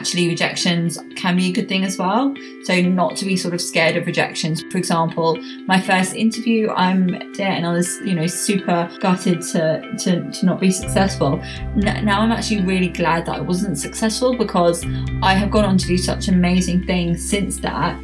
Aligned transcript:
actually 0.00 0.28
rejections 0.28 0.98
can 1.14 1.36
be 1.36 1.50
a 1.50 1.52
good 1.52 1.68
thing 1.68 1.84
as 1.84 1.98
well. 1.98 2.34
So 2.62 2.80
not 2.80 3.16
to 3.16 3.26
be 3.26 3.36
sort 3.36 3.52
of 3.52 3.60
scared 3.60 3.98
of 3.98 4.06
rejections. 4.06 4.62
For 4.72 4.78
example, 4.78 5.38
my 5.66 5.78
first 5.78 6.14
interview, 6.14 6.70
I'm 6.70 7.08
there 7.34 7.50
and 7.50 7.66
I 7.66 7.72
was, 7.74 7.98
you 8.00 8.14
know, 8.14 8.26
super 8.26 8.90
gutted 9.00 9.42
to 9.52 9.82
to, 9.98 10.30
to 10.30 10.46
not 10.46 10.58
be 10.58 10.70
successful. 10.70 11.36
now 11.74 12.22
I'm 12.22 12.32
actually 12.32 12.62
really 12.62 12.88
glad 12.88 13.26
that 13.26 13.36
I 13.36 13.40
wasn't 13.42 13.76
successful 13.76 14.34
because 14.38 14.86
I 15.22 15.34
have 15.34 15.50
gone 15.50 15.66
on 15.66 15.76
to 15.76 15.86
do 15.86 15.98
such 15.98 16.28
amazing 16.28 16.86
things 16.86 17.28
since 17.28 17.58
that. 17.58 17.94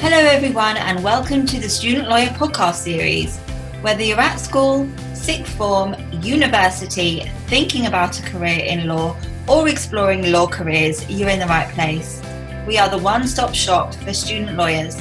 Hello, 0.00 0.18
everyone, 0.18 0.76
and 0.78 1.04
welcome 1.04 1.46
to 1.46 1.60
the 1.60 1.68
Student 1.68 2.08
Lawyer 2.08 2.30
Podcast 2.30 2.82
Series. 2.82 3.45
Whether 3.86 4.02
you're 4.02 4.18
at 4.18 4.40
school, 4.40 4.88
sixth 5.14 5.56
form, 5.56 5.94
university, 6.20 7.20
thinking 7.46 7.86
about 7.86 8.18
a 8.18 8.22
career 8.24 8.64
in 8.64 8.88
law, 8.88 9.16
or 9.46 9.68
exploring 9.68 10.32
law 10.32 10.48
careers, 10.48 11.08
you're 11.08 11.28
in 11.28 11.38
the 11.38 11.46
right 11.46 11.68
place. 11.68 12.20
We 12.66 12.78
are 12.78 12.88
the 12.88 12.98
one 12.98 13.28
stop 13.28 13.54
shop 13.54 13.94
for 13.94 14.12
student 14.12 14.56
lawyers. 14.56 15.00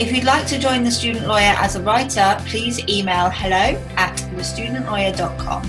If 0.00 0.10
you'd 0.10 0.24
like 0.24 0.48
to 0.48 0.58
join 0.58 0.82
the 0.82 0.90
student 0.90 1.28
lawyer 1.28 1.54
as 1.58 1.76
a 1.76 1.80
writer, 1.80 2.36
please 2.48 2.80
email 2.88 3.30
hello 3.30 3.80
at 3.96 4.16
thestudentlawyer.com. 4.34 5.62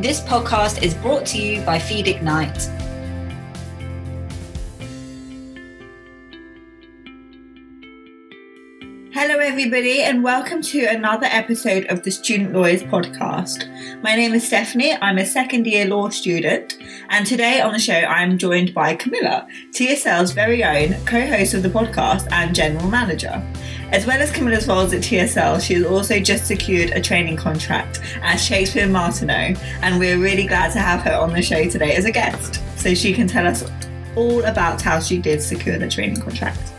This 0.00 0.20
podcast 0.20 0.84
is 0.84 0.94
brought 0.94 1.26
to 1.26 1.38
you 1.42 1.62
by 1.62 1.80
Feed 1.80 2.06
Ignite 2.06 2.70
everybody, 9.60 10.02
and 10.02 10.22
welcome 10.22 10.62
to 10.62 10.84
another 10.84 11.26
episode 11.26 11.84
of 11.86 12.04
the 12.04 12.12
Student 12.12 12.52
Lawyers 12.52 12.84
Podcast. 12.84 13.66
My 14.04 14.14
name 14.14 14.32
is 14.32 14.46
Stephanie. 14.46 14.96
I'm 15.02 15.18
a 15.18 15.26
second 15.26 15.66
year 15.66 15.84
law 15.84 16.10
student, 16.10 16.78
and 17.08 17.26
today 17.26 17.60
on 17.60 17.72
the 17.72 17.78
show, 17.80 17.92
I'm 17.92 18.38
joined 18.38 18.72
by 18.72 18.94
Camilla, 18.94 19.48
TSL's 19.72 20.30
very 20.30 20.62
own 20.62 20.94
co 21.06 21.26
host 21.26 21.54
of 21.54 21.64
the 21.64 21.68
podcast 21.68 22.30
and 22.30 22.54
general 22.54 22.88
manager. 22.88 23.44
As 23.90 24.06
well 24.06 24.22
as 24.22 24.30
Camilla's 24.30 24.68
roles 24.68 24.92
at 24.92 25.00
TSL, 25.00 25.60
she 25.60 25.74
has 25.74 25.84
also 25.84 26.20
just 26.20 26.46
secured 26.46 26.90
a 26.90 27.00
training 27.00 27.36
contract 27.36 28.00
at 28.22 28.36
Shakespeare 28.36 28.86
Martineau, 28.86 29.56
and 29.82 29.98
we're 29.98 30.18
really 30.18 30.46
glad 30.46 30.70
to 30.74 30.78
have 30.78 31.00
her 31.00 31.16
on 31.16 31.32
the 31.32 31.42
show 31.42 31.68
today 31.68 31.96
as 31.96 32.04
a 32.04 32.12
guest 32.12 32.62
so 32.76 32.94
she 32.94 33.12
can 33.12 33.26
tell 33.26 33.44
us 33.44 33.64
all 34.14 34.44
about 34.44 34.80
how 34.80 35.00
she 35.00 35.18
did 35.18 35.42
secure 35.42 35.80
the 35.80 35.88
training 35.88 36.20
contract. 36.20 36.77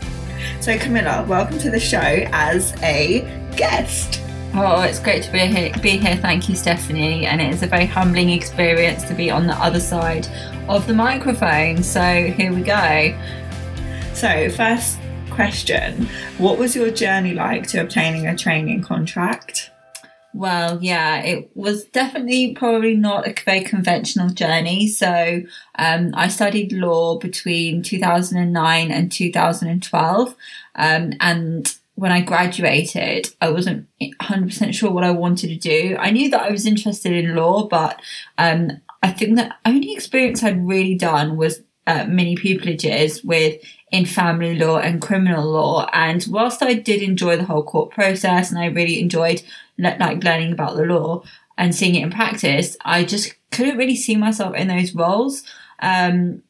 So, 0.60 0.76
Camilla, 0.76 1.24
welcome 1.26 1.58
to 1.60 1.70
the 1.70 1.80
show 1.80 1.98
as 1.98 2.74
a 2.82 3.22
guest. 3.56 4.20
Oh, 4.52 4.82
it's 4.82 4.98
great 4.98 5.22
to 5.22 5.32
be 5.32 5.38
here. 5.38 5.72
Be 5.80 5.96
here. 5.96 6.16
Thank 6.16 6.50
you, 6.50 6.54
Stephanie. 6.54 7.24
And 7.24 7.40
it 7.40 7.54
is 7.54 7.62
a 7.62 7.66
very 7.66 7.86
humbling 7.86 8.28
experience 8.28 9.02
to 9.04 9.14
be 9.14 9.30
on 9.30 9.46
the 9.46 9.54
other 9.54 9.80
side 9.80 10.28
of 10.68 10.86
the 10.86 10.92
microphone. 10.92 11.82
So 11.82 12.02
here 12.26 12.52
we 12.52 12.60
go. 12.60 13.18
So, 14.12 14.50
first 14.50 14.98
question: 15.30 16.06
What 16.36 16.58
was 16.58 16.76
your 16.76 16.90
journey 16.90 17.32
like 17.32 17.66
to 17.68 17.78
obtaining 17.78 18.26
a 18.26 18.36
training 18.36 18.82
contract? 18.82 19.69
Well, 20.32 20.78
yeah, 20.80 21.22
it 21.22 21.50
was 21.54 21.84
definitely 21.86 22.54
probably 22.54 22.94
not 22.94 23.26
a 23.26 23.34
very 23.44 23.62
conventional 23.62 24.30
journey. 24.30 24.86
So, 24.86 25.42
um, 25.76 26.12
I 26.14 26.28
studied 26.28 26.72
law 26.72 27.18
between 27.18 27.82
2009 27.82 28.90
and 28.92 29.10
2012. 29.10 30.36
Um, 30.76 31.12
and 31.20 31.74
when 31.96 32.12
I 32.12 32.20
graduated, 32.20 33.28
I 33.40 33.50
wasn't 33.50 33.86
100% 34.00 34.72
sure 34.72 34.90
what 34.90 35.04
I 35.04 35.10
wanted 35.10 35.48
to 35.48 35.56
do. 35.56 35.96
I 35.98 36.10
knew 36.10 36.30
that 36.30 36.42
I 36.42 36.50
was 36.50 36.64
interested 36.64 37.12
in 37.12 37.34
law, 37.34 37.66
but 37.66 38.00
um, 38.38 38.80
I 39.02 39.10
think 39.10 39.36
the 39.36 39.52
only 39.66 39.92
experience 39.92 40.42
I'd 40.42 40.66
really 40.66 40.94
done 40.94 41.36
was 41.36 41.60
uh, 41.86 42.06
mini 42.08 42.36
pupillages 42.36 43.24
with 43.24 43.60
in 43.90 44.06
family 44.06 44.56
law 44.56 44.78
and 44.78 45.02
criminal 45.02 45.50
law. 45.50 45.88
And 45.92 46.24
whilst 46.30 46.62
I 46.62 46.74
did 46.74 47.02
enjoy 47.02 47.36
the 47.36 47.44
whole 47.44 47.64
court 47.64 47.90
process 47.90 48.50
and 48.50 48.58
I 48.58 48.66
really 48.66 49.00
enjoyed 49.00 49.42
le- 49.80 49.96
like 49.98 50.22
learning 50.22 50.52
about 50.52 50.76
the 50.76 50.84
law 50.84 51.22
and 51.58 51.74
seeing 51.74 51.94
it 51.94 52.02
in 52.02 52.10
practice, 52.10 52.76
I 52.84 53.04
just 53.04 53.34
couldn't 53.50 53.78
really 53.78 53.96
see 53.96 54.16
myself 54.16 54.54
in 54.54 54.68
those 54.68 54.94
roles. 54.94 55.42
Um, 55.80 56.42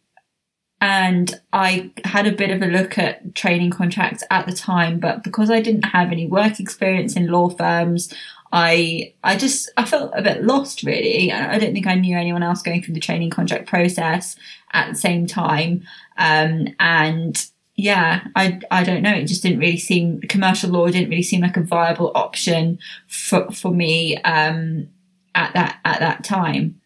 and 0.81 1.39
I 1.53 1.91
had 2.05 2.27
a 2.27 2.33
bit 2.33 2.51
of 2.51 2.63
a 2.63 2.67
look 2.67 2.97
at 2.97 3.35
training 3.35 3.71
contracts 3.71 4.25
at 4.31 4.47
the 4.47 4.53
time, 4.53 4.99
but 4.99 5.23
because 5.23 5.51
I 5.51 5.61
didn't 5.61 5.85
have 5.85 6.11
any 6.11 6.27
work 6.27 6.59
experience 6.59 7.17
in 7.17 7.27
law 7.27 7.51
firms, 7.51 8.13
I 8.53 9.13
I 9.23 9.37
just 9.37 9.71
I 9.77 9.85
felt 9.85 10.13
a 10.15 10.23
bit 10.23 10.43
lost 10.43 10.83
really. 10.83 11.31
I 11.33 11.59
don't 11.59 11.75
think 11.75 11.87
I 11.87 11.95
knew 11.95 12.17
anyone 12.17 12.43
else 12.43 12.63
going 12.63 12.83
through 12.83 12.95
the 12.95 13.01
training 13.01 13.31
contract 13.31 13.69
process 13.69 14.37
at 14.73 14.89
the 14.89 14.99
same 14.99 15.27
time. 15.27 15.83
Um, 16.17 16.69
and 16.81 17.47
yeah, 17.81 18.27
I 18.37 18.61
I 18.71 18.85
don't 18.85 19.03
know. 19.03 19.15
It 19.15 19.25
just 19.25 19.43
didn't 19.43 19.59
really 19.59 19.79
seem 19.79 20.21
commercial 20.23 20.71
law 20.71 20.87
didn't 20.89 21.09
really 21.09 21.23
seem 21.23 21.41
like 21.41 21.57
a 21.57 21.63
viable 21.63 22.13
option 22.15 22.79
for 23.09 23.51
for 23.51 23.73
me 23.73 24.19
um, 24.19 24.89
at 25.35 25.55
that 25.55 25.79
at 25.85 26.01
that 26.01 26.23
time. 26.25 26.81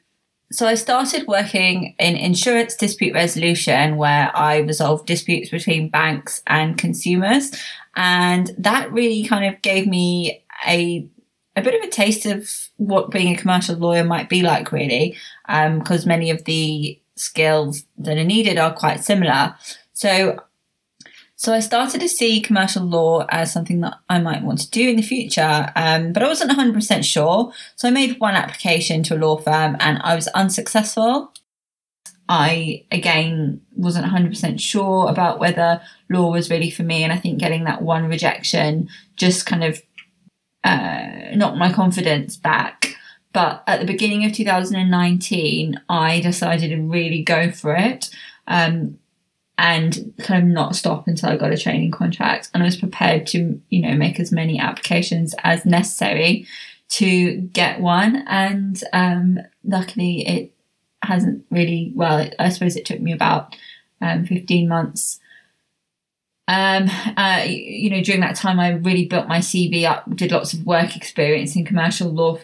So 0.52 0.68
I 0.68 0.76
started 0.76 1.26
working 1.26 1.96
in 1.98 2.16
insurance 2.16 2.76
dispute 2.76 3.12
resolution 3.12 3.96
where 3.96 4.30
I 4.36 4.58
resolved 4.58 5.06
disputes 5.06 5.50
between 5.50 5.88
banks 5.88 6.42
and 6.46 6.78
consumers. 6.78 7.50
And 7.96 8.52
that 8.58 8.92
really 8.92 9.24
kind 9.24 9.52
of 9.52 9.60
gave 9.62 9.88
me 9.88 10.44
a 10.66 11.08
a 11.56 11.62
bit 11.62 11.74
of 11.74 11.88
a 11.88 11.90
taste 11.90 12.26
of 12.26 12.48
what 12.76 13.10
being 13.10 13.34
a 13.34 13.38
commercial 13.38 13.76
lawyer 13.76 14.04
might 14.04 14.28
be 14.28 14.42
like, 14.42 14.70
really, 14.70 15.16
because 15.46 16.04
um, 16.04 16.08
many 16.08 16.30
of 16.30 16.44
the 16.44 17.00
skills 17.16 17.84
that 17.98 18.18
are 18.18 18.24
needed 18.24 18.58
are 18.58 18.74
quite 18.74 19.02
similar. 19.02 19.54
So, 19.92 20.40
so 21.36 21.52
I 21.52 21.60
started 21.60 22.00
to 22.00 22.08
see 22.08 22.40
commercial 22.40 22.84
law 22.84 23.26
as 23.28 23.52
something 23.52 23.80
that 23.80 23.94
I 24.08 24.20
might 24.20 24.42
want 24.42 24.60
to 24.60 24.70
do 24.70 24.88
in 24.88 24.96
the 24.96 25.02
future, 25.02 25.72
um, 25.74 26.12
but 26.12 26.22
I 26.22 26.28
wasn't 26.28 26.52
100% 26.52 27.04
sure. 27.04 27.52
So 27.74 27.88
I 27.88 27.90
made 27.90 28.20
one 28.20 28.34
application 28.34 29.02
to 29.04 29.16
a 29.16 29.18
law 29.18 29.36
firm 29.38 29.76
and 29.80 30.00
I 30.02 30.14
was 30.14 30.28
unsuccessful. 30.28 31.32
I 32.28 32.84
again 32.90 33.60
wasn't 33.76 34.06
100% 34.06 34.58
sure 34.58 35.10
about 35.10 35.38
whether 35.38 35.82
law 36.08 36.30
was 36.30 36.50
really 36.50 36.70
for 36.70 36.82
me, 36.82 37.02
and 37.02 37.12
I 37.12 37.18
think 37.18 37.38
getting 37.38 37.64
that 37.64 37.82
one 37.82 38.06
rejection 38.06 38.88
just 39.16 39.44
kind 39.44 39.64
of 39.64 39.82
uh, 40.62 41.34
knocked 41.34 41.58
my 41.58 41.70
confidence 41.72 42.36
back. 42.36 42.96
But 43.34 43.64
at 43.66 43.80
the 43.80 43.86
beginning 43.86 44.24
of 44.24 44.32
2019, 44.32 45.80
I 45.88 46.20
decided 46.20 46.70
to 46.70 46.80
really 46.80 47.22
go 47.22 47.50
for 47.50 47.74
it 47.74 48.08
um, 48.46 48.98
and 49.56 50.12
kind 50.18 50.42
of 50.42 50.48
not 50.48 50.74
stop 50.74 51.06
until 51.06 51.30
I 51.30 51.36
got 51.36 51.52
a 51.52 51.58
training 51.58 51.92
contract. 51.92 52.50
And 52.52 52.62
I 52.62 52.66
was 52.66 52.76
prepared 52.76 53.26
to, 53.28 53.60
you 53.70 53.82
know, 53.82 53.94
make 53.94 54.18
as 54.18 54.32
many 54.32 54.58
applications 54.58 55.34
as 55.44 55.64
necessary 55.64 56.46
to 56.90 57.36
get 57.36 57.80
one. 57.80 58.24
And 58.26 58.82
um, 58.92 59.38
luckily, 59.64 60.26
it 60.26 60.52
hasn't 61.02 61.44
really, 61.50 61.92
well, 61.94 62.28
I 62.38 62.48
suppose 62.48 62.76
it 62.76 62.84
took 62.84 63.00
me 63.00 63.12
about 63.12 63.54
um, 64.00 64.26
15 64.26 64.68
months 64.68 65.20
um, 66.46 66.90
uh, 67.16 67.44
you 67.46 67.90
know, 67.90 68.02
during 68.02 68.20
that 68.20 68.36
time, 68.36 68.60
I 68.60 68.70
really 68.70 69.06
built 69.06 69.28
my 69.28 69.38
CV 69.38 69.84
up, 69.84 70.14
did 70.14 70.32
lots 70.32 70.52
of 70.52 70.66
work 70.66 70.96
experience 70.96 71.56
in 71.56 71.64
commercial 71.64 72.10
law, 72.10 72.38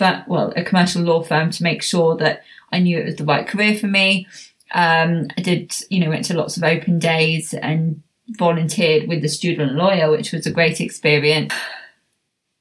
f- 0.00 0.26
well, 0.26 0.52
a 0.56 0.64
commercial 0.64 1.02
law 1.02 1.22
firm 1.22 1.50
to 1.50 1.62
make 1.62 1.82
sure 1.82 2.16
that 2.16 2.42
I 2.72 2.78
knew 2.78 2.98
it 2.98 3.04
was 3.04 3.16
the 3.16 3.24
right 3.24 3.46
career 3.46 3.76
for 3.76 3.86
me. 3.86 4.26
Um, 4.72 5.28
I 5.36 5.42
did, 5.42 5.74
you 5.90 6.00
know, 6.00 6.10
went 6.10 6.24
to 6.26 6.36
lots 6.36 6.56
of 6.56 6.62
open 6.62 6.98
days 6.98 7.54
and 7.54 8.02
volunteered 8.30 9.08
with 9.08 9.22
the 9.22 9.28
student 9.28 9.72
lawyer, 9.72 10.10
which 10.10 10.32
was 10.32 10.46
a 10.46 10.50
great 10.50 10.80
experience. 10.80 11.54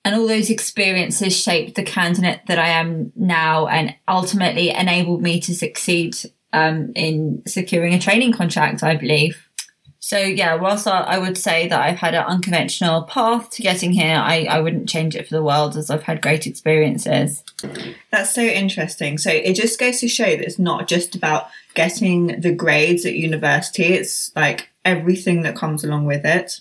And 0.06 0.16
all 0.16 0.28
those 0.28 0.50
experiences 0.50 1.38
shaped 1.38 1.76
the 1.76 1.84
candidate 1.84 2.42
that 2.48 2.60
I 2.60 2.70
am 2.70 3.12
now 3.16 3.68
and 3.68 3.94
ultimately 4.08 4.70
enabled 4.70 5.22
me 5.22 5.42
to 5.42 5.54
succeed 5.54 6.16
um, 6.54 6.94
in 6.96 7.44
securing 7.46 7.94
a 7.94 8.00
training 8.00 8.32
contract, 8.32 8.84
I 8.84 8.96
believe. 8.96 9.48
So 10.00 10.20
yeah, 10.20 10.56
whilst 10.56 10.88
I, 10.88 11.18
would 11.18 11.38
say 11.38 11.68
that 11.68 11.82
I've 11.82 11.98
had 11.98 12.14
an 12.14 12.24
unconventional 12.24 13.04
path 13.04 13.50
to 13.50 13.62
getting 13.62 13.92
here, 13.92 14.16
I, 14.16 14.48
I 14.50 14.62
wouldn't 14.62 14.88
change 14.88 15.18
it 15.18 15.28
for 15.28 15.36
the 15.36 15.44
world 15.44 15.76
as 15.76 15.90
I've 15.90 16.04
had 16.04 16.22
great 16.22 16.48
experiences. 16.48 17.44
That's 18.10 18.34
so 18.34 18.42
interesting. 18.42 19.18
So 19.18 19.30
it 19.30 19.56
just 19.56 19.78
goes 19.78 20.00
to 20.00 20.08
show 20.08 20.24
that 20.24 20.40
it's 20.40 20.60
not 20.60 20.88
just 20.88 21.14
about 21.14 21.50
getting 21.78 22.42
the 22.42 22.52
grades 22.52 23.06
at 23.06 23.14
university, 23.14 23.86
it's 23.86 24.36
like 24.36 24.70
everything 24.84 25.44
that 25.44 25.56
comes 25.56 25.84
along 25.84 26.06
with 26.06 26.26
it. 26.26 26.60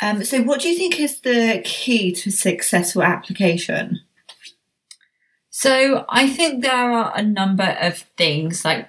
Um, 0.00 0.24
so 0.24 0.42
what 0.42 0.62
do 0.62 0.70
you 0.70 0.76
think 0.76 0.98
is 0.98 1.20
the 1.20 1.60
key 1.64 2.10
to 2.12 2.30
successful 2.30 3.02
application? 3.02 4.00
So 5.50 6.06
I 6.08 6.28
think 6.28 6.62
there 6.62 6.90
are 6.90 7.12
a 7.14 7.22
number 7.22 7.76
of 7.80 7.98
things 8.16 8.64
like 8.64 8.88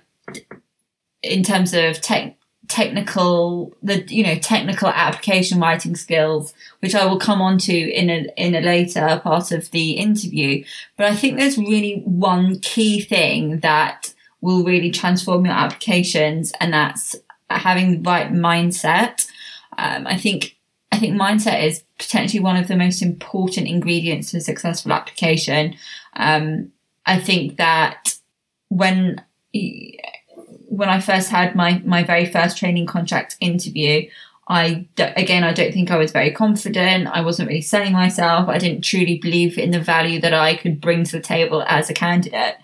in 1.22 1.44
terms 1.44 1.74
of 1.74 2.00
tech 2.02 2.38
technical 2.70 3.74
the 3.84 4.02
you 4.08 4.24
know 4.24 4.36
technical 4.36 4.88
application 4.88 5.60
writing 5.60 5.94
skills 5.94 6.54
which 6.80 6.96
I 6.96 7.06
will 7.06 7.20
come 7.20 7.42
on 7.42 7.58
to 7.58 7.74
in 7.74 8.10
a 8.10 8.28
in 8.38 8.56
a 8.56 8.62
later 8.62 9.20
part 9.22 9.52
of 9.52 9.70
the 9.72 9.92
interview 9.92 10.64
but 10.96 11.08
I 11.08 11.16
think 11.16 11.38
there's 11.38 11.58
really 11.58 12.02
one 12.06 12.60
key 12.60 13.02
thing 13.02 13.60
that 13.60 14.14
will 14.42 14.64
really 14.64 14.92
transform 14.92 15.46
your 15.46 15.56
applications 15.56 16.52
and 16.60 16.74
that's 16.74 17.16
having 17.50 17.92
the 17.92 18.10
right 18.10 18.32
mindset 18.32 19.28
um, 19.78 20.06
I 20.08 20.18
think 20.18 20.58
I 20.92 21.00
think 21.00 21.16
mindset 21.16 21.64
is 21.64 21.84
potentially 21.98 22.42
one 22.42 22.58
of 22.58 22.68
the 22.68 22.76
most 22.76 23.02
important 23.02 23.68
ingredients 23.68 24.32
to 24.32 24.38
a 24.38 24.42
successful 24.42 24.92
application 24.92 25.76
um, 26.16 26.72
I 27.06 27.20
think 27.20 27.58
that 27.58 28.18
when 28.70 29.22
when 30.72 30.88
I 30.88 31.02
first 31.02 31.30
had 31.30 31.56
my 31.56 31.82
my 31.86 32.04
very 32.04 32.26
first 32.26 32.58
training 32.58 32.86
contract 32.86 33.36
interview, 33.40 34.10
I 34.48 34.88
again 34.98 35.44
I 35.44 35.54
don't 35.54 35.74
think 35.74 35.92
I 35.92 35.98
was 35.98 36.12
very 36.12 36.32
confident. 36.32 37.08
I 37.08 37.22
wasn't 37.22 37.50
really 37.50 37.62
selling 37.62 37.92
myself. 37.92 38.48
I 38.48 38.58
didn't 38.58 38.84
truly 38.84 39.18
believe 39.18 39.58
in 39.58 39.72
the 39.72 39.82
value 39.82 40.22
that 40.22 40.34
I 40.34 40.56
could 40.56 40.80
bring 40.80 41.04
to 41.04 41.12
the 41.12 41.22
table 41.22 41.64
as 41.68 41.90
a 41.90 41.94
candidate, 41.94 42.56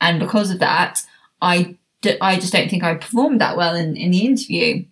and 0.00 0.20
because 0.20 0.50
of 0.50 0.60
that, 0.60 1.02
I 1.40 1.76
I 2.20 2.36
just 2.36 2.52
don't 2.52 2.70
think 2.70 2.84
I 2.84 2.94
performed 2.94 3.40
that 3.40 3.56
well 3.56 3.74
in 3.74 3.96
in 3.96 4.10
the 4.10 4.24
interview. 4.24 4.84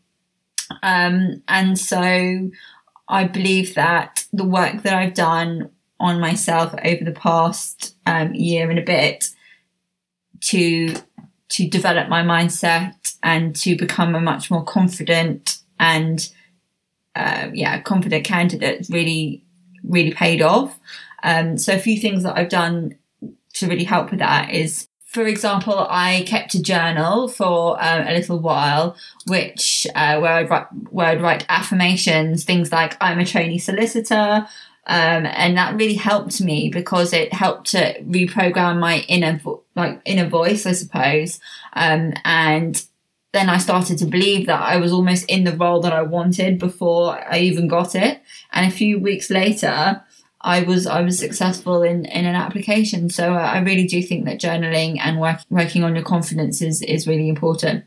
Um, 0.83 1.43
and 1.47 1.79
so 1.79 2.51
I 3.09 3.25
believe 3.25 3.75
that 3.75 4.25
the 4.33 4.45
work 4.45 4.83
that 4.83 4.95
I've 4.95 5.15
done 5.15 5.71
on 5.99 6.21
myself 6.21 6.75
over 6.85 7.05
the 7.05 7.13
past 7.13 7.97
um, 8.07 8.35
year 8.35 8.69
and 8.69 8.79
a 8.79 8.83
bit 8.83 9.31
to 10.41 10.95
to 11.49 11.69
develop 11.69 12.09
my 12.09 12.23
mindset 12.23 13.17
and 13.23 13.55
to 13.57 13.77
become 13.77 14.15
a 14.15 14.21
much 14.21 14.51
more 14.51 14.65
confident 14.65 15.59
and 15.79 16.31
uh, 17.15 17.49
yeah 17.53 17.81
confident 17.81 18.25
candidate 18.25 18.87
really 18.91 19.43
really 19.85 20.13
paid 20.13 20.43
off 20.43 20.79
um, 21.23 21.57
so 21.57 21.73
a 21.73 21.79
few 21.79 21.99
things 21.99 22.23
that 22.23 22.37
i've 22.37 22.49
done 22.49 22.95
to 23.55 23.67
really 23.67 23.85
help 23.85 24.11
with 24.11 24.21
that 24.21 24.51
is 24.51 24.89
for 25.17 25.27
example, 25.27 25.87
I 25.89 26.25
kept 26.27 26.55
a 26.55 26.63
journal 26.63 27.27
for 27.27 27.83
um, 27.83 28.07
a 28.07 28.13
little 28.13 28.39
while, 28.39 28.97
which 29.27 29.87
uh, 29.95 30.19
where 30.21 30.35
I'd 30.35 30.51
write 30.51 30.67
where 30.91 31.07
I'd 31.07 31.23
write 31.23 31.47
affirmations, 31.49 32.45
things 32.45 32.71
like 32.71 32.99
"I'm 33.01 33.19
a 33.19 33.25
trainee 33.25 33.59
solicitor," 33.59 34.47
Um, 34.87 35.27
and 35.27 35.57
that 35.57 35.75
really 35.75 35.95
helped 35.95 36.41
me 36.41 36.69
because 36.69 37.13
it 37.13 37.33
helped 37.33 37.71
to 37.71 38.01
reprogram 38.03 38.79
my 38.79 38.99
inner 39.09 39.39
vo- 39.39 39.63
like 39.75 40.01
inner 40.05 40.29
voice, 40.29 40.65
I 40.67 40.73
suppose. 40.73 41.41
Um, 41.73 42.13
and 42.25 42.81
then 43.33 43.49
I 43.49 43.59
started 43.59 43.99
to 43.99 44.07
believe 44.07 44.47
that 44.47 44.61
I 44.61 44.77
was 44.77 44.93
almost 44.93 45.25
in 45.27 45.45
the 45.45 45.57
role 45.57 45.81
that 45.81 45.93
I 45.93 46.03
wanted 46.03 46.59
before 46.59 47.19
I 47.33 47.39
even 47.39 47.67
got 47.67 47.95
it. 47.95 48.23
And 48.53 48.71
a 48.71 48.75
few 48.75 49.01
weeks 49.01 49.29
later, 49.29 50.03
I 50.47 50.63
was 50.63 50.87
I 50.87 51.03
was 51.03 51.19
successful 51.19 51.83
in 51.83 52.07
in 52.07 52.25
an 52.25 52.37
application. 52.37 53.11
So 53.11 53.35
I 53.35 53.59
really 53.59 53.87
do 53.87 54.01
think 54.01 54.25
that 54.25 54.41
journaling 54.41 54.99
and 55.01 55.21
work, 55.21 55.41
working 55.51 55.83
on 55.83 55.95
your 55.95 56.05
confidence 56.05 56.63
is 56.63 56.83
is 56.83 57.07
really 57.07 57.29
important. 57.29 57.85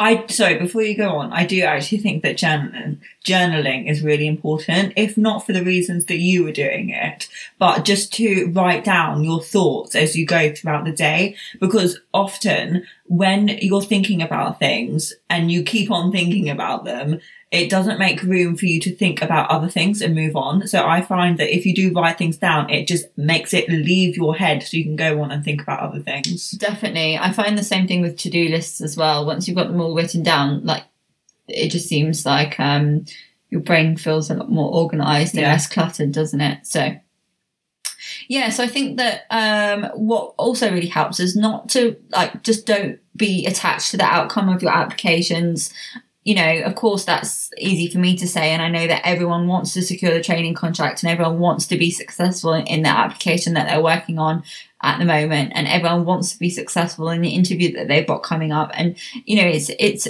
I 0.00 0.24
sorry 0.28 0.58
before 0.58 0.82
you 0.82 0.96
go 0.96 1.16
on, 1.16 1.32
I 1.32 1.44
do 1.44 1.60
actually 1.62 1.98
think 1.98 2.22
that 2.22 2.38
journaling, 2.38 2.98
journaling 3.26 3.90
is 3.90 4.02
really 4.02 4.28
important, 4.28 4.94
if 4.96 5.18
not 5.18 5.44
for 5.44 5.52
the 5.52 5.64
reasons 5.64 6.06
that 6.06 6.18
you 6.18 6.44
were 6.44 6.52
doing 6.52 6.90
it, 6.90 7.28
but 7.58 7.84
just 7.84 8.12
to 8.14 8.50
write 8.54 8.84
down 8.84 9.24
your 9.24 9.42
thoughts 9.42 9.94
as 9.94 10.16
you 10.16 10.24
go 10.24 10.54
throughout 10.54 10.84
the 10.84 10.92
day. 10.92 11.34
Because 11.60 12.00
often 12.14 12.86
when 13.06 13.48
you're 13.60 13.82
thinking 13.82 14.22
about 14.22 14.58
things 14.60 15.12
and 15.28 15.50
you 15.50 15.62
keep 15.64 15.90
on 15.90 16.12
thinking 16.12 16.48
about 16.48 16.84
them, 16.84 17.20
it 17.50 17.70
doesn't 17.70 17.98
make 17.98 18.22
room 18.22 18.56
for 18.56 18.66
you 18.66 18.78
to 18.80 18.94
think 18.94 19.22
about 19.22 19.50
other 19.50 19.68
things 19.68 20.02
and 20.02 20.14
move 20.14 20.36
on. 20.36 20.66
So 20.68 20.86
I 20.86 21.00
find 21.00 21.38
that 21.38 21.54
if 21.54 21.64
you 21.64 21.74
do 21.74 21.92
write 21.92 22.18
things 22.18 22.36
down, 22.36 22.68
it 22.68 22.86
just 22.86 23.06
makes 23.16 23.54
it 23.54 23.68
leave 23.70 24.16
your 24.16 24.34
head 24.34 24.62
so 24.62 24.76
you 24.76 24.84
can 24.84 24.96
go 24.96 25.22
on 25.22 25.30
and 25.30 25.42
think 25.42 25.62
about 25.62 25.80
other 25.80 26.00
things. 26.00 26.50
Definitely. 26.52 27.16
I 27.16 27.32
find 27.32 27.56
the 27.56 27.64
same 27.64 27.88
thing 27.88 28.02
with 28.02 28.18
to-do 28.18 28.48
lists 28.48 28.82
as 28.82 28.98
well. 28.98 29.24
Once 29.24 29.48
you've 29.48 29.56
got 29.56 29.68
them 29.68 29.80
all 29.80 29.94
written 29.94 30.22
down, 30.22 30.64
like 30.64 30.84
it 31.46 31.70
just 31.70 31.88
seems 31.88 32.26
like 32.26 32.60
um 32.60 33.06
your 33.48 33.62
brain 33.62 33.96
feels 33.96 34.30
a 34.30 34.34
lot 34.34 34.50
more 34.50 34.70
organized 34.70 35.34
and 35.34 35.40
yeah. 35.40 35.52
less 35.52 35.66
cluttered, 35.66 36.12
doesn't 36.12 36.42
it? 36.42 36.66
So 36.66 36.94
yeah, 38.28 38.50
so 38.50 38.62
I 38.62 38.68
think 38.68 38.98
that 38.98 39.24
um, 39.30 39.84
what 39.94 40.34
also 40.36 40.70
really 40.70 40.86
helps 40.86 41.18
is 41.18 41.34
not 41.34 41.70
to 41.70 41.96
like 42.10 42.42
just 42.42 42.66
don't 42.66 42.98
be 43.16 43.46
attached 43.46 43.90
to 43.92 43.96
the 43.96 44.04
outcome 44.04 44.50
of 44.50 44.62
your 44.62 44.72
applications 44.72 45.72
you 46.24 46.34
know, 46.34 46.62
of 46.64 46.74
course, 46.74 47.04
that's 47.04 47.50
easy 47.58 47.88
for 47.88 47.98
me 47.98 48.16
to 48.16 48.28
say. 48.28 48.50
And 48.50 48.60
I 48.60 48.68
know 48.68 48.86
that 48.86 49.06
everyone 49.06 49.46
wants 49.46 49.72
to 49.74 49.82
secure 49.82 50.12
the 50.12 50.22
training 50.22 50.54
contract 50.54 51.02
and 51.02 51.10
everyone 51.10 51.38
wants 51.38 51.66
to 51.68 51.78
be 51.78 51.90
successful 51.90 52.52
in 52.52 52.82
that 52.82 52.98
application 52.98 53.54
that 53.54 53.68
they're 53.68 53.82
working 53.82 54.18
on 54.18 54.42
at 54.82 54.98
the 54.98 55.04
moment. 55.04 55.52
And 55.54 55.66
everyone 55.66 56.04
wants 56.04 56.32
to 56.32 56.38
be 56.38 56.50
successful 56.50 57.08
in 57.10 57.22
the 57.22 57.30
interview 57.30 57.72
that 57.74 57.88
they've 57.88 58.06
got 58.06 58.22
coming 58.22 58.52
up. 58.52 58.70
And, 58.74 58.96
you 59.24 59.36
know, 59.36 59.48
it's, 59.48 59.70
it's, 59.78 60.08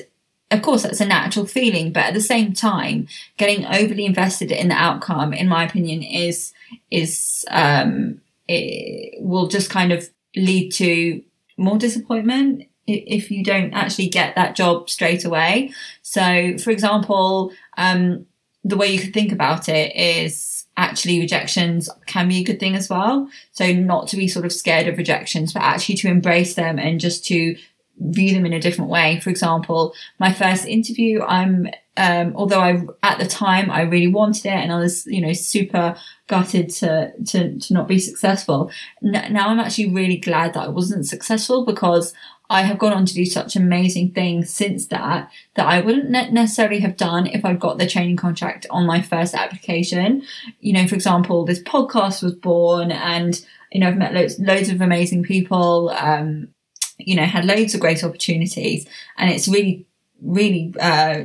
of 0.51 0.63
course, 0.63 0.83
that's 0.83 1.01
a 1.01 1.07
natural 1.07 1.47
feeling, 1.47 1.93
but 1.93 2.05
at 2.05 2.15
the 2.15 2.21
same 2.21 2.55
time, 2.55 3.07
getting 3.37 3.67
overly 3.67 4.07
invested 4.07 4.51
in 4.51 4.69
the 4.69 4.75
outcome, 4.75 5.35
in 5.35 5.47
my 5.47 5.65
opinion, 5.65 6.03
is, 6.03 6.53
is, 6.91 7.45
um, 7.51 8.21
it 8.49 9.23
will 9.23 9.47
just 9.47 9.69
kind 9.71 9.93
of 9.93 10.09
lead 10.35 10.71
to 10.73 11.23
more 11.59 11.77
disappointment 11.77 12.68
if 12.89 13.31
you 13.31 13.45
don't 13.45 13.73
actually 13.73 14.09
get 14.09 14.35
that 14.35 14.57
job 14.57 14.89
straight 14.91 15.25
away. 15.25 15.73
So, 16.03 16.57
for 16.59 16.71
example, 16.71 17.53
um, 17.77 18.27
the 18.65 18.77
way 18.77 18.89
you 18.89 18.99
could 18.99 19.15
think 19.15 19.33
about 19.33 19.69
it 19.69 19.95
is 19.95 20.67
actually 20.77 21.19
rejections 21.19 21.91
can 22.07 22.29
be 22.29 22.39
a 22.39 22.45
good 22.45 22.61
thing 22.61 22.75
as 22.75 22.89
well. 22.89 23.29
So, 23.53 23.73
not 23.73 24.09
to 24.09 24.17
be 24.17 24.29
sort 24.29 24.45
of 24.45 24.53
scared 24.53 24.89
of 24.89 24.99
rejections, 24.99 25.53
but 25.53 25.63
actually 25.63 25.97
to 25.97 26.09
embrace 26.09 26.55
them 26.55 26.79
and 26.79 27.01
just 27.01 27.25
to 27.27 27.57
view 28.01 28.33
them 28.33 28.47
in 28.47 28.53
a 28.53 28.61
different 28.61 28.91
way. 28.91 29.21
For 29.21 29.31
example, 29.31 29.95
my 30.19 30.33
first 30.33 30.67
interview, 30.67 31.23
I'm 31.23 31.69
um, 31.97 32.33
although 32.37 32.61
I 32.61 32.81
at 33.03 33.19
the 33.19 33.27
time 33.27 33.71
I 33.71 33.83
really 33.83 34.07
wanted 34.07 34.47
it 34.47 34.53
and 34.53 34.73
I 34.73 34.79
was 34.79 35.05
you 35.07 35.21
know 35.21 35.33
super 35.33 35.97
gutted 36.29 36.71
to 36.75 37.13
to 37.27 37.59
to 37.59 37.75
not 37.75 37.89
be 37.89 37.99
successful. 37.99 38.71
N- 39.05 39.33
now 39.33 39.49
I'm 39.49 39.59
actually 39.59 39.91
really 39.91 40.17
glad 40.17 40.55
that 40.55 40.65
I 40.65 40.69
wasn't 40.69 41.07
successful 41.07 41.65
because 41.65 42.15
I 42.51 42.63
have 42.63 42.79
gone 42.79 42.93
on 42.95 43.05
to 43.07 43.15
do 43.15 43.27
such 43.27 43.57
amazing 43.57 44.13
things 44.13 44.51
since 44.51 44.87
that 44.87 45.31
that 45.55 45.67
I 45.67 45.81
wouldn't 45.81 46.11
necessarily 46.11 46.81
have 46.81 46.97
done 46.97 47.27
if 47.27 47.45
I'd 47.45 47.61
got 47.61 47.79
the 47.79 47.87
training 47.87 48.17
contract 48.17 48.67
on 48.71 48.87
my 48.87 49.03
first 49.03 49.35
application. 49.35 50.23
You 50.61 50.73
know, 50.73 50.87
for 50.87 50.95
example, 50.95 51.45
this 51.45 51.63
podcast 51.63 52.23
was 52.23 52.35
born 52.35 52.91
and, 52.91 53.39
you 53.71 53.81
know, 53.81 53.89
I've 53.89 53.99
met 53.99 54.15
loads, 54.15 54.39
loads 54.39 54.71
of 54.71 54.81
amazing 54.81 55.25
people, 55.25 55.91
um, 55.91 56.49
you 56.97 57.17
know, 57.17 57.25
had 57.25 57.45
loads 57.45 57.75
of 57.75 57.81
great 57.81 58.03
opportunities 58.03 58.87
and 59.19 59.31
it's 59.31 59.47
really, 59.47 59.87
really, 60.23 60.75
uh, 60.81 61.25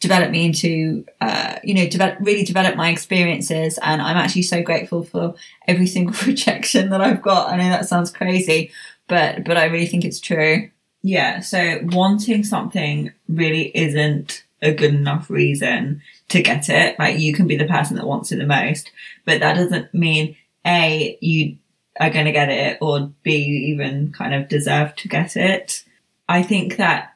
developed 0.00 0.32
me 0.32 0.46
into, 0.46 1.04
uh, 1.20 1.56
you 1.62 1.74
know, 1.74 1.86
develop, 1.88 2.16
really 2.20 2.42
develop 2.42 2.74
my 2.74 2.90
experiences. 2.90 3.78
And 3.80 4.02
I'm 4.02 4.16
actually 4.16 4.42
so 4.42 4.60
grateful 4.60 5.04
for 5.04 5.34
every 5.68 5.86
single 5.86 6.16
rejection 6.26 6.90
that 6.90 7.00
I've 7.00 7.22
got. 7.22 7.50
I 7.50 7.56
know 7.56 7.68
that 7.68 7.86
sounds 7.88 8.10
crazy, 8.10 8.72
but 9.08 9.44
but 9.44 9.56
I 9.56 9.64
really 9.64 9.86
think 9.86 10.04
it's 10.04 10.20
true. 10.20 10.70
Yeah, 11.02 11.40
so 11.40 11.80
wanting 11.84 12.44
something 12.44 13.12
really 13.28 13.76
isn't 13.76 14.44
a 14.60 14.72
good 14.72 14.94
enough 14.94 15.30
reason 15.30 16.02
to 16.28 16.42
get 16.42 16.68
it. 16.68 16.98
Like 16.98 17.18
you 17.18 17.32
can 17.32 17.46
be 17.46 17.56
the 17.56 17.66
person 17.66 17.96
that 17.96 18.06
wants 18.06 18.32
it 18.32 18.36
the 18.36 18.46
most, 18.46 18.90
but 19.24 19.40
that 19.40 19.54
doesn't 19.54 19.94
mean 19.94 20.36
A, 20.66 21.16
you 21.20 21.56
are 22.00 22.10
going 22.10 22.26
to 22.26 22.32
get 22.32 22.48
it 22.48 22.78
or 22.80 23.10
B, 23.22 23.36
you 23.36 23.74
even 23.74 24.12
kind 24.12 24.34
of 24.34 24.48
deserve 24.48 24.94
to 24.96 25.08
get 25.08 25.36
it. 25.36 25.84
I 26.28 26.42
think 26.42 26.76
that, 26.76 27.14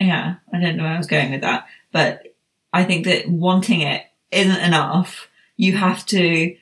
yeah, 0.00 0.36
I 0.52 0.60
don't 0.60 0.76
know 0.76 0.84
where 0.84 0.94
I 0.94 0.98
was 0.98 1.06
going 1.06 1.30
with 1.30 1.40
that, 1.42 1.66
but 1.92 2.34
I 2.72 2.84
think 2.84 3.04
that 3.06 3.28
wanting 3.28 3.82
it 3.82 4.04
isn't 4.30 4.60
enough. 4.60 5.28
You 5.56 5.76
have 5.76 6.04
to 6.06 6.56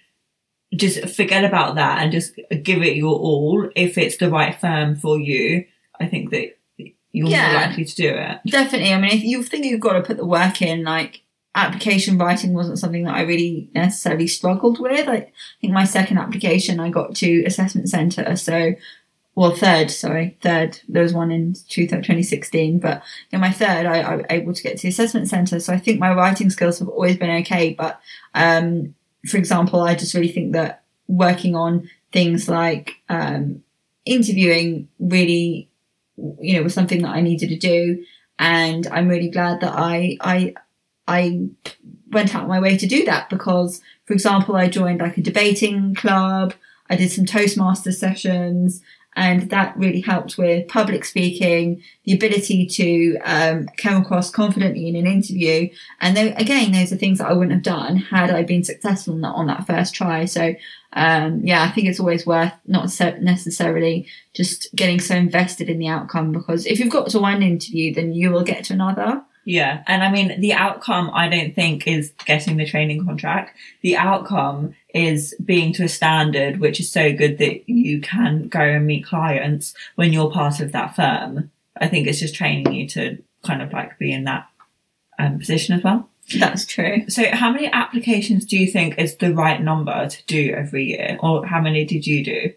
just 0.74 1.08
forget 1.16 1.44
about 1.44 1.74
that 1.74 1.98
and 1.98 2.12
just 2.12 2.34
give 2.62 2.82
it 2.82 2.96
your 2.96 3.14
all. 3.18 3.68
If 3.74 3.98
it's 3.98 4.16
the 4.18 4.30
right 4.30 4.58
firm 4.58 4.96
for 4.96 5.18
you, 5.18 5.64
I 6.00 6.06
think 6.06 6.30
that 6.30 6.56
you're 7.12 7.28
yeah, 7.28 7.52
more 7.52 7.60
likely 7.62 7.84
to 7.84 7.94
do 7.94 8.08
it. 8.08 8.40
Definitely. 8.46 8.92
I 8.92 9.00
mean, 9.00 9.10
if 9.10 9.24
you 9.24 9.42
think 9.42 9.64
you've 9.64 9.80
got 9.80 9.94
to 9.94 10.02
put 10.02 10.16
the 10.16 10.26
work 10.26 10.62
in, 10.62 10.84
like 10.84 11.22
application 11.54 12.16
writing 12.16 12.54
wasn't 12.54 12.78
something 12.78 13.04
that 13.04 13.16
I 13.16 13.22
really 13.22 13.70
necessarily 13.74 14.26
struggled 14.26 14.78
with. 14.78 15.08
I 15.08 15.32
think 15.60 15.72
my 15.72 15.84
second 15.84 16.18
application 16.18 16.78
I 16.78 16.90
got 16.90 17.16
to 17.16 17.44
assessment 17.44 17.88
centre, 17.88 18.36
so 18.36 18.74
well 19.34 19.56
third, 19.56 19.90
sorry, 19.90 20.38
third. 20.42 20.80
There 20.88 21.02
was 21.02 21.14
one 21.14 21.32
in 21.32 21.56
2016, 21.68 22.78
but 22.78 23.02
in 23.32 23.40
my 23.40 23.50
third, 23.50 23.86
I, 23.86 24.00
I 24.00 24.16
was 24.16 24.26
able 24.30 24.54
to 24.54 24.62
get 24.62 24.76
to 24.76 24.82
the 24.82 24.88
assessment 24.88 25.28
centre. 25.28 25.58
So 25.58 25.72
I 25.72 25.78
think 25.78 25.98
my 25.98 26.12
writing 26.12 26.50
skills 26.50 26.78
have 26.78 26.88
always 26.88 27.16
been 27.16 27.30
okay, 27.42 27.74
but 27.74 28.00
um, 28.34 28.94
for 29.28 29.36
example, 29.36 29.80
I 29.80 29.94
just 29.94 30.14
really 30.14 30.32
think 30.32 30.52
that 30.52 30.82
working 31.08 31.54
on 31.54 31.90
things 32.12 32.48
like 32.48 32.96
um, 33.08 33.62
interviewing 34.04 34.88
really, 34.98 35.68
you 36.16 36.54
know, 36.54 36.62
was 36.62 36.74
something 36.74 37.02
that 37.02 37.14
I 37.14 37.20
needed 37.20 37.48
to 37.50 37.58
do. 37.58 38.04
and 38.38 38.86
I'm 38.86 39.08
really 39.08 39.28
glad 39.28 39.60
that 39.60 39.74
I 39.76 40.16
I 40.20 40.54
I 41.06 41.48
went 42.10 42.34
out 42.34 42.48
my 42.48 42.60
way 42.60 42.76
to 42.76 42.86
do 42.86 43.04
that 43.04 43.28
because, 43.30 43.80
for 44.06 44.14
example, 44.14 44.56
I 44.56 44.68
joined 44.68 45.00
like 45.00 45.18
a 45.18 45.22
debating 45.22 45.94
club. 45.94 46.54
I 46.88 46.96
did 46.96 47.12
some 47.12 47.26
Toastmaster 47.26 47.92
sessions 47.92 48.82
and 49.16 49.50
that 49.50 49.76
really 49.76 50.00
helped 50.00 50.38
with 50.38 50.68
public 50.68 51.04
speaking, 51.04 51.82
the 52.04 52.14
ability 52.14 52.66
to 52.66 53.18
um, 53.24 53.68
come 53.76 54.02
across 54.02 54.30
confidently 54.30 54.88
in 54.88 54.94
an 54.94 55.06
interview. 55.06 55.68
And 56.00 56.16
again, 56.16 56.72
those 56.72 56.92
are 56.92 56.96
things 56.96 57.18
that 57.18 57.28
I 57.28 57.32
wouldn't 57.32 57.52
have 57.52 57.62
done 57.62 57.96
had 57.96 58.30
I 58.30 58.44
been 58.44 58.62
successful 58.62 59.14
on 59.14 59.20
that, 59.22 59.34
on 59.34 59.46
that 59.48 59.66
first 59.66 59.94
try. 59.94 60.26
So, 60.26 60.54
um, 60.92 61.40
yeah, 61.44 61.62
I 61.62 61.70
think 61.70 61.88
it's 61.88 62.00
always 62.00 62.24
worth 62.24 62.52
not 62.66 62.84
necessarily 63.20 64.06
just 64.32 64.68
getting 64.76 65.00
so 65.00 65.16
invested 65.16 65.68
in 65.68 65.78
the 65.78 65.88
outcome 65.88 66.30
because 66.30 66.64
if 66.66 66.78
you've 66.78 66.92
got 66.92 67.10
to 67.10 67.18
one 67.18 67.42
interview, 67.42 67.92
then 67.92 68.12
you 68.12 68.30
will 68.30 68.44
get 68.44 68.64
to 68.64 68.74
another. 68.74 69.22
Yeah. 69.44 69.82
And 69.86 70.04
I 70.04 70.10
mean, 70.10 70.40
the 70.40 70.52
outcome, 70.52 71.10
I 71.12 71.28
don't 71.28 71.54
think, 71.54 71.86
is 71.86 72.12
getting 72.26 72.56
the 72.56 72.66
training 72.66 73.04
contract. 73.04 73.56
The 73.82 73.96
outcome 73.96 74.74
is 74.94 75.34
being 75.44 75.72
to 75.74 75.84
a 75.84 75.88
standard 75.88 76.60
which 76.60 76.80
is 76.80 76.90
so 76.90 77.12
good 77.12 77.38
that 77.38 77.68
you 77.68 78.00
can 78.00 78.48
go 78.48 78.60
and 78.60 78.86
meet 78.86 79.04
clients 79.04 79.74
when 79.96 80.12
you're 80.12 80.30
part 80.30 80.60
of 80.60 80.72
that 80.72 80.96
firm. 80.96 81.50
I 81.80 81.88
think 81.88 82.06
it's 82.06 82.20
just 82.20 82.34
training 82.34 82.72
you 82.72 82.88
to 82.90 83.22
kind 83.44 83.62
of 83.62 83.72
like 83.72 83.98
be 83.98 84.12
in 84.12 84.24
that 84.24 84.48
um, 85.18 85.38
position 85.38 85.74
as 85.74 85.82
well. 85.82 86.08
That's 86.38 86.64
true. 86.64 87.08
So, 87.08 87.24
how 87.32 87.50
many 87.50 87.66
applications 87.72 88.44
do 88.44 88.56
you 88.56 88.70
think 88.70 88.98
is 88.98 89.16
the 89.16 89.34
right 89.34 89.60
number 89.60 90.08
to 90.08 90.26
do 90.26 90.52
every 90.56 90.84
year, 90.84 91.18
or 91.20 91.44
how 91.44 91.60
many 91.60 91.84
did 91.84 92.06
you 92.06 92.24
do? 92.24 92.52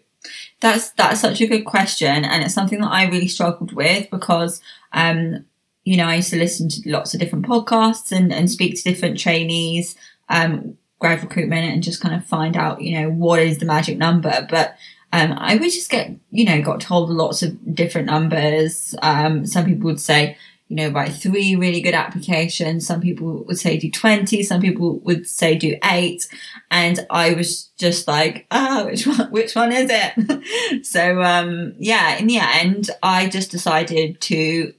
That's 0.60 0.90
that's 0.92 1.20
such 1.20 1.40
a 1.40 1.46
good 1.46 1.64
question, 1.64 2.24
and 2.24 2.44
it's 2.44 2.54
something 2.54 2.80
that 2.80 2.92
I 2.92 3.06
really 3.06 3.26
struggled 3.26 3.72
with 3.72 4.10
because 4.10 4.60
um, 4.92 5.44
you 5.84 5.96
know, 5.96 6.06
I 6.06 6.16
used 6.16 6.30
to 6.30 6.38
listen 6.38 6.68
to 6.70 6.90
lots 6.90 7.14
of 7.14 7.20
different 7.20 7.46
podcasts 7.46 8.10
and, 8.10 8.32
and 8.32 8.50
speak 8.50 8.76
to 8.76 8.82
different 8.82 9.18
trainees, 9.18 9.96
um, 10.28 10.78
grad 10.98 11.22
recruitment 11.22 11.72
and 11.72 11.82
just 11.82 12.00
kind 12.00 12.14
of 12.14 12.24
find 12.24 12.56
out, 12.56 12.80
you 12.80 13.00
know, 13.00 13.10
what 13.10 13.40
is 13.40 13.58
the 13.58 13.66
magic 13.66 13.98
number. 13.98 14.46
But 14.48 14.76
um, 15.12 15.32
I 15.36 15.56
would 15.56 15.70
just 15.70 15.90
get, 15.90 16.10
you 16.30 16.44
know, 16.44 16.60
got 16.62 16.80
told 16.80 17.10
lots 17.10 17.42
of 17.42 17.74
different 17.74 18.06
numbers. 18.06 18.94
Um, 19.02 19.46
some 19.46 19.64
people 19.64 19.84
would 19.84 20.00
say, 20.00 20.36
you 20.68 20.76
know, 20.76 20.88
write 20.88 21.12
three 21.12 21.54
really 21.54 21.80
good 21.80 21.94
applications. 21.94 22.86
Some 22.86 23.00
people 23.00 23.44
would 23.44 23.58
say 23.58 23.76
do 23.76 23.90
20. 23.90 24.42
Some 24.42 24.60
people 24.60 24.98
would 25.00 25.28
say 25.28 25.56
do 25.56 25.76
eight. 25.84 26.26
And 26.70 27.06
I 27.10 27.34
was 27.34 27.70
just 27.78 28.08
like, 28.08 28.46
ah, 28.50 28.82
oh, 28.82 28.86
which 28.86 29.06
one, 29.06 29.30
which 29.30 29.54
one 29.54 29.72
is 29.72 29.90
it? 29.90 30.84
so, 30.86 31.22
um, 31.22 31.74
yeah, 31.78 32.16
in 32.16 32.26
the 32.26 32.38
end, 32.38 32.90
I 33.02 33.28
just 33.28 33.50
decided 33.50 34.20
to 34.22 34.72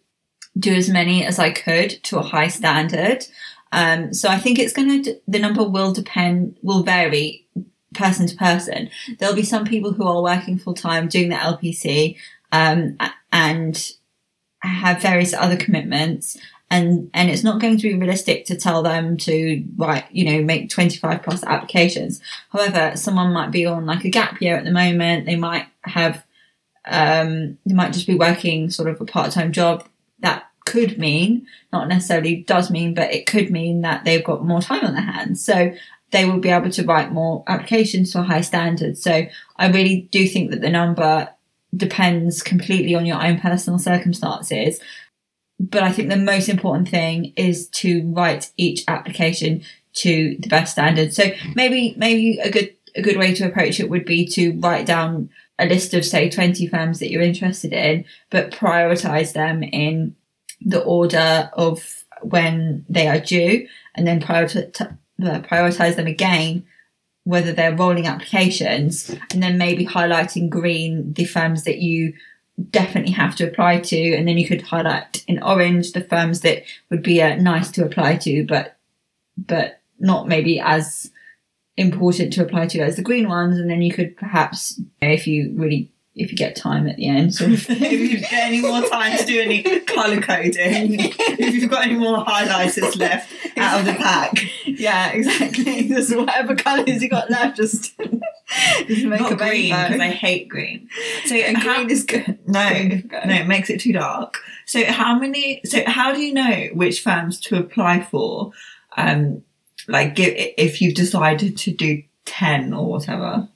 do 0.58 0.74
as 0.74 0.90
many 0.90 1.24
as 1.24 1.38
I 1.38 1.52
could 1.52 1.92
to 2.04 2.18
a 2.18 2.24
high 2.24 2.48
standard. 2.48 3.26
Um, 3.76 4.14
so 4.14 4.30
I 4.30 4.38
think 4.38 4.58
it's 4.58 4.72
going 4.72 5.04
to, 5.04 5.20
the 5.28 5.38
number 5.38 5.62
will 5.62 5.92
depend, 5.92 6.58
will 6.62 6.82
vary 6.82 7.46
person 7.94 8.26
to 8.26 8.36
person. 8.38 8.90
There'll 9.20 9.36
be 9.36 9.44
some 9.44 9.66
people 9.66 9.92
who 9.92 10.08
are 10.08 10.24
working 10.24 10.58
full 10.58 10.76
time 10.76 11.10
doing 11.10 11.28
the 11.28 11.36
LPC, 11.36 12.16
um, 12.54 12.98
and 13.34 13.92
have 14.60 15.02
various 15.02 15.34
other 15.34 15.58
commitments. 15.58 16.38
And, 16.72 17.12
and 17.14 17.30
it's 17.30 17.44
not 17.44 17.60
going 17.60 17.76
to 17.76 17.84
be 17.84 17.94
realistic 17.94 18.46
to 18.46 18.56
tell 18.56 18.82
them 18.82 19.18
to 19.18 19.64
write, 19.76 20.06
you 20.10 20.24
know, 20.24 20.42
make 20.42 20.70
25 20.70 21.22
plus 21.22 21.44
applications. 21.44 22.22
However, 22.52 22.94
someone 22.96 23.34
might 23.34 23.52
be 23.52 23.66
on 23.66 23.86
like 23.86 24.06
a 24.06 24.10
gap 24.10 24.42
year 24.42 24.56
at 24.56 24.64
the 24.64 24.72
moment. 24.72 25.26
They 25.26 25.36
might 25.36 25.68
have, 25.82 26.24
um, 26.86 27.58
they 27.66 27.74
might 27.74 27.92
just 27.92 28.08
be 28.08 28.16
working 28.16 28.70
sort 28.70 28.88
of 28.88 29.02
a 29.02 29.06
part 29.06 29.32
time 29.32 29.52
job 29.52 29.86
that 30.20 30.46
could 30.66 30.98
mean, 30.98 31.48
not 31.72 31.88
necessarily 31.88 32.38
does 32.38 32.70
mean, 32.70 32.94
but 32.94 33.14
it 33.14 33.28
could 33.28 33.50
mean 33.50 33.82
that 33.82 34.04
they've 34.04 34.24
got 34.24 34.46
more 34.46 34.62
time 34.62 34.84
on 34.84 34.94
their 34.94 35.04
hands. 35.04 35.44
So 35.44 35.74
they 36.12 36.26
will 36.26 36.40
be 36.40 36.50
able 36.50 36.70
to 36.72 36.84
write 36.84 37.12
more 37.12 37.44
applications 37.48 38.12
to 38.12 38.20
a 38.20 38.24
high 38.24 38.42
standard. 38.42 38.98
So 38.98 39.26
I 39.58 39.68
really 39.70 40.08
do 40.12 40.28
think 40.28 40.52
that 40.52 40.62
the 40.62 40.70
number 40.70 41.30
depends 41.76 42.42
completely 42.42 42.96
on 42.96 43.06
your 43.06 43.24
own 43.24 43.40
personal 43.40 43.80
circumstances. 43.80 44.80
But 45.60 45.84
I 45.84 45.92
think 45.92 46.10
the 46.10 46.18
most 46.18 46.50
important 46.50 46.90
thing 46.90 47.34
is 47.36 47.70
to 47.70 48.04
write 48.12 48.52
each 48.58 48.84
application 48.88 49.64
to 49.94 50.36
the 50.40 50.50
best 50.50 50.74
standard. 50.74 51.14
So 51.14 51.32
maybe, 51.56 51.96
maybe 51.98 52.40
a 52.40 52.50
good, 52.50 52.76
a 52.96 53.02
good 53.02 53.18
way 53.18 53.34
to 53.36 53.48
approach 53.48 53.80
it 53.80 53.90
would 53.90 54.06
be 54.06 54.26
to 54.30 54.52
write 54.60 54.86
down 54.86 55.30
a 55.58 55.66
list 55.66 55.94
of 55.94 56.04
say 56.04 56.30
20 56.30 56.68
firms 56.68 57.00
that 57.00 57.10
you're 57.10 57.22
interested 57.22 57.72
in, 57.72 58.06
but 58.30 58.52
prioritize 58.52 59.34
them 59.34 59.64
in 59.64 60.16
the 60.66 60.84
order 60.84 61.50
of 61.54 62.04
when 62.22 62.86
they 62.90 63.08
are 63.08 63.20
due 63.20 63.68
and 63.94 64.06
then 64.08 64.20
prioritize, 64.20 65.96
them 65.96 66.08
again 66.08 66.66
whether 67.24 67.52
they're 67.52 67.76
rolling 67.76 68.06
applications 68.06 69.10
and 69.32 69.42
then 69.42 69.58
maybe 69.58 69.86
highlighting 69.86 70.48
green 70.48 71.12
the 71.14 71.26
firms 71.26 71.64
that 71.64 71.80
you 71.80 72.14
definitely 72.70 73.12
have 73.12 73.36
to 73.36 73.48
apply 73.48 73.80
to 73.80 74.16
and 74.16 74.28
then 74.28 74.38
you 74.38 74.48
could 74.48 74.62
highlight 74.62 75.24
in 75.28 75.42
orange 75.42 75.92
the 75.92 76.02
firms 76.02 76.42
that 76.42 76.64
would 76.90 77.04
be 77.04 77.22
uh, 77.22 77.36
nice 77.36 77.72
to 77.72 77.84
apply 77.84 78.16
to 78.16 78.46
but 78.46 78.78
but 79.38 79.82
not 80.00 80.28
maybe 80.28 80.60
as 80.60 81.12
important 81.78 82.32
to 82.32 82.44
apply 82.44 82.68
to 82.68 82.80
as 82.80 82.96
the 82.96 83.02
green 83.02 83.28
ones 83.28 83.58
and 83.58 83.70
then 83.70 83.82
you 83.82 83.94
could 83.94 84.16
perhaps 84.16 84.80
if 85.02 85.28
you 85.28 85.52
really 85.56 85.92
if 86.16 86.32
you 86.32 86.38
get 86.38 86.56
time 86.56 86.88
at 86.88 86.96
the 86.96 87.08
end. 87.08 87.36
So 87.36 87.46
if 87.46 87.70
you 87.70 88.20
get 88.20 88.32
any 88.32 88.62
more 88.62 88.82
time 88.88 89.18
to 89.18 89.26
do 89.26 89.42
any 89.42 89.62
colour 89.82 90.22
coding, 90.22 90.54
if 90.56 91.54
you've 91.54 91.70
got 91.70 91.86
any 91.86 91.96
more 91.96 92.24
highlighters 92.24 92.98
left 92.98 93.30
out 93.58 93.82
of 93.82 93.86
the 93.86 93.94
pack. 93.94 94.46
Yeah, 94.66 95.12
exactly. 95.12 95.90
Just 95.90 96.16
whatever 96.16 96.56
colours 96.56 97.04
you 97.04 97.10
got 97.10 97.30
left, 97.30 97.58
just, 97.58 97.98
just 97.98 99.06
make 99.06 99.20
Not 99.20 99.34
a 99.34 99.36
green 99.36 99.70
because 99.70 100.00
I 100.00 100.10
hate 100.10 100.48
green. 100.48 100.90
So 101.26 101.36
and 101.36 101.58
how, 101.58 101.76
green 101.76 101.90
is 101.90 102.06
good. 102.06 102.40
No, 102.48 102.70
no, 102.70 103.34
it 103.34 103.48
makes 103.48 103.70
it 103.70 103.82
too 103.82 103.94
dark. 103.94 104.40
So 104.66 104.86
how 104.86 105.20
many? 105.20 105.62
So 105.66 105.84
how 105.86 106.14
do 106.14 106.22
you 106.22 106.34
know 106.34 106.70
which 106.74 107.02
firms 107.02 107.42
to 107.42 107.58
apply 107.58 108.02
for? 108.02 108.52
Um, 108.96 109.44
like 109.90 110.14
if 110.18 110.82
you've 110.82 110.96
decided 110.96 111.58
to 111.58 111.72
do 111.72 112.04
ten 112.24 112.74
or 112.74 112.90
whatever. 112.90 113.50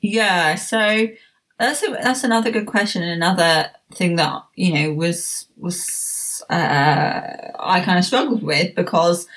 Yeah. 0.00 0.54
So 0.54 1.08
that's 1.60 1.82
a, 1.82 1.90
that's 1.90 2.24
another 2.24 2.50
good 2.50 2.66
question. 2.66 3.02
And 3.02 3.12
another 3.12 3.70
thing 3.94 4.16
that 4.16 4.44
you 4.56 4.72
know 4.72 4.92
was 4.94 5.46
was 5.56 6.42
uh, 6.48 7.22
I 7.58 7.80
kind 7.84 7.98
of 7.98 8.04
struggled 8.04 8.42
with 8.42 8.74
because 8.74 9.28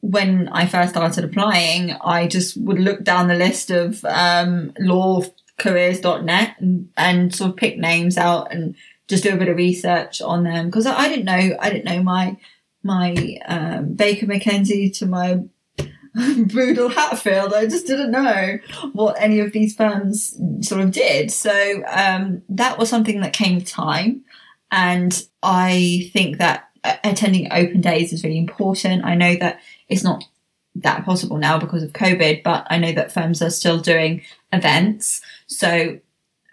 when 0.00 0.48
I 0.48 0.66
first 0.66 0.90
started 0.90 1.24
applying, 1.24 1.92
I 1.92 2.26
just 2.26 2.56
would 2.56 2.78
look 2.78 3.04
down 3.04 3.28
the 3.28 3.34
list 3.34 3.70
of 3.70 4.04
um, 4.04 4.72
lawcareers.net 4.80 6.56
and, 6.60 6.88
and 6.96 7.34
sort 7.34 7.50
of 7.50 7.56
pick 7.56 7.78
names 7.78 8.16
out 8.16 8.52
and 8.52 8.74
just 9.08 9.24
do 9.24 9.34
a 9.34 9.36
bit 9.36 9.48
of 9.48 9.56
research 9.56 10.22
on 10.22 10.44
them 10.44 10.66
because 10.66 10.86
I, 10.86 10.96
I 10.96 11.08
didn't 11.08 11.24
know 11.24 11.56
I 11.58 11.70
didn't 11.70 11.84
know 11.84 12.02
my 12.02 12.36
my 12.84 13.38
um, 13.46 13.94
Baker 13.94 14.26
McKenzie 14.26 14.96
to 14.98 15.06
my 15.06 15.40
Boodle 16.46 16.90
Hatfield. 16.90 17.54
I 17.54 17.66
just 17.66 17.86
didn't 17.86 18.10
know 18.10 18.58
what 18.92 19.16
any 19.18 19.40
of 19.40 19.52
these 19.52 19.74
firms 19.74 20.38
sort 20.60 20.80
of 20.80 20.90
did. 20.90 21.30
So 21.30 21.82
um, 21.88 22.42
that 22.50 22.78
was 22.78 22.90
something 22.90 23.20
that 23.20 23.32
came 23.32 23.56
with 23.56 23.66
time. 23.66 24.24
And 24.70 25.22
I 25.42 26.10
think 26.12 26.38
that 26.38 26.68
attending 27.04 27.52
open 27.52 27.80
days 27.80 28.12
is 28.12 28.24
really 28.24 28.38
important. 28.38 29.04
I 29.04 29.14
know 29.14 29.36
that 29.36 29.60
it's 29.88 30.04
not 30.04 30.24
that 30.76 31.04
possible 31.04 31.38
now 31.38 31.58
because 31.58 31.82
of 31.82 31.92
COVID, 31.92 32.42
but 32.42 32.66
I 32.68 32.78
know 32.78 32.92
that 32.92 33.12
firms 33.12 33.42
are 33.42 33.50
still 33.50 33.78
doing 33.78 34.22
events. 34.52 35.20
So, 35.46 35.98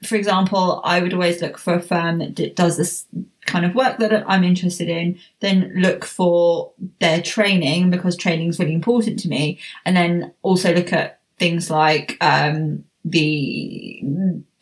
for 0.06 0.16
example, 0.16 0.82
I 0.84 1.02
would 1.02 1.14
always 1.14 1.42
look 1.42 1.58
for 1.58 1.74
a 1.74 1.82
firm 1.82 2.20
that 2.20 2.56
does 2.56 2.78
this 2.78 3.06
kind 3.50 3.66
of 3.66 3.76
work 3.76 3.98
that 3.98 4.24
I'm 4.30 4.44
interested 4.44 4.90
in, 4.90 5.20
then 5.40 5.72
look 5.76 6.06
for 6.06 6.72
their 7.00 7.22
training 7.22 7.90
because 7.90 8.16
training 8.16 8.50
is 8.50 8.60
really 8.60 8.74
important 8.74 9.20
to 9.20 9.28
me, 9.28 9.60
and 9.86 9.98
then 9.98 10.34
also 10.42 10.74
look 10.74 10.94
at 10.94 11.20
things 11.38 11.70
like 11.70 12.18
um, 12.22 12.84
the 13.04 14.02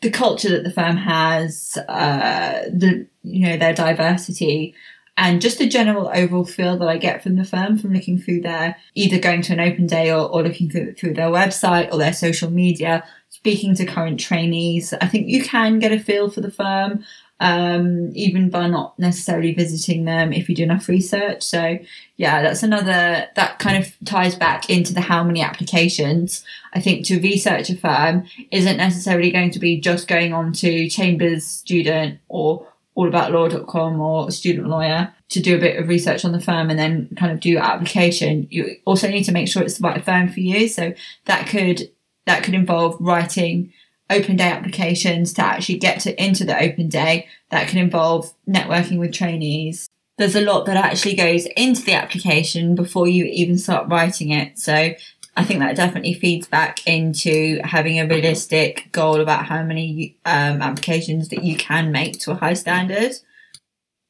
the 0.00 0.10
culture 0.10 0.48
that 0.50 0.64
the 0.64 0.70
firm 0.70 0.96
has, 0.96 1.76
uh, 1.88 2.62
the 2.72 3.06
you 3.22 3.46
know 3.46 3.56
their 3.56 3.74
diversity, 3.74 4.74
and 5.16 5.42
just 5.42 5.58
the 5.58 5.68
general 5.68 6.10
overall 6.14 6.44
feel 6.44 6.78
that 6.78 6.88
I 6.88 6.96
get 6.96 7.22
from 7.22 7.36
the 7.36 7.44
firm 7.44 7.76
from 7.76 7.92
looking 7.92 8.18
through 8.18 8.42
their 8.42 8.76
either 8.94 9.18
going 9.18 9.42
to 9.42 9.52
an 9.52 9.60
open 9.60 9.86
day 9.86 10.10
or, 10.10 10.28
or 10.28 10.42
looking 10.42 10.70
through 10.70 10.94
through 10.94 11.14
their 11.14 11.30
website 11.30 11.92
or 11.92 11.98
their 11.98 12.12
social 12.12 12.50
media, 12.50 13.04
speaking 13.28 13.74
to 13.74 13.84
current 13.84 14.20
trainees. 14.20 14.94
I 15.00 15.06
think 15.06 15.28
you 15.28 15.42
can 15.42 15.78
get 15.78 15.92
a 15.92 15.98
feel 15.98 16.30
for 16.30 16.40
the 16.40 16.50
firm 16.50 17.04
um, 17.40 18.10
even 18.14 18.50
by 18.50 18.66
not 18.68 18.98
necessarily 18.98 19.54
visiting 19.54 20.04
them 20.04 20.32
if 20.32 20.48
you 20.48 20.54
do 20.54 20.64
enough 20.64 20.88
research. 20.88 21.42
So, 21.42 21.78
yeah, 22.16 22.42
that's 22.42 22.62
another 22.62 23.28
that 23.36 23.58
kind 23.58 23.82
of 23.82 23.94
ties 24.04 24.34
back 24.34 24.68
into 24.68 24.92
the 24.92 25.00
how 25.00 25.22
many 25.22 25.40
applications. 25.42 26.44
I 26.74 26.80
think 26.80 27.06
to 27.06 27.20
research 27.20 27.70
a 27.70 27.76
firm 27.76 28.24
isn't 28.50 28.76
necessarily 28.76 29.30
going 29.30 29.50
to 29.52 29.58
be 29.58 29.80
just 29.80 30.08
going 30.08 30.32
on 30.32 30.52
to 30.54 30.88
Chambers 30.88 31.46
Student 31.46 32.20
or 32.28 32.66
allaboutlaw.com 32.96 34.00
or 34.00 34.30
Student 34.30 34.68
Lawyer. 34.68 35.14
to 35.28 35.40
do 35.40 35.54
a 35.54 35.60
bit 35.60 35.78
of 35.78 35.88
research 35.88 36.24
on 36.24 36.32
the 36.32 36.40
firm 36.40 36.70
and 36.70 36.78
then 36.78 37.08
kind 37.16 37.30
of 37.30 37.38
do 37.38 37.50
your 37.50 37.62
application, 37.62 38.48
you 38.50 38.76
also 38.86 39.08
need 39.08 39.24
to 39.24 39.32
make 39.32 39.46
sure 39.46 39.62
it's 39.62 39.78
the 39.78 39.86
right 39.86 40.02
firm 40.02 40.28
for 40.28 40.40
you. 40.40 40.68
So 40.68 40.94
that 41.26 41.46
could 41.46 41.90
that 42.26 42.42
could 42.42 42.54
involve 42.54 42.96
writing 43.00 43.72
open 44.10 44.36
day 44.36 44.50
applications 44.50 45.32
to 45.34 45.42
actually 45.42 45.78
get 45.78 46.00
to 46.00 46.22
into 46.22 46.44
the 46.44 46.60
open 46.60 46.88
day. 46.88 47.28
That 47.50 47.68
can 47.68 47.78
involve 47.78 48.34
networking 48.46 48.98
with 48.98 49.12
trainees. 49.12 49.88
There's 50.18 50.36
a 50.36 50.40
lot 50.40 50.66
that 50.66 50.76
actually 50.76 51.14
goes 51.14 51.46
into 51.56 51.82
the 51.82 51.94
application 51.94 52.74
before 52.74 53.06
you 53.06 53.24
even 53.24 53.56
start 53.56 53.88
writing 53.88 54.30
it. 54.30 54.58
So 54.58 54.92
I 55.38 55.44
think 55.44 55.60
that 55.60 55.76
definitely 55.76 56.14
feeds 56.14 56.48
back 56.48 56.84
into 56.84 57.60
having 57.62 58.00
a 58.00 58.06
realistic 58.08 58.88
goal 58.90 59.20
about 59.20 59.46
how 59.46 59.62
many 59.62 60.16
um, 60.24 60.60
applications 60.60 61.28
that 61.28 61.44
you 61.44 61.56
can 61.56 61.92
make 61.92 62.18
to 62.20 62.32
a 62.32 62.34
high 62.34 62.54
standard. 62.54 63.12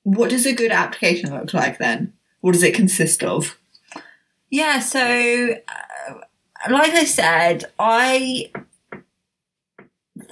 What 0.04 0.30
does 0.30 0.46
a 0.46 0.54
good 0.54 0.72
application 0.72 1.30
look 1.30 1.52
like 1.52 1.76
then? 1.76 2.14
What 2.40 2.52
does 2.52 2.62
it 2.62 2.74
consist 2.74 3.22
of? 3.22 3.58
Yeah, 4.48 4.80
so 4.80 5.56
uh, 5.68 6.14
like 6.70 6.92
I 6.92 7.04
said, 7.04 7.66
I 7.78 8.50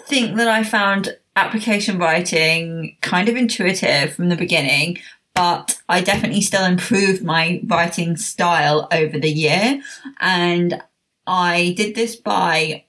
think 0.07 0.37
that 0.37 0.49
I 0.49 0.65
found 0.65 1.17
application 1.35 1.99
writing 1.99 2.97
kind 3.03 3.29
of 3.29 3.37
intuitive 3.37 4.15
from 4.15 4.29
the 4.29 4.37
beginning, 4.37 4.99
but 5.35 5.81
I 5.89 6.01
definitely 6.01 6.41
still 6.41 6.65
improved 6.65 7.23
my 7.23 7.61
writing 7.67 8.17
style 8.17 8.89
over 8.91 9.19
the 9.19 9.31
year. 9.31 9.83
And 10.21 10.83
I 11.27 11.75
did 11.77 11.95
this 11.95 12.17
by 12.17 12.85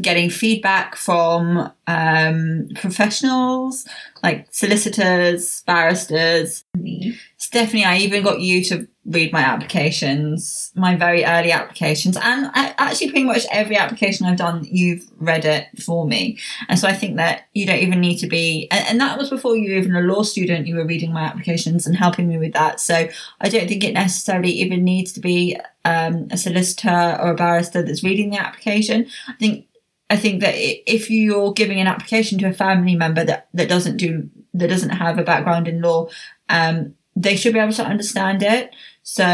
getting 0.00 0.30
feedback 0.30 0.96
from 0.96 1.70
um, 1.86 2.68
professionals 2.76 3.86
like 4.22 4.46
solicitors, 4.50 5.62
barristers. 5.66 6.64
Stephanie, 7.36 7.84
I 7.84 7.98
even 7.98 8.24
got 8.24 8.40
you 8.40 8.64
to 8.64 8.88
read 9.04 9.32
my 9.34 9.40
applications, 9.40 10.72
my 10.74 10.96
very 10.96 11.26
early 11.26 11.52
applications, 11.52 12.16
and 12.16 12.50
actually 12.54 13.10
pretty 13.10 13.24
much 13.24 13.44
every 13.52 13.76
application 13.76 14.24
I've 14.24 14.38
done, 14.38 14.66
you've 14.70 15.06
read 15.18 15.44
it 15.44 15.66
for 15.82 16.06
me. 16.06 16.38
And 16.70 16.78
so 16.78 16.88
I 16.88 16.94
think 16.94 17.16
that 17.16 17.42
you 17.52 17.66
don't 17.66 17.80
even 17.80 18.00
need 18.00 18.16
to 18.18 18.26
be, 18.26 18.66
and, 18.70 18.86
and 18.88 19.00
that 19.00 19.18
was 19.18 19.28
before 19.28 19.56
you 19.56 19.72
were 19.72 19.78
even 19.78 19.94
a 19.94 20.00
law 20.00 20.22
student, 20.22 20.66
you 20.66 20.76
were 20.76 20.86
reading 20.86 21.12
my 21.12 21.24
applications 21.24 21.86
and 21.86 21.94
helping 21.94 22.26
me 22.26 22.38
with 22.38 22.54
that. 22.54 22.80
So 22.80 23.06
I 23.42 23.48
don't 23.50 23.68
think 23.68 23.84
it 23.84 23.92
necessarily 23.92 24.52
even 24.52 24.84
needs 24.84 25.12
to 25.12 25.20
be 25.20 25.58
um, 25.84 26.28
a 26.30 26.38
solicitor 26.38 27.18
or 27.20 27.32
a 27.32 27.34
barrister 27.34 27.82
that's 27.82 28.02
reading 28.02 28.30
the 28.30 28.38
application. 28.38 29.06
I 29.28 29.34
think 29.34 29.66
I 30.14 30.16
think 30.16 30.42
that 30.42 30.54
if 30.56 31.10
you're 31.10 31.52
giving 31.52 31.80
an 31.80 31.88
application 31.88 32.38
to 32.38 32.46
a 32.46 32.52
family 32.52 32.94
member 32.94 33.24
that, 33.24 33.48
that 33.52 33.68
doesn't 33.68 33.96
do 33.96 34.30
that 34.54 34.68
doesn't 34.68 34.90
have 34.90 35.18
a 35.18 35.24
background 35.24 35.66
in 35.66 35.82
law, 35.82 36.06
um, 36.48 36.94
they 37.16 37.34
should 37.34 37.52
be 37.52 37.58
able 37.58 37.72
to 37.72 37.84
understand 37.84 38.40
it. 38.40 38.72
So 39.02 39.24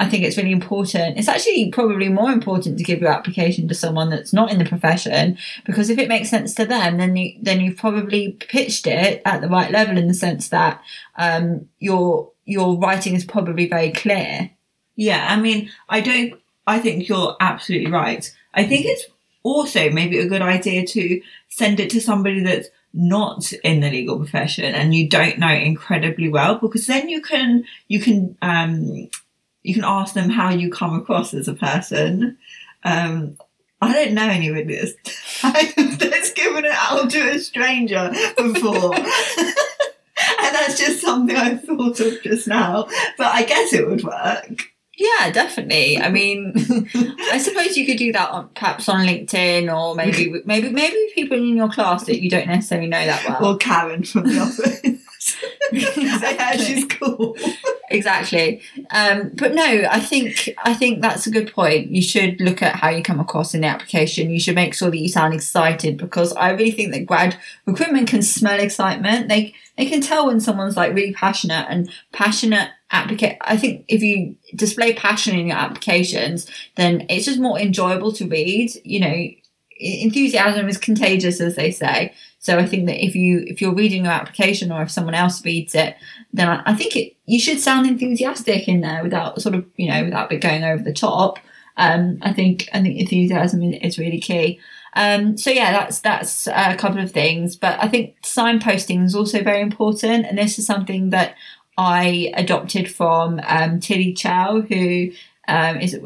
I 0.00 0.08
think 0.08 0.24
it's 0.24 0.36
really 0.36 0.50
important. 0.50 1.16
It's 1.16 1.28
actually 1.28 1.70
probably 1.70 2.08
more 2.08 2.32
important 2.32 2.76
to 2.76 2.82
give 2.82 3.00
your 3.00 3.12
application 3.12 3.68
to 3.68 3.74
someone 3.76 4.10
that's 4.10 4.32
not 4.32 4.50
in 4.50 4.58
the 4.58 4.64
profession 4.64 5.38
because 5.64 5.90
if 5.90 5.98
it 5.98 6.08
makes 6.08 6.28
sense 6.28 6.56
to 6.56 6.66
them, 6.66 6.96
then 6.96 7.14
you 7.14 7.38
then 7.40 7.60
you've 7.60 7.78
probably 7.78 8.32
pitched 8.32 8.88
it 8.88 9.22
at 9.24 9.40
the 9.40 9.48
right 9.48 9.70
level 9.70 9.96
in 9.96 10.08
the 10.08 10.14
sense 10.14 10.48
that 10.48 10.82
um, 11.18 11.68
your 11.78 12.32
your 12.46 12.76
writing 12.80 13.14
is 13.14 13.24
probably 13.24 13.68
very 13.68 13.92
clear. 13.92 14.50
Yeah, 14.96 15.24
I 15.30 15.36
mean, 15.36 15.70
I 15.88 16.00
don't. 16.00 16.34
I 16.66 16.80
think 16.80 17.08
you're 17.08 17.36
absolutely 17.38 17.92
right. 17.92 18.28
I 18.54 18.64
think 18.64 18.86
it's 18.86 19.06
also 19.46 19.90
maybe 19.90 20.18
a 20.18 20.28
good 20.28 20.42
idea 20.42 20.84
to 20.84 21.20
send 21.48 21.78
it 21.78 21.90
to 21.90 22.00
somebody 22.00 22.42
that's 22.42 22.68
not 22.92 23.52
in 23.62 23.80
the 23.80 23.90
legal 23.90 24.18
profession 24.18 24.74
and 24.74 24.94
you 24.94 25.08
don't 25.08 25.38
know 25.38 25.52
incredibly 25.52 26.28
well 26.28 26.56
because 26.56 26.86
then 26.86 27.08
you 27.08 27.20
can 27.20 27.62
you 27.88 28.00
can 28.00 28.36
um 28.42 29.08
you 29.62 29.74
can 29.74 29.84
ask 29.84 30.14
them 30.14 30.30
how 30.30 30.50
you 30.50 30.70
come 30.70 30.94
across 30.94 31.34
as 31.34 31.46
a 31.46 31.54
person 31.54 32.36
um 32.84 33.36
I 33.78 33.92
don't 33.92 34.14
know 34.14 34.26
anybody 34.28 34.74
that's, 34.74 34.94
that's 35.76 36.32
given 36.32 36.64
it 36.64 36.72
out 36.72 37.10
to 37.10 37.30
a 37.30 37.38
stranger 37.38 38.10
before. 38.38 38.94
and 38.96 40.54
that's 40.54 40.78
just 40.78 41.02
something 41.02 41.36
I 41.36 41.56
thought 41.56 42.00
of 42.00 42.22
just 42.22 42.48
now. 42.48 42.88
But 43.18 43.34
I 43.34 43.42
guess 43.42 43.74
it 43.74 43.86
would 43.86 44.02
work. 44.02 44.72
Yeah, 44.96 45.30
definitely. 45.30 45.98
I 45.98 46.10
mean, 46.10 46.54
I 47.30 47.38
suppose 47.38 47.76
you 47.76 47.84
could 47.84 47.98
do 47.98 48.12
that 48.12 48.30
on 48.30 48.48
perhaps 48.54 48.88
on 48.88 49.06
LinkedIn 49.06 49.74
or 49.74 49.94
maybe 49.94 50.40
maybe 50.46 50.70
maybe 50.70 50.96
people 51.14 51.36
in 51.36 51.56
your 51.56 51.70
class 51.70 52.04
that 52.06 52.22
you 52.22 52.30
don't 52.30 52.46
necessarily 52.46 52.88
know 52.88 53.04
that 53.04 53.24
well. 53.28 53.52
Or 53.52 53.58
Karen 53.58 54.04
from 54.04 54.24
the 54.24 54.40
office. 54.40 55.36
exactly. 55.72 56.64
she's 56.64 56.84
cool. 56.86 57.36
exactly. 57.90 58.62
Um, 58.90 59.32
but 59.34 59.52
no, 59.52 59.64
I 59.90 60.00
think 60.00 60.48
I 60.64 60.72
think 60.72 61.02
that's 61.02 61.26
a 61.26 61.30
good 61.30 61.52
point. 61.52 61.90
You 61.90 62.00
should 62.00 62.40
look 62.40 62.62
at 62.62 62.76
how 62.76 62.88
you 62.88 63.02
come 63.02 63.20
across 63.20 63.52
in 63.52 63.60
the 63.60 63.66
application. 63.66 64.30
You 64.30 64.40
should 64.40 64.54
make 64.54 64.72
sure 64.72 64.90
that 64.90 64.96
you 64.96 65.10
sound 65.10 65.34
excited 65.34 65.98
because 65.98 66.32
I 66.34 66.50
really 66.52 66.70
think 66.70 66.92
that 66.92 67.04
grad 67.04 67.36
recruitment 67.66 68.08
can 68.08 68.22
smell 68.22 68.60
excitement. 68.60 69.28
They 69.28 69.54
they 69.76 69.84
can 69.84 70.00
tell 70.00 70.26
when 70.26 70.40
someone's 70.40 70.76
like 70.76 70.94
really 70.94 71.12
passionate 71.12 71.66
and 71.68 71.90
passionate 72.12 72.70
applicate 72.90 73.36
i 73.40 73.56
think 73.56 73.84
if 73.88 74.02
you 74.02 74.36
display 74.54 74.94
passion 74.94 75.36
in 75.36 75.48
your 75.48 75.56
applications 75.56 76.46
then 76.76 77.04
it's 77.08 77.26
just 77.26 77.40
more 77.40 77.58
enjoyable 77.58 78.12
to 78.12 78.26
read 78.28 78.70
you 78.84 79.00
know 79.00 79.26
enthusiasm 79.78 80.68
is 80.68 80.78
contagious 80.78 81.40
as 81.40 81.56
they 81.56 81.70
say. 81.70 82.14
So 82.38 82.58
i 82.58 82.66
think 82.66 82.86
that 82.86 83.04
if 83.04 83.16
you 83.16 83.44
if 83.46 83.60
you're 83.60 83.74
reading 83.74 84.04
your 84.04 84.12
application 84.12 84.70
or 84.70 84.82
if 84.82 84.90
someone 84.90 85.14
else 85.14 85.44
reads 85.44 85.74
it 85.74 85.96
then 86.32 86.48
i, 86.48 86.62
I 86.64 86.74
think 86.74 86.94
it 86.94 87.16
you 87.26 87.40
should 87.40 87.58
sound 87.58 87.88
enthusiastic 87.88 88.68
in 88.68 88.82
there 88.82 89.02
without 89.02 89.42
sort 89.42 89.56
of 89.56 89.66
you 89.76 89.90
know 89.90 90.04
without 90.04 90.30
it 90.30 90.38
going 90.38 90.62
over 90.62 90.82
the 90.82 90.92
top. 90.92 91.40
Um 91.76 92.18
i 92.22 92.32
think 92.32 92.68
i 92.72 92.80
think 92.80 92.98
enthusiasm 92.98 93.62
is 93.62 93.98
really 93.98 94.20
key. 94.20 94.60
Um, 94.96 95.36
so 95.36 95.50
yeah, 95.50 95.72
that's 95.72 96.00
that's 96.00 96.46
a 96.46 96.74
couple 96.74 97.00
of 97.00 97.12
things, 97.12 97.54
but 97.54 97.78
I 97.82 97.86
think 97.86 98.16
signposting 98.22 99.04
is 99.04 99.14
also 99.14 99.42
very 99.42 99.60
important, 99.60 100.24
and 100.24 100.38
this 100.38 100.58
is 100.58 100.66
something 100.66 101.10
that 101.10 101.34
I 101.78 102.32
adopted 102.34 102.90
from 102.90 103.40
um, 103.46 103.80
Tilly 103.80 104.12
Chow, 104.14 104.62
who 104.62 105.10
um, 105.48 105.78
is 105.78 105.98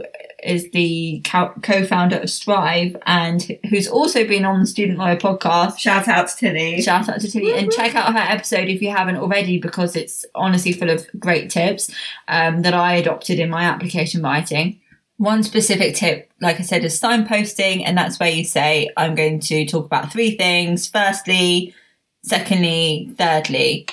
is 0.42 0.70
the 0.70 1.22
co-founder 1.24 2.16
of 2.18 2.30
Strive 2.30 2.96
and 3.06 3.58
who's 3.68 3.88
also 3.88 4.26
been 4.26 4.44
on 4.44 4.60
the 4.60 4.66
Student 4.66 4.98
Lawyer 4.98 5.16
podcast. 5.16 5.78
Shout 5.78 6.08
out 6.08 6.28
to 6.28 6.36
Tilly. 6.36 6.80
Shout 6.80 7.08
out 7.08 7.20
to 7.20 7.30
Tilly. 7.30 7.52
And 7.52 7.70
check 7.70 7.94
out 7.94 8.12
her 8.12 8.18
episode 8.18 8.68
if 8.68 8.80
you 8.80 8.90
haven't 8.90 9.16
already 9.16 9.58
because 9.58 9.96
it's 9.96 10.24
honestly 10.34 10.72
full 10.72 10.90
of 10.90 11.06
great 11.18 11.50
tips 11.50 11.90
um, 12.28 12.62
that 12.62 12.74
I 12.74 12.94
adopted 12.94 13.38
in 13.38 13.50
my 13.50 13.64
application 13.64 14.22
writing. 14.22 14.80
One 15.18 15.42
specific 15.42 15.94
tip, 15.94 16.30
like 16.40 16.58
I 16.58 16.62
said, 16.62 16.82
is 16.82 16.98
signposting, 16.98 17.82
and 17.84 17.98
that's 17.98 18.18
where 18.18 18.30
you 18.30 18.42
say, 18.42 18.88
I'm 18.96 19.14
going 19.14 19.40
to 19.40 19.66
talk 19.66 19.84
about 19.84 20.10
three 20.10 20.38
things. 20.38 20.88
Firstly, 20.88 21.74
secondly, 22.22 23.12
thirdly. 23.18 23.86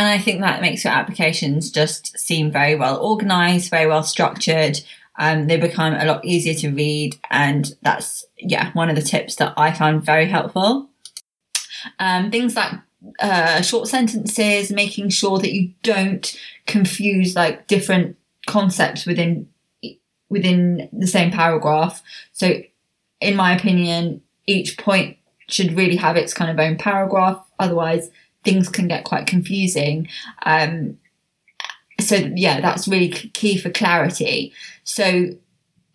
And 0.00 0.08
I 0.08 0.16
think 0.16 0.40
that 0.40 0.62
makes 0.62 0.82
your 0.82 0.94
applications 0.94 1.70
just 1.70 2.18
seem 2.18 2.50
very 2.50 2.74
well 2.74 2.96
organized, 2.96 3.68
very 3.68 3.86
well 3.86 4.02
structured. 4.02 4.80
Um, 5.18 5.46
they 5.46 5.58
become 5.58 5.92
a 5.92 6.06
lot 6.06 6.24
easier 6.24 6.54
to 6.54 6.70
read. 6.70 7.18
And 7.30 7.70
that's, 7.82 8.24
yeah, 8.38 8.72
one 8.72 8.88
of 8.88 8.96
the 8.96 9.02
tips 9.02 9.36
that 9.36 9.52
I 9.58 9.74
found 9.74 10.02
very 10.02 10.26
helpful. 10.26 10.88
Um, 11.98 12.30
things 12.30 12.56
like 12.56 12.72
uh, 13.20 13.60
short 13.60 13.88
sentences, 13.88 14.72
making 14.72 15.10
sure 15.10 15.38
that 15.38 15.52
you 15.52 15.74
don't 15.82 16.34
confuse 16.66 17.36
like 17.36 17.66
different 17.66 18.16
concepts 18.46 19.04
within 19.04 19.50
within 20.30 20.88
the 20.94 21.08
same 21.08 21.30
paragraph. 21.30 22.02
So, 22.32 22.62
in 23.20 23.36
my 23.36 23.54
opinion, 23.54 24.22
each 24.46 24.78
point 24.78 25.18
should 25.46 25.76
really 25.76 25.96
have 25.96 26.16
its 26.16 26.32
kind 26.32 26.50
of 26.50 26.58
own 26.58 26.78
paragraph. 26.78 27.44
Otherwise, 27.58 28.10
things 28.44 28.68
can 28.68 28.88
get 28.88 29.04
quite 29.04 29.26
confusing. 29.26 30.08
Um, 30.44 30.98
so 32.00 32.16
yeah, 32.16 32.60
that's 32.60 32.88
really 32.88 33.10
key 33.10 33.58
for 33.58 33.70
clarity. 33.70 34.52
So 34.84 35.30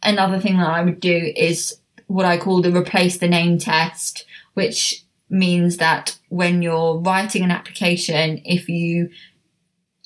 another 0.03 0.39
thing 0.39 0.57
that 0.57 0.69
I 0.69 0.83
would 0.83 0.99
do 0.99 1.33
is 1.35 1.77
what 2.07 2.25
I 2.25 2.37
call 2.37 2.61
the 2.61 2.71
replace 2.71 3.17
the 3.17 3.27
name 3.27 3.57
test, 3.57 4.25
which 4.53 5.03
means 5.29 5.77
that 5.77 6.17
when 6.29 6.61
you're 6.61 6.97
writing 6.97 7.43
an 7.43 7.51
application, 7.51 8.41
if 8.45 8.69
you 8.69 9.09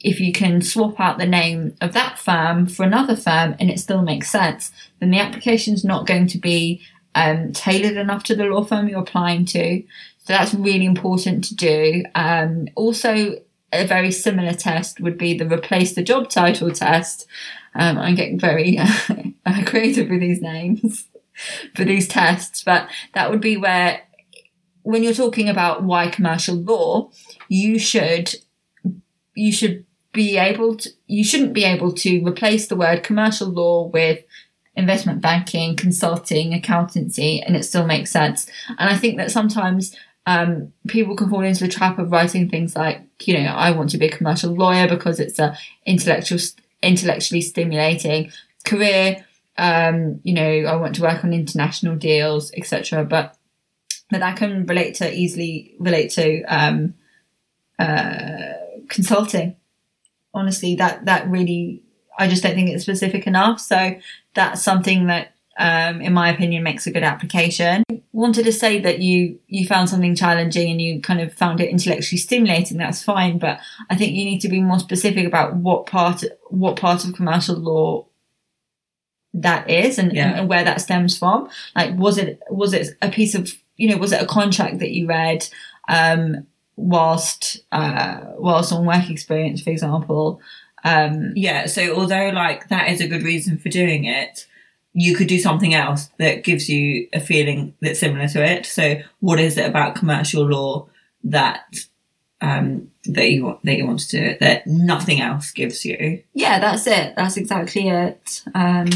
if 0.02 0.22
you 0.22 0.32
can 0.32 0.62
swap 0.62 0.98
out 0.98 1.18
the 1.18 1.26
name 1.26 1.76
of 1.82 1.92
that 1.92 2.18
firm 2.18 2.66
for 2.66 2.84
another 2.84 3.18
firm 3.18 3.54
and 3.60 3.70
it 3.70 3.82
still 3.82 4.02
makes 4.02 4.30
sense, 4.30 4.72
then 5.00 5.12
the 5.12 5.20
application 5.20 5.74
is 5.74 5.84
not 5.84 6.08
going 6.08 6.26
to 6.26 6.38
be 6.38 6.82
um, 7.16 7.52
tailored 7.54 7.98
enough 7.98 8.24
to 8.26 8.36
the 8.36 8.46
law 8.46 8.64
firm 8.64 8.88
you're 8.88 9.00
applying 9.00 9.46
to. 9.46 9.82
So 10.20 10.34
that's 10.34 10.54
really 10.54 10.86
important 10.86 11.44
to 11.46 11.56
do. 11.56 12.04
Um, 12.16 12.68
also, 12.76 13.38
a 13.72 13.86
very 13.86 14.12
similar 14.12 14.54
test 14.54 15.00
would 15.00 15.18
be 15.18 15.38
the 15.38 15.48
replace 15.48 15.94
the 15.94 16.04
job 16.04 16.30
title 16.30 16.72
test. 16.72 17.28
Um, 17.76 17.98
I'm 17.98 18.16
getting 18.16 18.40
very 18.40 18.78
uh, 19.46 19.64
creative 19.66 20.10
with 20.10 20.22
these 20.22 20.42
names 20.42 21.08
for 21.76 21.84
these 21.84 22.08
tests, 22.08 22.64
but 22.64 22.90
that 23.14 23.30
would 23.30 23.42
be 23.42 23.58
where, 23.58 24.02
when 24.84 25.04
you're 25.04 25.14
talking 25.14 25.50
about 25.50 25.84
why 25.84 26.08
commercial 26.08 26.56
law, 26.56 27.12
you 27.48 27.78
should 27.78 28.36
you 29.36 29.52
should 29.52 29.86
be 30.12 30.38
able 30.38 30.76
to, 30.76 30.90
you 31.08 31.24
shouldn't 31.24 31.54
be 31.54 31.64
able 31.64 31.94
to 31.94 32.24
replace 32.26 32.68
the 32.68 32.76
word 32.76 33.04
commercial 33.04 33.48
law 33.48 33.88
with 33.88 34.24
investment 34.80 35.22
banking, 35.22 35.76
consulting, 35.76 36.54
accountancy, 36.54 37.42
and 37.42 37.56
it 37.56 37.64
still 37.64 37.86
makes 37.86 38.12
sense. 38.12 38.50
And 38.70 38.90
I 38.90 38.96
think 38.96 39.18
that 39.18 39.32
sometimes 39.32 39.96
um, 40.26 40.74
people 40.88 41.16
can 41.16 41.30
fall 41.30 41.42
into 41.42 41.64
the 41.64 41.72
trap 41.72 42.00
of 42.00 42.12
writing 42.12 42.50
things 42.50 42.76
like, 42.76 43.02
you 43.24 43.34
know, 43.34 43.50
I 43.50 43.72
want 43.72 43.90
to 43.92 43.98
be 43.98 44.08
a 44.08 44.18
commercial 44.18 44.54
lawyer 44.54 44.88
because 44.88 45.20
it's 45.20 45.40
a 45.40 45.58
intellectual, 45.86 46.40
intellectually 46.82 47.42
stimulating 47.42 48.32
career. 48.64 49.26
Um, 49.58 50.22
you 50.24 50.34
know, 50.34 50.50
I 50.70 50.76
want 50.76 50.96
to 50.96 51.02
work 51.02 51.24
on 51.24 51.34
international 51.34 51.96
deals, 51.96 52.52
etc. 52.54 53.04
But 53.04 53.36
but 54.10 54.20
that 54.20 54.38
can 54.38 54.66
relate 54.66 54.96
to 54.96 55.14
easily 55.14 55.76
relate 55.80 56.12
to 56.12 56.44
um, 56.44 56.94
uh, 57.78 58.54
consulting. 58.88 59.56
Honestly, 60.34 60.76
that 60.76 61.06
that 61.06 61.28
really, 61.28 61.82
I 62.18 62.28
just 62.28 62.44
don't 62.44 62.56
think 62.56 62.70
it's 62.70 62.84
specific 62.84 63.28
enough. 63.28 63.60
So 63.60 63.96
that's 64.40 64.62
something 64.64 65.08
that, 65.08 65.26
um, 65.58 66.00
in 66.02 66.14
my 66.14 66.30
opinion, 66.30 66.64
makes 66.64 66.88
a 66.88 66.92
good 66.92 67.04
application. 67.04 67.84
Wanted 68.14 68.46
to 68.46 68.54
say 68.64 68.80
that 68.86 69.00
you 69.00 69.40
you 69.48 69.68
found 69.68 69.90
something 69.90 70.16
challenging 70.16 70.72
and 70.72 70.82
you 70.82 71.02
kind 71.02 71.22
of 71.22 71.34
found 71.34 71.60
it 71.60 71.70
intellectually 71.70 72.18
stimulating. 72.28 72.78
That's 72.78 73.04
fine, 73.04 73.38
but 73.40 73.60
I 73.90 73.96
think 73.98 74.14
you 74.14 74.24
need 74.26 74.40
to 74.46 74.50
be 74.50 74.62
more 74.62 74.80
specific 74.80 75.26
about 75.28 75.56
what 75.56 75.86
part 75.86 76.24
what 76.50 76.76
part 76.78 77.04
of 77.06 77.14
commercial 77.14 77.58
law 77.58 78.06
that 79.34 79.70
is 79.70 80.00
and, 80.00 80.12
Yeah. 80.14 80.38
and 80.40 80.50
where 80.50 80.64
that 80.64 80.82
stems 80.82 81.18
from. 81.18 81.50
Like, 81.76 81.98
was 81.98 82.18
it 82.18 82.40
was 82.50 82.74
it 82.74 82.88
a 83.02 83.10
piece 83.10 83.36
of 83.36 83.44
you 83.78 83.90
know 83.90 83.98
was 83.98 84.12
it 84.14 84.22
a 84.22 84.26
contract 84.26 84.80
that 84.80 84.92
you 84.92 85.08
read 85.08 85.48
um, 85.88 86.48
whilst 86.76 87.60
uh, 87.72 88.20
whilst 88.38 88.72
on 88.74 88.86
work 88.86 89.10
experience, 89.10 89.62
for 89.62 89.70
example? 89.72 90.42
Um, 90.84 91.34
Yeah, 91.36 91.66
so 91.66 91.96
although 91.96 92.30
like 92.30 92.70
that 92.70 92.90
is 92.90 93.02
a 93.02 93.08
good 93.08 93.24
reason 93.24 93.58
for 93.58 93.70
doing 93.70 94.06
it, 94.06 94.48
you 94.94 95.16
could 95.16 95.28
do 95.28 95.40
something 95.40 95.74
else 95.74 96.10
that 96.18 96.44
gives 96.44 96.68
you 96.70 97.08
a 97.14 97.20
feeling 97.20 97.76
that's 97.82 98.00
similar 98.00 98.28
to 98.30 98.44
it. 98.44 98.66
So 98.66 98.96
what 99.20 99.40
is 99.40 99.58
it 99.58 99.68
about 99.68 99.96
commercial 99.96 100.46
law 100.46 100.88
that 101.24 101.76
um 102.42 102.90
that 103.06 103.30
you 103.30 103.46
want 103.46 103.64
that 103.66 103.76
you 103.76 103.86
want 103.86 104.00
to 104.00 104.18
do 104.18 104.24
it 104.24 104.40
that 104.40 104.66
nothing 104.66 105.22
else 105.22 105.52
gives 105.52 105.86
you? 105.86 106.24
yeah, 106.34 106.60
that's 106.60 106.88
it. 106.88 107.14
That's 107.16 107.38
exactly 107.38 107.90
it. 107.90 108.44
Um, 108.56 108.90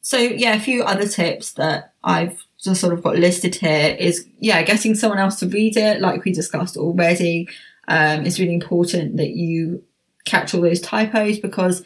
so 0.00 0.18
yeah, 0.18 0.54
a 0.54 0.60
few 0.60 0.82
other 0.82 1.08
tips 1.08 1.52
that 1.54 1.94
I've 2.04 2.44
just 2.62 2.80
sort 2.80 2.92
of 2.92 3.02
got 3.02 3.16
listed 3.16 3.54
here 3.54 3.96
is 3.98 4.26
yeah, 4.38 4.62
getting 4.62 4.94
someone 4.94 5.18
else 5.18 5.36
to 5.36 5.48
read 5.48 5.76
it, 5.76 6.00
like 6.00 6.24
we 6.24 6.32
discussed 6.32 6.76
already. 6.76 7.48
Um, 7.88 8.24
it's 8.26 8.38
really 8.38 8.54
important 8.54 9.16
that 9.16 9.30
you 9.30 9.82
catch 10.24 10.54
all 10.54 10.62
those 10.62 10.80
typos 10.80 11.38
because 11.38 11.84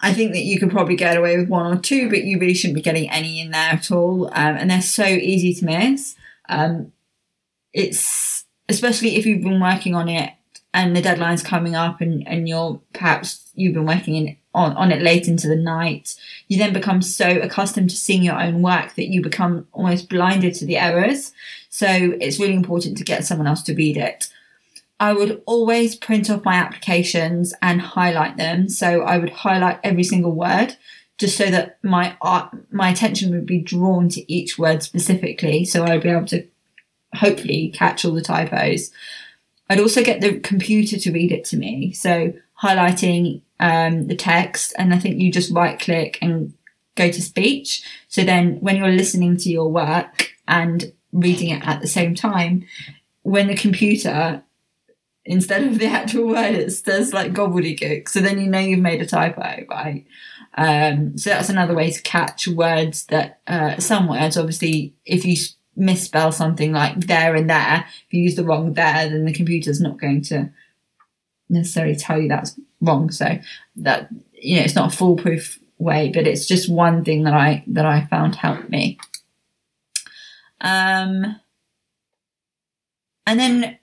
I 0.00 0.12
think 0.12 0.32
that 0.32 0.44
you 0.44 0.58
could 0.58 0.70
probably 0.70 0.96
get 0.96 1.16
away 1.16 1.36
with 1.36 1.48
one 1.48 1.66
or 1.66 1.80
two, 1.80 2.08
but 2.08 2.24
you 2.24 2.38
really 2.38 2.54
shouldn't 2.54 2.76
be 2.76 2.82
getting 2.82 3.10
any 3.10 3.40
in 3.40 3.50
there 3.50 3.72
at 3.72 3.90
all. 3.90 4.26
Um, 4.28 4.56
and 4.56 4.70
they're 4.70 4.82
so 4.82 5.04
easy 5.04 5.54
to 5.54 5.64
miss. 5.64 6.14
Um, 6.48 6.92
it's 7.72 8.44
especially 8.68 9.16
if 9.16 9.26
you've 9.26 9.42
been 9.42 9.60
working 9.60 9.94
on 9.94 10.08
it 10.08 10.32
and 10.74 10.94
the 10.94 11.02
deadline's 11.02 11.42
coming 11.42 11.74
up 11.74 12.00
and, 12.00 12.26
and 12.28 12.48
you're 12.48 12.80
perhaps 12.92 13.50
you've 13.54 13.74
been 13.74 13.86
working 13.86 14.14
in 14.14 14.36
on, 14.54 14.76
on 14.76 14.90
it 14.90 15.02
late 15.02 15.28
into 15.28 15.48
the 15.48 15.56
night, 15.56 16.16
you 16.48 16.58
then 16.58 16.72
become 16.72 17.02
so 17.02 17.38
accustomed 17.40 17.90
to 17.90 17.96
seeing 17.96 18.22
your 18.22 18.40
own 18.40 18.62
work 18.62 18.94
that 18.94 19.08
you 19.08 19.22
become 19.22 19.66
almost 19.72 20.08
blinded 20.08 20.54
to 20.54 20.64
the 20.64 20.78
errors. 20.78 21.32
So 21.68 21.86
it's 22.20 22.40
really 22.40 22.54
important 22.54 22.96
to 22.98 23.04
get 23.04 23.24
someone 23.24 23.46
else 23.46 23.62
to 23.64 23.74
read 23.74 23.96
it. 23.98 24.28
I 24.98 25.12
would 25.12 25.42
always 25.46 25.94
print 25.94 26.30
off 26.30 26.44
my 26.44 26.54
applications 26.54 27.54
and 27.60 27.80
highlight 27.80 28.36
them. 28.36 28.68
So 28.68 29.02
I 29.02 29.18
would 29.18 29.30
highlight 29.30 29.80
every 29.84 30.04
single 30.04 30.32
word 30.32 30.76
just 31.18 31.36
so 31.36 31.46
that 31.50 31.78
my 31.82 32.16
art, 32.20 32.50
my 32.70 32.90
attention 32.90 33.30
would 33.30 33.46
be 33.46 33.60
drawn 33.60 34.08
to 34.10 34.32
each 34.32 34.58
word 34.58 34.82
specifically. 34.82 35.64
So 35.64 35.84
I'd 35.84 36.02
be 36.02 36.10
able 36.10 36.26
to 36.26 36.46
hopefully 37.14 37.72
catch 37.74 38.04
all 38.04 38.12
the 38.12 38.22
typos. 38.22 38.90
I'd 39.68 39.80
also 39.80 40.02
get 40.02 40.20
the 40.20 40.38
computer 40.40 40.98
to 40.98 41.12
read 41.12 41.32
it 41.32 41.44
to 41.46 41.56
me. 41.56 41.92
So 41.92 42.32
highlighting 42.62 43.42
um, 43.60 44.06
the 44.06 44.16
text, 44.16 44.74
and 44.78 44.94
I 44.94 44.98
think 44.98 45.20
you 45.20 45.32
just 45.32 45.52
right 45.52 45.78
click 45.78 46.18
and 46.22 46.54
go 46.94 47.10
to 47.10 47.22
speech. 47.22 47.82
So 48.08 48.22
then 48.22 48.56
when 48.60 48.76
you're 48.76 48.88
listening 48.88 49.36
to 49.38 49.50
your 49.50 49.68
work 49.68 50.32
and 50.46 50.92
reading 51.12 51.50
it 51.50 51.66
at 51.66 51.80
the 51.80 51.88
same 51.88 52.14
time, 52.14 52.66
when 53.22 53.48
the 53.48 53.56
computer, 53.56 54.42
instead 55.26 55.64
of 55.64 55.78
the 55.78 55.86
actual 56.00 56.28
words, 56.28 56.80
does 56.82 57.12
like 57.12 57.32
gobbledygook, 57.32 58.08
so 58.08 58.20
then 58.20 58.38
you 58.38 58.48
know 58.48 58.58
you've 58.58 58.80
made 58.80 59.02
a 59.02 59.06
typo, 59.06 59.64
right? 59.68 60.06
Um, 60.56 61.18
so 61.18 61.30
that's 61.30 61.50
another 61.50 61.74
way 61.74 61.90
to 61.90 62.02
catch 62.02 62.48
words 62.48 63.04
that, 63.06 63.40
uh, 63.46 63.78
some 63.78 64.08
words, 64.08 64.36
obviously, 64.36 64.94
if 65.04 65.24
you 65.24 65.36
misspell 65.76 66.32
something 66.32 66.72
like 66.72 67.06
there 67.06 67.34
and 67.34 67.50
there, 67.50 67.84
if 68.06 68.12
you 68.12 68.22
use 68.22 68.36
the 68.36 68.44
wrong 68.44 68.72
there, 68.72 69.08
then 69.08 69.26
the 69.26 69.34
computer's 69.34 69.80
not 69.80 70.00
going 70.00 70.22
to 70.22 70.50
necessarily 71.50 71.94
tell 71.94 72.18
you 72.18 72.28
that's 72.28 72.58
wrong. 72.80 73.10
So 73.10 73.38
that, 73.76 74.08
you 74.32 74.56
know, 74.56 74.62
it's 74.62 74.74
not 74.74 74.94
a 74.94 74.96
foolproof 74.96 75.58
way, 75.78 76.10
but 76.12 76.26
it's 76.26 76.46
just 76.46 76.70
one 76.70 77.04
thing 77.04 77.24
that 77.24 77.34
I, 77.34 77.62
that 77.66 77.84
I 77.84 78.06
found 78.06 78.36
helped 78.36 78.70
me. 78.70 78.98
Um, 80.62 81.38
and 83.26 83.38
then 83.38 83.78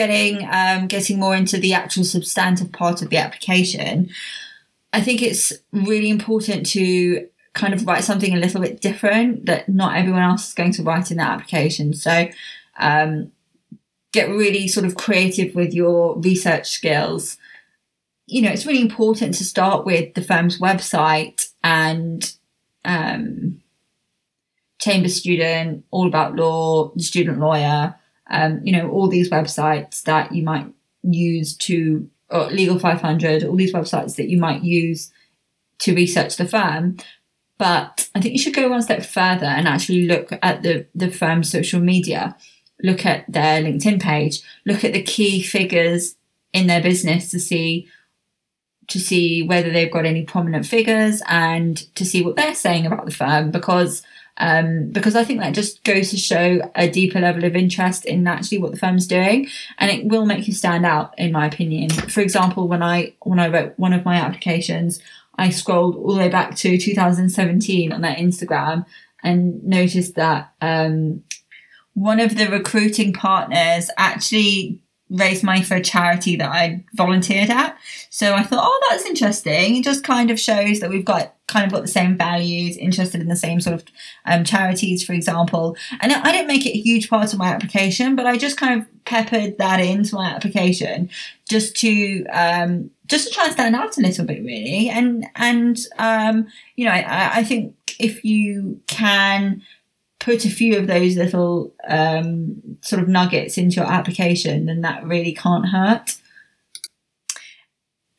getting, 0.00 0.48
um, 0.50 0.86
getting 0.86 1.18
more 1.18 1.36
into 1.36 1.58
the 1.58 1.74
actual 1.74 2.04
substantive 2.04 2.72
part 2.72 3.02
of 3.02 3.10
the 3.10 3.18
application, 3.18 4.08
I 4.94 5.02
think 5.02 5.20
it's 5.20 5.52
really 5.72 6.08
important 6.08 6.64
to 6.70 7.28
kind 7.52 7.74
of 7.74 7.86
write 7.86 8.02
something 8.02 8.32
a 8.32 8.38
little 8.38 8.62
bit 8.62 8.80
different 8.80 9.44
that 9.44 9.68
not 9.68 9.96
everyone 9.96 10.22
else 10.22 10.48
is 10.48 10.54
going 10.54 10.72
to 10.72 10.82
write 10.82 11.10
in 11.10 11.18
that 11.18 11.32
application. 11.32 11.92
So, 11.92 12.28
um, 12.78 13.30
get 14.12 14.30
really 14.30 14.68
sort 14.68 14.86
of 14.86 14.96
creative 14.96 15.54
with 15.54 15.74
your 15.74 16.18
research 16.18 16.70
skills. 16.70 17.36
You 18.26 18.40
know, 18.40 18.50
it's 18.50 18.64
really 18.64 18.80
important 18.80 19.34
to 19.34 19.44
start 19.44 19.84
with 19.84 20.14
the 20.14 20.22
firm's 20.22 20.58
website 20.58 21.50
and 21.62 22.32
um, 22.86 23.60
Chambers 24.80 25.16
Student, 25.16 25.84
all 25.90 26.06
about 26.06 26.36
law, 26.36 26.90
student 26.96 27.38
lawyer, 27.38 27.96
um, 28.30 28.60
you 28.64 28.72
know, 28.72 28.88
all 28.90 29.08
these 29.08 29.30
websites 29.30 30.02
that 30.02 30.32
you 30.32 30.42
might 30.42 30.66
use 31.02 31.56
to, 31.56 32.08
or 32.30 32.46
Legal 32.46 32.78
500, 32.78 33.44
all 33.44 33.56
these 33.56 33.72
websites 33.72 34.16
that 34.16 34.28
you 34.28 34.38
might 34.38 34.62
use 34.62 35.10
to 35.80 35.94
research 35.94 36.36
the 36.36 36.46
firm. 36.46 36.96
But 37.58 38.08
I 38.14 38.20
think 38.20 38.32
you 38.32 38.38
should 38.38 38.54
go 38.54 38.68
one 38.68 38.82
step 38.82 39.02
further 39.02 39.46
and 39.46 39.68
actually 39.68 40.06
look 40.06 40.32
at 40.42 40.62
the, 40.62 40.86
the 40.94 41.10
firm's 41.10 41.50
social 41.50 41.80
media, 41.80 42.36
look 42.82 43.04
at 43.04 43.30
their 43.30 43.62
LinkedIn 43.62 44.00
page, 44.00 44.42
look 44.64 44.84
at 44.84 44.92
the 44.92 45.02
key 45.02 45.42
figures 45.42 46.16
in 46.52 46.66
their 46.66 46.82
business 46.82 47.30
to 47.30 47.40
see 47.40 47.88
to 48.88 48.98
see 48.98 49.40
whether 49.44 49.70
they've 49.70 49.92
got 49.92 50.04
any 50.04 50.24
prominent 50.24 50.66
figures 50.66 51.22
and 51.28 51.76
to 51.94 52.04
see 52.04 52.24
what 52.24 52.34
they're 52.34 52.56
saying 52.56 52.86
about 52.86 53.06
the 53.06 53.12
firm 53.12 53.52
because 53.52 54.02
um, 54.40 54.88
because 54.88 55.14
I 55.14 55.22
think 55.22 55.40
that 55.40 55.54
just 55.54 55.84
goes 55.84 56.10
to 56.10 56.16
show 56.16 56.60
a 56.74 56.88
deeper 56.88 57.20
level 57.20 57.44
of 57.44 57.54
interest 57.54 58.06
in 58.06 58.26
actually 58.26 58.58
what 58.58 58.72
the 58.72 58.78
firm's 58.78 59.06
doing, 59.06 59.48
and 59.78 59.90
it 59.90 60.06
will 60.06 60.24
make 60.24 60.48
you 60.48 60.54
stand 60.54 60.86
out, 60.86 61.14
in 61.18 61.30
my 61.30 61.46
opinion. 61.46 61.90
For 61.90 62.22
example, 62.22 62.66
when 62.66 62.82
I 62.82 63.12
when 63.20 63.38
I 63.38 63.48
wrote 63.48 63.78
one 63.78 63.92
of 63.92 64.06
my 64.06 64.16
applications, 64.16 65.00
I 65.36 65.50
scrolled 65.50 65.94
all 65.94 66.14
the 66.14 66.20
way 66.20 66.30
back 66.30 66.56
to 66.56 66.78
2017 66.78 67.92
on 67.92 68.00
their 68.00 68.14
Instagram 68.14 68.86
and 69.22 69.62
noticed 69.62 70.14
that 70.14 70.52
um, 70.62 71.22
one 71.92 72.18
of 72.18 72.38
the 72.38 72.48
recruiting 72.48 73.12
partners 73.12 73.90
actually 73.98 74.80
raised 75.10 75.42
money 75.42 75.62
for 75.62 75.74
a 75.74 75.82
charity 75.82 76.36
that 76.36 76.50
I 76.50 76.84
volunteered 76.94 77.50
at. 77.50 77.76
So 78.10 78.34
I 78.34 78.42
thought, 78.42 78.62
oh, 78.62 78.86
that's 78.88 79.04
interesting. 79.04 79.76
It 79.76 79.84
just 79.84 80.04
kind 80.04 80.30
of 80.30 80.38
shows 80.38 80.80
that 80.80 80.90
we've 80.90 81.04
got 81.04 81.34
kind 81.48 81.66
of 81.66 81.72
got 81.72 81.82
the 81.82 81.88
same 81.88 82.16
values, 82.16 82.76
interested 82.76 83.20
in 83.20 83.26
the 83.26 83.36
same 83.36 83.60
sort 83.60 83.74
of 83.74 83.84
um, 84.24 84.44
charities, 84.44 85.04
for 85.04 85.12
example. 85.12 85.76
And 86.00 86.12
I 86.12 86.30
didn't 86.30 86.46
make 86.46 86.64
it 86.64 86.70
a 86.70 86.80
huge 86.80 87.10
part 87.10 87.32
of 87.32 87.38
my 87.40 87.48
application, 87.48 88.14
but 88.14 88.26
I 88.26 88.36
just 88.36 88.56
kind 88.56 88.80
of 88.80 89.04
peppered 89.04 89.58
that 89.58 89.80
into 89.80 90.14
my 90.14 90.30
application 90.30 91.10
just 91.48 91.74
to 91.76 92.24
um, 92.26 92.90
just 93.06 93.28
to 93.28 93.34
try 93.34 93.44
and 93.44 93.52
stand 93.52 93.74
out 93.74 93.98
a 93.98 94.00
little 94.00 94.24
bit, 94.24 94.44
really. 94.44 94.88
And 94.88 95.26
and 95.34 95.78
um, 95.98 96.46
you 96.76 96.84
know, 96.84 96.92
I, 96.92 97.38
I 97.38 97.44
think 97.44 97.74
if 97.98 98.24
you 98.24 98.80
can 98.86 99.62
put 100.20 100.44
a 100.44 100.50
few 100.50 100.78
of 100.78 100.86
those 100.86 101.16
little 101.16 101.74
um, 101.88 102.62
sort 102.82 103.02
of 103.02 103.08
nuggets 103.08 103.58
into 103.58 103.76
your 103.76 103.90
application, 103.90 104.66
then 104.66 104.82
that 104.82 105.04
really 105.04 105.32
can't 105.32 105.68
hurt. 105.68 106.16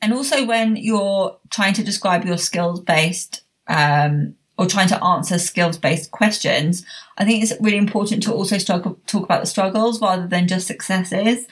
And 0.02 0.14
also, 0.14 0.46
when 0.46 0.76
you're 0.76 1.38
trying 1.52 1.74
to 1.76 1.84
describe 1.84 2.26
your 2.26 2.38
skills 2.38 2.80
based 2.82 3.44
um, 3.68 4.36
or 4.58 4.66
trying 4.66 4.88
to 4.90 5.02
answer 5.04 5.38
skills 5.38 5.78
based 5.78 6.12
questions, 6.12 6.84
I 7.18 7.24
think 7.24 7.44
it's 7.44 7.54
really 7.62 7.78
important 7.78 8.24
to 8.24 8.34
also 8.34 8.58
struggle, 8.58 9.00
talk 9.06 9.24
about 9.24 9.42
the 9.42 9.48
struggles 9.48 10.02
rather 10.02 10.28
than 10.28 10.48
just 10.48 10.68
successes. 10.68 11.48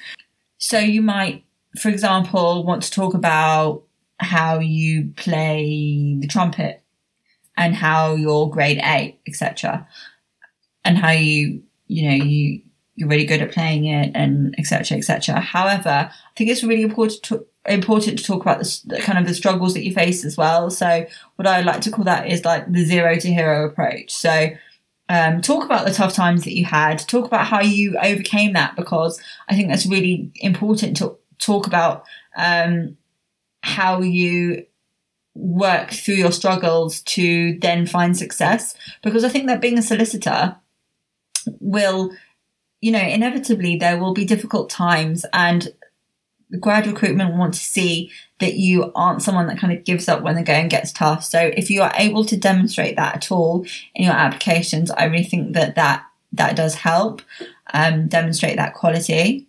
So 0.58 0.80
you 0.80 1.04
might, 1.04 1.44
for 1.80 1.90
example, 1.90 2.66
want 2.66 2.82
to 2.84 2.92
talk 2.92 3.14
about 3.14 3.84
how 4.20 4.60
you 4.60 5.14
play 5.16 6.18
the 6.20 6.28
trumpet 6.28 6.82
and 7.56 7.76
how 7.76 8.16
you're 8.16 8.50
grade 8.50 8.82
eight, 8.84 9.20
etc. 9.28 9.88
And 10.86 10.98
how 10.98 11.12
you, 11.12 11.62
you 11.88 12.10
know, 12.10 12.26
you 12.26 12.62
you're 12.96 13.08
really 13.08 13.26
good 13.26 13.42
at 13.42 13.54
playing 13.54 13.86
it 13.86 14.12
and 14.14 14.54
etc 14.58 14.98
etc 14.98 15.40
however 15.40 16.10
i 16.12 16.32
think 16.36 16.50
it's 16.50 16.66
really 16.66 16.82
important 16.82 17.24
to 17.24 17.46
important 17.70 18.18
to 18.18 18.24
talk 18.24 18.42
about 18.42 18.60
the, 18.60 18.82
the 18.86 19.00
kind 19.00 19.18
of 19.18 19.28
the 19.28 19.34
struggles 19.34 19.74
that 19.74 19.84
you 19.84 19.94
face 19.94 20.26
as 20.26 20.38
well. 20.38 20.70
So 20.70 21.06
what 21.36 21.48
i 21.48 21.62
like 21.62 21.82
to 21.82 21.92
call 21.92 22.06
that 22.06 22.28
is 22.28 22.46
like 22.46 22.72
the 22.72 22.84
zero 22.84 23.16
to 23.16 23.34
hero 23.34 23.66
approach. 23.66 24.12
So 24.12 24.50
um, 25.08 25.42
talk 25.42 25.66
about 25.66 25.88
the 25.88 25.94
tough 25.94 26.14
times 26.14 26.44
that 26.44 26.56
you 26.56 26.66
had. 26.66 27.00
Talk 27.00 27.26
about 27.26 27.48
how 27.48 27.62
you 27.62 27.98
overcame 27.98 28.54
that 28.54 28.76
because 28.76 29.22
i 29.48 29.56
think 29.56 29.70
that's 29.70 29.86
really 29.86 30.32
important 30.36 30.98
to 30.98 31.18
talk 31.38 31.68
about 31.68 32.06
um, 32.36 32.98
how 33.62 34.02
you 34.02 34.66
work 35.36 35.92
through 35.92 36.16
your 36.16 36.32
struggles 36.32 37.02
to 37.02 37.58
then 37.60 37.86
find 37.86 38.18
success. 38.18 38.76
Because 39.04 39.24
i 39.24 39.30
think 39.30 39.48
that 39.48 39.62
being 39.62 39.78
a 39.78 39.84
solicitor 39.84 40.56
will 41.60 42.12
you 42.82 42.92
know, 42.92 43.00
inevitably 43.00 43.76
there 43.76 44.00
will 44.00 44.14
be 44.14 44.26
difficult 44.26 44.70
times 44.70 45.26
and 45.34 45.70
grad 46.60 46.88
recruitment 46.88 47.36
want 47.36 47.54
to 47.54 47.60
see 47.60 48.12
that 48.40 48.56
you 48.56 48.92
aren't 48.96 49.22
someone 49.22 49.48
that 49.48 49.60
kind 49.60 49.78
of 49.78 49.84
gives 49.84 50.08
up 50.08 50.22
when 50.22 50.36
the 50.36 50.44
going 50.44 50.68
gets 50.68 50.92
tough. 50.92 51.24
So 51.24 51.52
if 51.56 51.70
you 51.70 51.82
are 51.82 51.94
able 51.96 52.26
to 52.26 52.38
demonstrate 52.38 52.96
that 52.96 53.16
at 53.16 53.32
all 53.32 53.66
in 53.94 54.06
your 54.06 54.14
applications, 54.14 54.90
I 54.92 55.06
really 55.06 55.26
think 55.26 55.54
that 55.54 55.76
that, 55.76 56.06
that 56.34 56.56
does 56.56 56.76
help 56.76 57.22
um, 57.74 58.08
demonstrate 58.08 58.56
that 58.56 58.74
quality. 58.74 59.48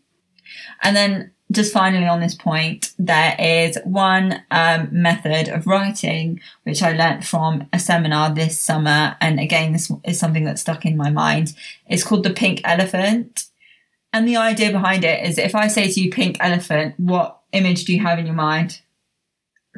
And 0.83 0.97
then 0.97 1.31
just 1.51 1.73
finally 1.73 2.07
on 2.07 2.21
this 2.21 2.35
point, 2.35 2.93
there 2.99 3.35
is 3.39 3.79
one 3.85 4.43
um, 4.51 4.89
method 4.93 5.49
of 5.49 5.67
writing 5.67 6.41
which 6.63 6.83
I 6.83 6.93
learnt 6.93 7.25
from 7.25 7.69
a 7.73 7.79
seminar 7.79 8.33
this 8.33 8.59
summer, 8.59 9.17
and 9.21 9.41
again, 9.41 9.73
this 9.73 9.91
is 10.05 10.19
something 10.19 10.45
that 10.45 10.59
stuck 10.59 10.87
in 10.87 10.97
my 10.97 11.11
mind. 11.11 11.55
It's 11.89 12.05
called 12.05 12.23
the 12.23 12.31
pink 12.31 12.61
elephant, 12.65 13.47
and 14.13 14.29
the 14.29 14.37
idea 14.37 14.71
behind 14.71 15.05
it 15.05 15.27
is 15.27 15.39
if 15.39 15.55
I 15.55 15.69
say 15.69 15.91
to 15.91 16.01
you 16.01 16.11
pink 16.11 16.37
elephant, 16.41 16.95
what 16.99 17.41
image 17.53 17.85
do 17.85 17.93
you 17.93 18.01
have 18.01 18.19
in 18.19 18.27
your 18.27 18.35
mind? 18.35 18.81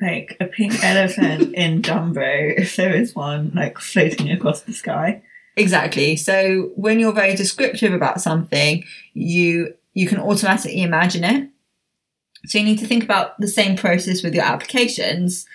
Like 0.01 0.37
a 0.41 0.47
pink 0.47 0.83
elephant 0.83 1.55
in 1.55 1.81
Dumbo, 1.83 2.59
if 2.59 2.77
there 2.77 2.95
is 2.95 3.15
one, 3.15 3.53
like 3.55 3.79
floating 3.79 4.31
across 4.31 4.63
the 4.63 4.73
sky. 4.73 5.23
Exactly. 5.57 6.17
So 6.17 6.71
when 6.77 6.99
you're 6.99 7.13
very 7.13 7.35
descriptive 7.35 7.93
about 7.93 8.21
something, 8.21 8.85
you 9.15 9.75
you 9.95 10.07
can 10.07 10.19
automatically 10.19 10.83
imagine 10.83 11.25
it 11.25 11.51
so 12.47 12.59
you 12.59 12.65
need 12.65 12.79
to 12.79 12.87
think 12.87 13.05
about 13.05 13.39
the 13.39 13.49
same 13.49 13.77
process 13.77 14.23
with 14.23 14.35
your 14.35 14.45
applications. 14.45 15.47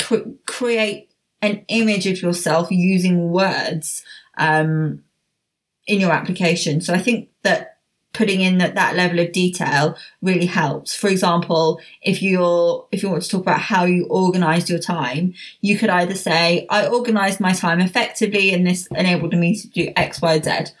C- 0.00 0.36
create 0.46 1.10
an 1.42 1.64
image 1.68 2.06
of 2.06 2.20
yourself 2.22 2.70
using 2.70 3.30
words 3.30 4.04
um, 4.38 5.02
in 5.86 6.00
your 6.00 6.12
application. 6.12 6.80
So 6.80 6.94
I 6.94 6.98
think 6.98 7.30
that 7.42 7.78
putting 8.12 8.40
in 8.40 8.58
that, 8.58 8.74
that 8.74 8.96
level 8.96 9.18
of 9.20 9.32
detail 9.32 9.96
really 10.22 10.46
helps. 10.46 10.94
For 10.94 11.08
example, 11.08 11.80
if 12.02 12.22
you're 12.22 12.86
if 12.90 13.02
you 13.02 13.10
want 13.10 13.22
to 13.22 13.28
talk 13.28 13.42
about 13.42 13.60
how 13.60 13.84
you 13.84 14.06
organized 14.06 14.70
your 14.70 14.78
time, 14.78 15.34
you 15.60 15.76
could 15.78 15.90
either 15.90 16.14
say, 16.14 16.66
I 16.70 16.86
organized 16.86 17.40
my 17.40 17.52
time 17.52 17.80
effectively 17.80 18.52
and 18.52 18.66
this 18.66 18.88
enabled 18.88 19.34
me 19.34 19.56
to 19.56 19.68
do 19.68 19.92
X, 19.96 20.22
Y, 20.22 20.40
Z. 20.40 20.72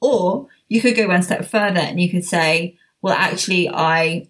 Or 0.00 0.48
you 0.68 0.80
could 0.80 0.96
go 0.96 1.08
one 1.08 1.22
step 1.22 1.46
further 1.46 1.80
and 1.80 2.00
you 2.00 2.10
could 2.10 2.24
say, 2.24 2.78
well 3.02 3.14
actually 3.14 3.68
I 3.68 4.28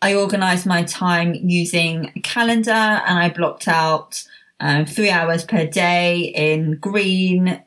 I 0.00 0.14
organized 0.14 0.66
my 0.66 0.84
time 0.84 1.34
using 1.34 2.12
a 2.14 2.20
calendar 2.20 2.70
and 2.70 3.18
I 3.18 3.30
blocked 3.30 3.68
out 3.68 4.24
um, 4.60 4.86
three 4.86 5.10
hours 5.10 5.44
per 5.44 5.66
day 5.66 6.32
in 6.34 6.76
green, 6.76 7.62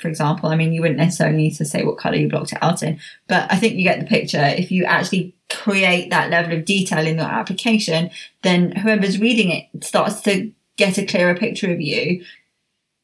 for 0.00 0.08
example. 0.08 0.48
I 0.48 0.56
mean, 0.56 0.72
you 0.72 0.80
wouldn't 0.80 0.98
necessarily 0.98 1.36
need 1.36 1.54
to 1.56 1.64
say 1.64 1.84
what 1.84 1.98
color 1.98 2.16
you 2.16 2.28
blocked 2.28 2.52
it 2.52 2.62
out 2.62 2.82
in, 2.82 2.98
but 3.28 3.50
I 3.52 3.56
think 3.56 3.74
you 3.74 3.84
get 3.84 4.00
the 4.00 4.06
picture. 4.06 4.42
If 4.42 4.70
you 4.70 4.84
actually 4.84 5.34
create 5.48 6.10
that 6.10 6.30
level 6.30 6.56
of 6.56 6.64
detail 6.64 7.06
in 7.06 7.16
your 7.16 7.26
application, 7.26 8.10
then 8.42 8.72
whoever's 8.72 9.20
reading 9.20 9.50
it 9.50 9.84
starts 9.84 10.20
to 10.22 10.52
get 10.76 10.98
a 10.98 11.06
clearer 11.06 11.34
picture 11.34 11.72
of 11.72 11.80
you 11.80 12.24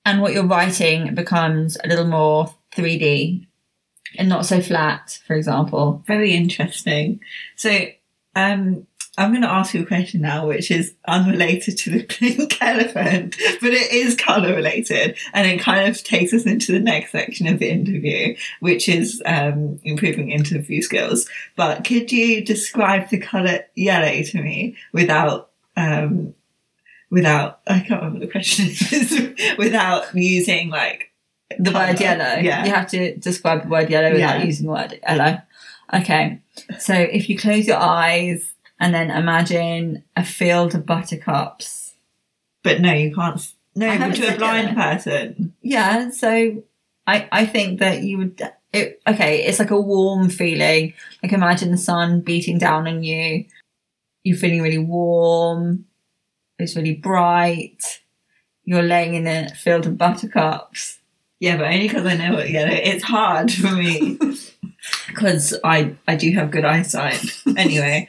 and 0.04 0.20
what 0.20 0.32
you're 0.32 0.46
writing 0.46 1.14
becomes 1.14 1.76
a 1.84 1.88
little 1.88 2.06
more 2.06 2.54
3D 2.76 3.46
and 4.18 4.28
not 4.28 4.46
so 4.46 4.60
flat, 4.60 5.20
for 5.26 5.34
example. 5.34 6.02
Very 6.06 6.32
interesting. 6.32 7.20
So 7.56 7.86
um, 8.34 8.86
I'm 9.18 9.30
going 9.30 9.42
to 9.42 9.50
ask 9.50 9.74
you 9.74 9.82
a 9.82 9.86
question 9.86 10.22
now, 10.22 10.46
which 10.46 10.70
is 10.70 10.94
unrelated 11.06 11.76
to 11.78 11.90
the 11.90 12.02
pink 12.08 12.56
elephant, 12.62 13.36
but 13.60 13.70
it 13.70 13.92
is 13.92 14.16
color 14.16 14.54
related, 14.54 15.18
and 15.34 15.46
it 15.46 15.60
kind 15.60 15.86
of 15.88 16.02
takes 16.02 16.32
us 16.32 16.46
into 16.46 16.72
the 16.72 16.80
next 16.80 17.12
section 17.12 17.46
of 17.46 17.58
the 17.58 17.68
interview, 17.70 18.34
which 18.60 18.88
is 18.88 19.22
um, 19.26 19.78
improving 19.84 20.30
interview 20.30 20.80
skills. 20.80 21.28
But 21.56 21.84
could 21.84 22.10
you 22.10 22.42
describe 22.42 23.10
the 23.10 23.18
color 23.18 23.60
yellow 23.74 24.22
to 24.22 24.42
me 24.42 24.76
without 24.94 25.50
um, 25.76 26.34
without 27.10 27.60
I 27.66 27.80
can't 27.80 28.02
remember 28.02 28.20
the 28.24 28.32
question 28.32 28.66
is 28.70 29.56
without 29.58 30.14
using 30.14 30.70
like 30.70 31.10
the 31.58 31.70
word 31.70 32.00
yellow. 32.00 32.40
Yeah, 32.40 32.64
you 32.64 32.72
have 32.72 32.88
to 32.92 33.14
describe 33.16 33.64
the 33.64 33.68
word 33.68 33.90
yellow 33.90 34.12
without 34.12 34.38
Yeah. 34.40 34.44
using 34.46 34.66
the 34.66 34.72
word 34.72 34.98
yellow. 35.06 35.38
Okay, 35.94 36.40
so 36.78 36.94
if 36.94 37.28
you 37.28 37.36
close 37.38 37.66
your 37.66 37.76
eyes 37.76 38.54
and 38.82 38.94
then 38.94 39.10
imagine 39.10 40.02
a 40.16 40.24
field 40.24 40.74
of 40.74 40.86
buttercups. 40.86 41.94
But 42.64 42.80
no, 42.80 42.92
you 42.92 43.14
can't. 43.14 43.40
No, 43.74 43.96
to 43.96 44.34
a 44.34 44.38
blind 44.38 44.68
yellow. 44.68 44.74
person. 44.74 45.54
Yeah, 45.62 46.10
so 46.10 46.62
I 47.06 47.28
I 47.30 47.46
think 47.46 47.80
that 47.80 48.02
you 48.02 48.18
would. 48.18 48.42
It, 48.72 49.00
okay, 49.06 49.44
it's 49.44 49.58
like 49.58 49.70
a 49.70 49.80
warm 49.80 50.30
feeling. 50.30 50.94
Like 51.22 51.32
imagine 51.32 51.70
the 51.70 51.78
sun 51.78 52.22
beating 52.22 52.58
down 52.58 52.88
on 52.88 53.02
you. 53.02 53.44
You're 54.24 54.38
feeling 54.38 54.62
really 54.62 54.78
warm. 54.78 55.84
It's 56.58 56.76
really 56.76 56.94
bright. 56.94 58.00
You're 58.64 58.82
laying 58.82 59.14
in 59.14 59.26
a 59.26 59.48
field 59.54 59.86
of 59.86 59.98
buttercups. 59.98 60.98
Yeah, 61.38 61.56
but 61.56 61.66
only 61.66 61.88
because 61.88 62.06
I 62.06 62.16
know 62.16 62.34
what 62.34 62.50
yellow. 62.50 62.72
It's 62.72 63.04
hard 63.04 63.52
for 63.52 63.72
me 63.72 64.18
because 65.06 65.58
I 65.64 65.96
I 66.06 66.16
do 66.16 66.30
have 66.32 66.50
good 66.50 66.64
eyesight. 66.64 67.24
Anyway, 67.56 68.08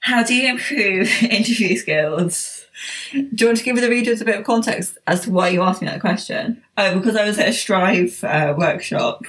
how 0.00 0.22
do 0.22 0.34
you 0.34 0.48
improve 0.48 1.08
interview 1.22 1.76
skills? 1.76 2.66
Do 3.12 3.28
you 3.36 3.46
want 3.46 3.58
to 3.58 3.64
give 3.64 3.80
the 3.80 3.90
readers 3.90 4.20
a 4.20 4.24
bit 4.24 4.38
of 4.38 4.44
context 4.46 4.96
as 5.06 5.22
to 5.22 5.30
why 5.30 5.48
you 5.48 5.62
asked 5.62 5.82
me 5.82 5.88
that 5.88 6.00
question? 6.00 6.62
Oh, 6.78 6.98
because 6.98 7.14
I 7.16 7.24
was 7.24 7.38
at 7.38 7.48
a 7.48 7.52
Strive 7.52 8.24
uh, 8.24 8.54
workshop 8.56 9.24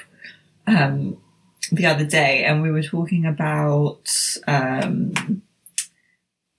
um, 0.68 1.18
the 1.72 1.86
other 1.86 2.06
day, 2.06 2.46
and 2.46 2.62
we 2.62 2.72
were 2.72 2.84
talking 2.84 3.26
about 3.26 4.10
um, 4.48 5.42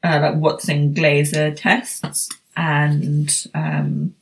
uh, 0.02 0.18
like 0.20 0.34
Watson 0.36 0.92
Glaser 0.92 1.52
tests 1.54 2.28
and 2.56 3.46
um, 3.54 4.14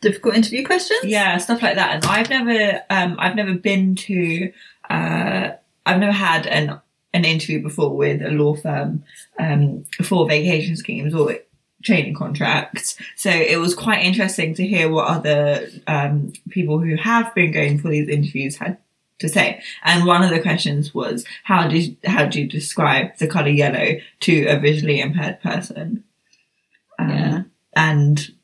Difficult 0.00 0.36
interview 0.36 0.64
questions? 0.64 1.00
yeah, 1.02 1.36
stuff 1.38 1.60
like 1.60 1.74
that. 1.74 1.96
And 1.96 2.06
I've 2.06 2.30
never, 2.30 2.82
um, 2.88 3.16
I've 3.18 3.34
never 3.34 3.54
been 3.54 3.96
to, 3.96 4.52
uh, 4.88 5.50
I've 5.86 6.00
never 6.00 6.12
had 6.12 6.46
an 6.46 6.80
an 7.14 7.24
interview 7.24 7.62
before 7.62 7.96
with 7.96 8.20
a 8.22 8.30
law 8.30 8.54
firm 8.54 9.02
um, 9.38 9.84
for 10.02 10.28
vacation 10.28 10.76
schemes 10.76 11.14
or 11.14 11.38
training 11.82 12.14
contracts. 12.14 12.96
So 13.16 13.30
it 13.30 13.58
was 13.58 13.74
quite 13.74 14.04
interesting 14.04 14.54
to 14.54 14.66
hear 14.66 14.90
what 14.90 15.08
other 15.08 15.68
um, 15.86 16.32
people 16.50 16.78
who 16.78 16.96
have 16.96 17.34
been 17.34 17.52
going 17.52 17.78
for 17.78 17.88
these 17.88 18.08
interviews 18.08 18.56
had 18.56 18.76
to 19.20 19.28
say. 19.28 19.62
And 19.82 20.06
one 20.06 20.22
of 20.22 20.30
the 20.30 20.40
questions 20.40 20.94
was, 20.94 21.24
how 21.44 21.66
did 21.68 21.96
how 22.04 22.26
do 22.26 22.40
you 22.40 22.48
describe 22.48 23.16
the 23.18 23.26
color 23.26 23.48
yellow 23.48 23.98
to 24.20 24.46
a 24.46 24.58
visually 24.58 25.00
impaired 25.00 25.40
person? 25.40 26.04
Um, 26.98 27.08
Yeah. 27.08 27.42
And 27.74 28.34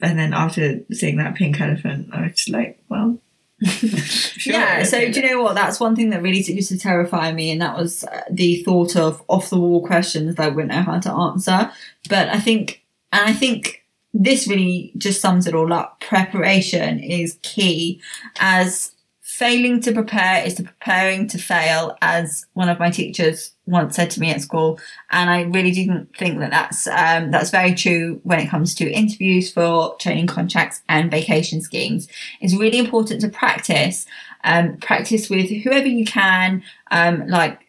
and 0.00 0.18
then 0.18 0.32
after 0.32 0.80
seeing 0.92 1.16
that 1.18 1.34
pink 1.34 1.60
elephant, 1.60 2.10
I 2.12 2.22
was 2.22 2.32
just 2.32 2.50
like, 2.50 2.82
well, 2.88 3.18
sure, 3.66 4.54
yeah, 4.54 4.84
so 4.84 5.10
do 5.10 5.20
you 5.20 5.30
know 5.30 5.42
what? 5.42 5.54
That's 5.54 5.80
one 5.80 5.96
thing 5.96 6.10
that 6.10 6.22
really 6.22 6.42
used 6.42 6.68
to 6.68 6.78
terrify 6.78 7.32
me, 7.32 7.50
and 7.50 7.60
that 7.60 7.76
was 7.76 8.04
uh, 8.04 8.22
the 8.30 8.62
thought 8.62 8.96
of 8.96 9.22
off 9.28 9.50
the 9.50 9.58
wall 9.58 9.84
questions 9.84 10.36
that 10.36 10.44
I 10.44 10.48
wouldn't 10.48 10.72
know 10.72 10.82
how 10.82 11.00
to 11.00 11.10
answer. 11.12 11.70
But 12.08 12.28
I 12.28 12.38
think, 12.38 12.84
and 13.12 13.28
I 13.28 13.32
think 13.32 13.84
this 14.14 14.46
really 14.46 14.92
just 14.96 15.20
sums 15.20 15.46
it 15.46 15.54
all 15.54 15.72
up. 15.72 16.00
Preparation 16.00 17.00
is 17.00 17.38
key, 17.42 18.00
as 18.38 18.92
failing 19.38 19.80
to 19.80 19.92
prepare 19.92 20.44
is 20.44 20.54
to 20.54 20.64
preparing 20.64 21.28
to 21.28 21.38
fail, 21.38 21.96
as 22.02 22.44
one 22.54 22.68
of 22.68 22.80
my 22.80 22.90
teachers 22.90 23.52
once 23.66 23.94
said 23.94 24.10
to 24.10 24.18
me 24.18 24.32
at 24.32 24.40
school. 24.40 24.80
And 25.10 25.30
I 25.30 25.42
really 25.42 25.70
didn't 25.70 26.16
think 26.16 26.40
that 26.40 26.50
that's 26.50 26.88
um, 26.88 27.30
that's 27.30 27.50
very 27.50 27.72
true 27.72 28.20
when 28.24 28.40
it 28.40 28.48
comes 28.48 28.74
to 28.76 28.90
interviews 28.90 29.52
for 29.52 29.96
training 29.98 30.26
contracts 30.26 30.82
and 30.88 31.08
vacation 31.08 31.60
schemes. 31.60 32.08
It's 32.40 32.56
really 32.56 32.78
important 32.78 33.20
to 33.20 33.28
practice. 33.28 34.06
Um, 34.42 34.76
practice 34.78 35.30
with 35.30 35.48
whoever 35.62 35.86
you 35.86 36.04
can. 36.04 36.64
Um, 36.90 37.28
like 37.28 37.60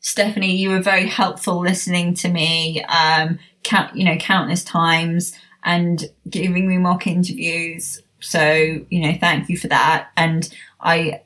Stephanie, 0.00 0.56
you 0.56 0.68
were 0.68 0.82
very 0.82 1.06
helpful 1.06 1.58
listening 1.58 2.12
to 2.16 2.28
me, 2.28 2.84
um, 2.84 3.38
count, 3.62 3.96
you 3.96 4.04
know, 4.04 4.16
countless 4.16 4.62
times 4.62 5.32
and 5.64 6.04
giving 6.28 6.68
me 6.68 6.76
mock 6.76 7.06
interviews. 7.06 8.02
So, 8.22 8.52
you 8.88 9.00
know, 9.00 9.16
thank 9.20 9.48
you 9.48 9.56
for 9.56 9.68
that. 9.68 10.10
And 10.16 10.48
I 10.80 11.22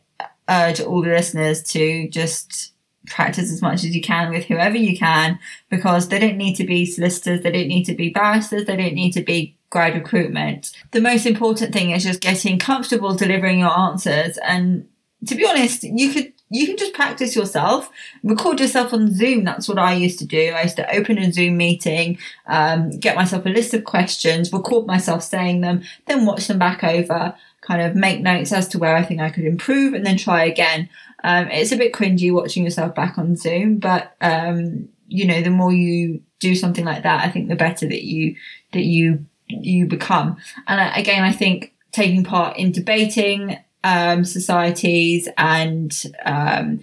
urge 0.49 0.81
all 0.81 1.03
the 1.03 1.11
listeners 1.11 1.63
to 1.65 2.09
just 2.09 2.73
practice 3.07 3.53
as 3.53 3.63
much 3.63 3.85
as 3.85 3.95
you 3.95 4.03
can 4.03 4.31
with 4.31 4.45
whoever 4.47 4.77
you 4.77 4.99
can 4.99 5.39
because 5.71 6.09
they 6.09 6.19
don't 6.19 6.37
need 6.37 6.55
to 6.57 6.65
be 6.65 6.85
solicitors, 6.85 7.43
they 7.43 7.53
don't 7.53 7.69
need 7.69 7.85
to 7.85 7.95
be 7.95 8.11
barristers, 8.11 8.65
they 8.65 8.77
don't 8.77 8.95
need 8.95 9.13
to 9.13 9.23
be 9.23 9.57
grad 9.71 9.95
recruitment. 9.95 10.73
The 10.93 11.01
most 11.01 11.27
important 11.27 11.73
thing 11.73 11.91
is 11.91 12.05
just 12.05 12.21
getting 12.21 12.59
comfortable 12.59 13.15
delivering 13.15 13.61
your 13.61 13.77
answers. 13.77 14.39
And 14.39 14.89
to 15.27 15.35
be 15.35 15.47
honest, 15.47 15.85
you 15.85 16.13
could 16.13 16.33
you 16.49 16.67
can 16.67 16.77
just 16.77 16.95
practice 16.95 17.35
yourself, 17.35 17.91
record 18.23 18.61
yourself 18.61 18.93
on 18.93 19.13
Zoom. 19.13 19.45
That's 19.45 19.69
what 19.69 19.79
I 19.79 19.95
used 19.95 20.19
to 20.21 20.27
do. 20.27 20.53
I 20.55 20.63
used 20.63 20.77
to 20.77 20.95
open 20.95 21.19
a 21.19 21.33
Zoom 21.33 21.57
meeting, 21.57 22.19
um, 22.47 22.91
get 22.91 23.17
myself 23.17 23.47
a 23.47 23.49
list 23.49 23.75
of 23.75 23.85
questions, 23.85 24.53
record 24.53 24.87
myself 24.87 25.25
saying 25.25 25.61
them, 25.61 25.83
then 26.07 26.25
watch 26.25 26.47
them 26.47 26.59
back 26.59 26.85
over, 26.85 27.35
kind 27.63 27.83
of 27.83 27.97
make 27.97 28.21
notes 28.21 28.53
as 28.53 28.69
to 28.69 28.79
where 28.79 28.95
I 28.97 29.03
think 29.03 29.21
I 29.21 29.31
could 29.31 29.45
improve, 29.45 29.93
and 29.93 30.07
then 30.07 30.17
try 30.17 30.45
again. 30.45 30.89
Um, 31.25 31.49
it's 31.49 31.73
a 31.73 31.77
bit 31.77 31.93
cringy 31.93 32.33
watching 32.33 32.63
yourself 32.63 32.95
back 32.95 33.19
on 33.19 33.37
Zoom, 33.37 33.79
but 33.79 34.15
um, 34.21 34.89
you 35.09 35.27
know, 35.27 35.43
the 35.43 35.51
more 35.51 35.73
you 35.73 36.23
do 36.39 36.55
something 36.55 36.85
like 36.85 37.03
that, 37.03 37.25
I 37.25 37.31
think 37.31 37.49
the 37.49 37.57
better 37.57 37.89
that 37.89 38.05
you 38.05 38.37
that 38.73 38.85
you 38.85 39.27
you 39.49 39.87
become. 39.87 40.37
And 40.69 40.97
again, 40.97 41.25
I 41.25 41.33
think 41.33 41.73
taking 41.93 42.25
part 42.25 42.57
in 42.57 42.73
debating 42.73 43.59
um, 43.87 44.25
societies 44.25 45.29
and 45.38 46.03
um, 46.25 46.81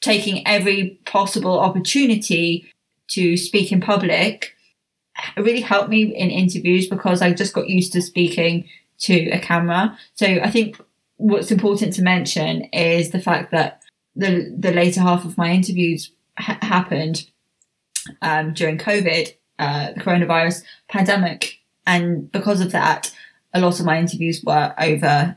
taking 0.00 0.44
every 0.46 0.98
possible 1.04 1.60
opportunity 1.60 2.66
to 3.06 3.36
speak 3.36 3.70
in 3.70 3.80
public 3.80 4.56
really 5.36 5.60
helped 5.60 5.90
me 5.90 6.02
in 6.02 6.30
interviews 6.30 6.88
because 6.88 7.22
I 7.22 7.32
just 7.32 7.54
got 7.54 7.68
used 7.68 7.92
to 7.92 8.02
speaking 8.02 8.68
to 8.98 9.30
a 9.30 9.38
camera. 9.38 9.96
So 10.14 10.26
I 10.26 10.50
think 10.50 10.76
what's 11.18 11.52
important 11.52 11.92
to 11.94 12.02
mention 12.02 12.62
is 12.72 13.10
the 13.10 13.20
fact 13.20 13.52
that 13.52 13.80
the 14.16 14.52
the 14.58 14.72
later 14.72 15.02
half 15.02 15.24
of 15.24 15.38
my 15.38 15.52
interviews 15.52 16.10
ha- 16.36 16.58
happened 16.62 17.30
um, 18.22 18.54
during 18.54 18.76
COVID, 18.76 19.34
uh, 19.60 19.92
the 19.92 20.00
coronavirus 20.00 20.64
pandemic, 20.88 21.60
and 21.86 22.30
because 22.32 22.60
of 22.60 22.72
that, 22.72 23.14
a 23.52 23.60
lot 23.60 23.78
of 23.78 23.86
my 23.86 23.98
interviews 24.00 24.42
were 24.44 24.74
over 24.78 25.36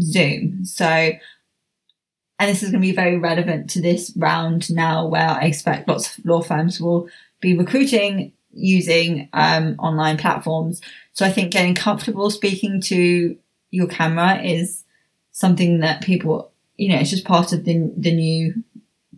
Zoom. 0.00 0.64
So, 0.64 0.86
and 0.86 2.50
this 2.50 2.62
is 2.62 2.70
going 2.70 2.80
to 2.82 2.88
be 2.88 2.94
very 2.94 3.18
relevant 3.18 3.70
to 3.70 3.82
this 3.82 4.12
round 4.16 4.70
now, 4.70 5.06
where 5.06 5.28
I 5.28 5.42
expect 5.42 5.88
lots 5.88 6.18
of 6.18 6.24
law 6.24 6.42
firms 6.42 6.80
will 6.80 7.08
be 7.40 7.56
recruiting 7.56 8.32
using 8.52 9.28
um, 9.32 9.76
online 9.78 10.16
platforms. 10.16 10.80
So 11.12 11.24
I 11.24 11.30
think 11.30 11.52
getting 11.52 11.74
comfortable 11.74 12.30
speaking 12.30 12.80
to 12.82 13.36
your 13.70 13.86
camera 13.86 14.42
is 14.42 14.84
something 15.32 15.80
that 15.80 16.02
people, 16.02 16.50
you 16.76 16.88
know, 16.88 16.98
it's 16.98 17.10
just 17.10 17.24
part 17.24 17.52
of 17.52 17.64
the 17.64 17.92
the 17.96 18.14
new 18.14 18.64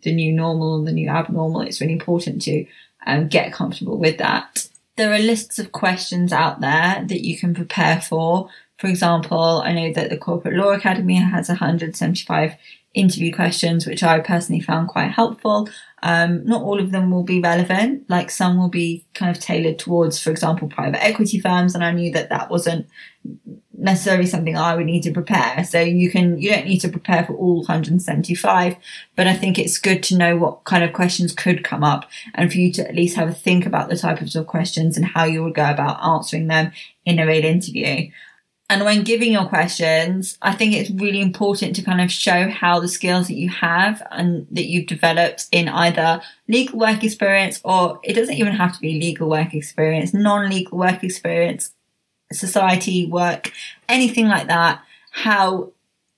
the 0.03 0.13
new 0.13 0.33
normal, 0.33 0.79
and 0.79 0.89
the 0.89 0.93
new 0.93 1.09
abnormal. 1.09 1.63
It's 1.63 1.81
really 1.81 1.93
important 1.93 2.43
to 2.43 2.67
um, 3.07 3.29
get 3.29 3.53
comfortable 3.53 3.99
with 3.99 4.19
that. 4.19 4.69
There 4.97 5.13
are 5.13 5.19
lists 5.19 5.59
of 5.59 5.73
questions 5.73 6.33
out 6.33 6.61
there 6.61 7.05
that 7.07 7.25
you 7.25 7.39
can 7.39 7.55
prepare 7.55 8.01
for. 8.01 8.49
For 8.83 8.89
example, 8.89 9.63
I 9.65 9.73
know 9.75 9.93
that 9.93 10.11
the 10.11 10.17
Corporate 10.17 10.57
Law 10.57 10.71
Academy 10.71 11.15
has 11.15 11.49
175 11.49 12.57
interview 12.95 13.33
questions, 13.33 13.87
which 13.87 14.03
I 14.03 14.19
personally 14.19 14.61
found 14.61 14.89
quite 14.89 15.13
helpful. 15.13 15.69
Um, 16.03 16.45
not 16.45 16.63
all 16.63 16.81
of 16.81 16.91
them 16.91 17.13
will 17.13 17.23
be 17.23 17.41
relevant. 17.41 18.11
Like 18.11 18.29
some 18.29 18.59
will 18.59 18.69
be 18.69 19.05
kind 19.15 19.31
of 19.31 19.41
tailored 19.41 19.79
towards, 19.79 20.21
for 20.21 20.33
example, 20.33 20.67
private 20.67 21.01
equity 21.01 21.39
firms. 21.39 21.77
And 21.77 21.85
I 21.85 21.93
knew 21.93 22.11
that 22.11 22.31
that 22.31 22.51
wasn't 22.51 22.89
necessarily 23.73 24.27
something 24.27 24.57
I 24.57 24.75
would 24.75 24.87
need 24.87 25.05
to 25.05 25.13
prepare. 25.13 25.63
So 25.63 25.79
you 25.79 26.11
can, 26.11 26.41
you 26.41 26.51
don't 26.51 26.67
need 26.67 26.81
to 26.81 26.89
prepare 26.89 27.25
for 27.25 27.35
all 27.35 27.59
175, 27.59 28.75
but 29.15 29.29
I 29.29 29.35
think 29.35 29.61
it's 29.61 29.79
good 29.79 30.03
to 30.03 30.17
know 30.17 30.37
what 30.37 30.65
kind 30.65 30.83
of 30.83 30.93
questions 30.93 31.33
could 31.33 31.63
come 31.63 31.85
up 31.85 32.11
and 32.35 32.51
for 32.51 32.59
you 32.59 32.73
to 32.73 32.89
at 32.89 32.97
least 32.97 33.15
have 33.15 33.29
a 33.29 33.33
think 33.33 33.65
about 33.65 33.89
the 33.89 33.97
types 33.97 34.35
of 34.35 34.49
questions 34.49 34.97
and 34.97 35.07
how 35.07 35.23
you 35.23 35.45
would 35.45 35.55
go 35.55 35.71
about 35.71 36.05
answering 36.05 36.49
them 36.49 36.73
in 37.05 37.21
a 37.21 37.27
real 37.29 37.45
interview. 37.45 38.11
And 38.73 38.87
when 38.87 39.03
giving 39.03 39.33
your 39.33 39.45
questions, 39.45 40.39
I 40.41 40.53
think 40.53 40.73
it's 40.73 40.89
really 40.89 41.21
important 41.21 41.77
to 41.77 41.83
kind 41.83 42.01
of 42.01 42.11
show 42.11 42.49
how 42.49 42.81
the 42.81 42.89
skills 42.89 43.29
that 43.29 43.35
you 43.35 43.51
have 43.51 44.03
and 44.11 44.47
that 44.51 44.65
you've 44.65 44.87
developed 44.87 45.45
in 45.53 45.69
either 45.69 46.23
legal 46.49 46.79
work 46.79 47.05
experience 47.05 47.61
or 47.65 48.01
it 48.03 48.15
doesn't 48.15 48.35
even 48.35 48.55
have 48.55 48.73
to 48.73 48.81
be 48.81 48.99
legal 48.99 49.29
work 49.29 49.53
experience, 49.53 50.15
non-legal 50.15 50.79
work 50.79 51.05
experience, 51.05 51.75
society 52.33 53.05
work, 53.05 53.53
anything 53.91 54.29
like 54.29 54.47
that, 54.47 54.83
how 55.11 55.71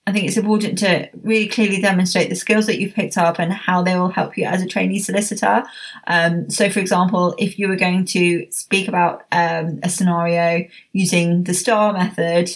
I 0.07 0.13
think 0.13 0.27
it's 0.27 0.37
important 0.37 0.79
to 0.81 1.09
really 1.23 1.49
clearly 1.49 1.81
demonstrate 1.81 2.29
the 2.29 2.37
skills 2.37 2.67
that 2.67 2.79
you've 2.79 2.95
picked 2.95 3.17
up 3.17 3.39
and 3.39 3.53
how 3.53 3.83
they 3.83 3.97
will 3.97 4.11
help 4.11 4.37
you 4.37 4.45
as 4.45 4.61
a 4.61 4.67
trainee 4.67 4.99
solicitor. 4.99 5.65
Um, 6.07 6.51
so, 6.51 6.69
for 6.69 6.81
example, 6.81 7.35
if 7.39 7.59
you 7.59 7.69
were 7.69 7.77
going 7.77 8.05
to 8.07 8.47
speak 8.51 8.87
about 8.87 9.23
um, 9.33 9.81
a 9.83 9.89
scenario 9.89 10.69
using 10.93 11.45
the 11.45 11.55
STAR 11.55 11.95
method, 11.95 12.51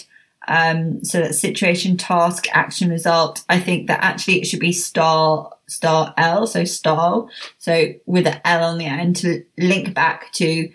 um, 0.47 1.03
so 1.03 1.21
that 1.21 1.33
situation, 1.33 1.97
task, 1.97 2.47
action, 2.55 2.89
result, 2.89 3.43
I 3.49 3.59
think 3.59 3.87
that 3.87 4.03
actually 4.03 4.41
it 4.41 4.45
should 4.45 4.59
be 4.59 4.71
STAR 4.71 5.51
star 5.67 6.13
L, 6.17 6.47
so 6.47 6.65
STAR, 6.65 7.27
so 7.57 7.93
with 8.05 8.27
an 8.27 8.41
L 8.45 8.63
on 8.63 8.77
the 8.77 8.85
end 8.85 9.15
to 9.17 9.43
link 9.57 9.93
back 9.93 10.31
to 10.33 10.69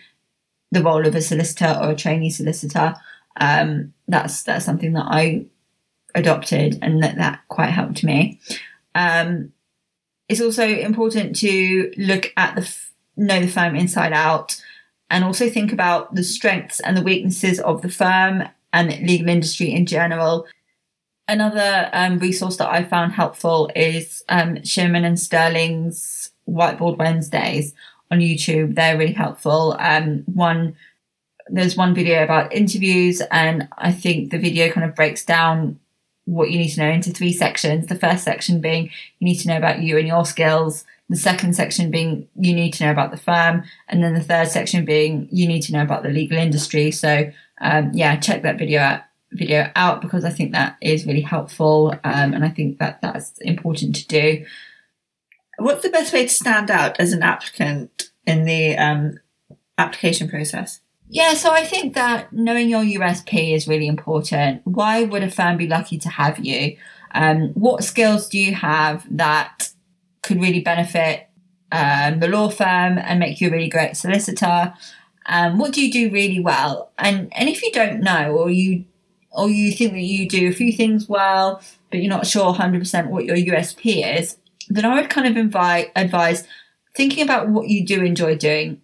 the 0.70 0.82
role 0.82 1.06
of 1.06 1.14
a 1.14 1.22
solicitor 1.22 1.78
or 1.80 1.90
a 1.90 1.96
trainee 1.96 2.30
solicitor. 2.30 2.94
Um, 3.40 3.92
that's 4.06 4.44
that's 4.44 4.64
something 4.64 4.92
that 4.92 5.06
I 5.08 5.46
adopted 6.14 6.78
and 6.82 7.02
that 7.02 7.16
that 7.16 7.40
quite 7.48 7.70
helped 7.70 8.04
me. 8.04 8.40
Um, 8.94 9.52
it's 10.28 10.40
also 10.40 10.66
important 10.66 11.36
to 11.36 11.92
look 11.96 12.32
at 12.36 12.54
the 12.54 12.62
f- 12.62 12.92
know 13.16 13.40
the 13.40 13.48
firm 13.48 13.76
inside 13.76 14.12
out 14.12 14.60
and 15.10 15.24
also 15.24 15.48
think 15.48 15.72
about 15.72 16.14
the 16.14 16.24
strengths 16.24 16.80
and 16.80 16.96
the 16.96 17.02
weaknesses 17.02 17.60
of 17.60 17.82
the 17.82 17.90
firm 17.90 18.44
and 18.72 18.88
legal 19.06 19.28
industry 19.28 19.72
in 19.72 19.86
general. 19.86 20.46
Another 21.28 21.88
um, 21.92 22.18
resource 22.18 22.56
that 22.56 22.68
I 22.68 22.84
found 22.84 23.12
helpful 23.12 23.70
is 23.74 24.22
um, 24.28 24.62
Shearman 24.62 25.04
and 25.04 25.18
Sterling's 25.18 26.30
Whiteboard 26.48 26.98
Wednesdays 26.98 27.74
on 28.10 28.18
YouTube. 28.18 28.74
They're 28.74 28.98
really 28.98 29.12
helpful. 29.12 29.76
Um, 29.78 30.24
one 30.26 30.76
there's 31.48 31.76
one 31.76 31.94
video 31.94 32.24
about 32.24 32.54
interviews, 32.54 33.20
and 33.30 33.68
I 33.76 33.92
think 33.92 34.30
the 34.30 34.38
video 34.38 34.70
kind 34.70 34.88
of 34.88 34.94
breaks 34.94 35.24
down 35.24 35.78
what 36.26 36.50
you 36.50 36.58
need 36.58 36.70
to 36.70 36.80
know 36.80 36.90
into 36.90 37.10
three 37.10 37.32
sections. 37.32 37.86
The 37.86 37.98
first 37.98 38.24
section 38.24 38.60
being 38.60 38.90
you 39.18 39.26
need 39.26 39.38
to 39.40 39.48
know 39.48 39.56
about 39.56 39.82
you 39.82 39.98
and 39.98 40.06
your 40.06 40.24
skills. 40.24 40.84
The 41.10 41.16
second 41.16 41.54
section 41.54 41.90
being 41.90 42.28
you 42.36 42.54
need 42.54 42.72
to 42.74 42.84
know 42.84 42.90
about 42.90 43.10
the 43.10 43.16
firm, 43.16 43.64
and 43.88 44.02
then 44.02 44.14
the 44.14 44.22
third 44.22 44.48
section 44.48 44.84
being 44.84 45.28
you 45.30 45.46
need 45.46 45.62
to 45.62 45.72
know 45.72 45.82
about 45.82 46.02
the 46.02 46.08
legal 46.08 46.38
industry. 46.38 46.90
So 46.90 47.30
um, 47.60 47.90
yeah, 47.92 48.16
check 48.16 48.42
that 48.42 48.58
video 48.58 48.80
out 48.80 49.02
video 49.30 49.70
out 49.74 50.00
because 50.00 50.24
I 50.24 50.30
think 50.30 50.52
that 50.52 50.76
is 50.80 51.06
really 51.06 51.20
helpful, 51.20 51.92
um, 52.04 52.32
and 52.32 52.44
I 52.44 52.48
think 52.48 52.78
that 52.78 53.00
that's 53.02 53.32
important 53.40 53.96
to 53.96 54.06
do. 54.06 54.46
What's 55.58 55.82
the 55.82 55.90
best 55.90 56.12
way 56.12 56.24
to 56.24 56.28
stand 56.28 56.70
out 56.70 56.98
as 56.98 57.12
an 57.12 57.22
applicant 57.22 58.10
in 58.26 58.44
the 58.44 58.76
um, 58.76 59.18
application 59.78 60.28
process? 60.28 60.80
Yeah, 61.08 61.34
so 61.34 61.50
I 61.52 61.64
think 61.64 61.94
that 61.94 62.32
knowing 62.32 62.68
your 62.68 62.82
USP 62.82 63.54
is 63.54 63.68
really 63.68 63.86
important. 63.86 64.62
Why 64.64 65.04
would 65.04 65.22
a 65.22 65.30
firm 65.30 65.56
be 65.56 65.66
lucky 65.66 65.98
to 65.98 66.08
have 66.08 66.38
you? 66.38 66.76
Um, 67.12 67.50
what 67.54 67.84
skills 67.84 68.28
do 68.28 68.38
you 68.38 68.54
have 68.54 69.06
that 69.16 69.70
could 70.22 70.40
really 70.40 70.60
benefit 70.60 71.28
um, 71.70 72.20
the 72.20 72.28
law 72.28 72.48
firm 72.48 72.98
and 72.98 73.20
make 73.20 73.40
you 73.40 73.48
a 73.48 73.50
really 73.50 73.68
great 73.68 73.96
solicitor? 73.96 74.74
Um, 75.26 75.58
what 75.58 75.72
do 75.72 75.84
you 75.84 75.92
do 75.92 76.10
really 76.10 76.40
well? 76.40 76.90
And 76.98 77.28
and 77.32 77.48
if 77.48 77.62
you 77.62 77.70
don't 77.72 78.00
know, 78.00 78.32
or 78.32 78.50
you 78.50 78.84
or 79.30 79.48
you 79.50 79.72
think 79.72 79.92
that 79.92 80.00
you 80.00 80.28
do 80.28 80.48
a 80.48 80.52
few 80.52 80.72
things 80.72 81.08
well, 81.08 81.62
but 81.90 82.00
you're 82.00 82.10
not 82.10 82.26
sure 82.26 82.54
100% 82.54 83.08
what 83.08 83.24
your 83.24 83.36
USP 83.36 84.18
is, 84.18 84.36
then 84.68 84.84
I 84.84 85.00
would 85.00 85.10
kind 85.10 85.26
of 85.26 85.36
invite 85.36 85.92
advise 85.96 86.46
thinking 86.96 87.24
about 87.24 87.48
what 87.48 87.68
you 87.68 87.84
do 87.84 88.02
enjoy 88.02 88.36
doing 88.36 88.80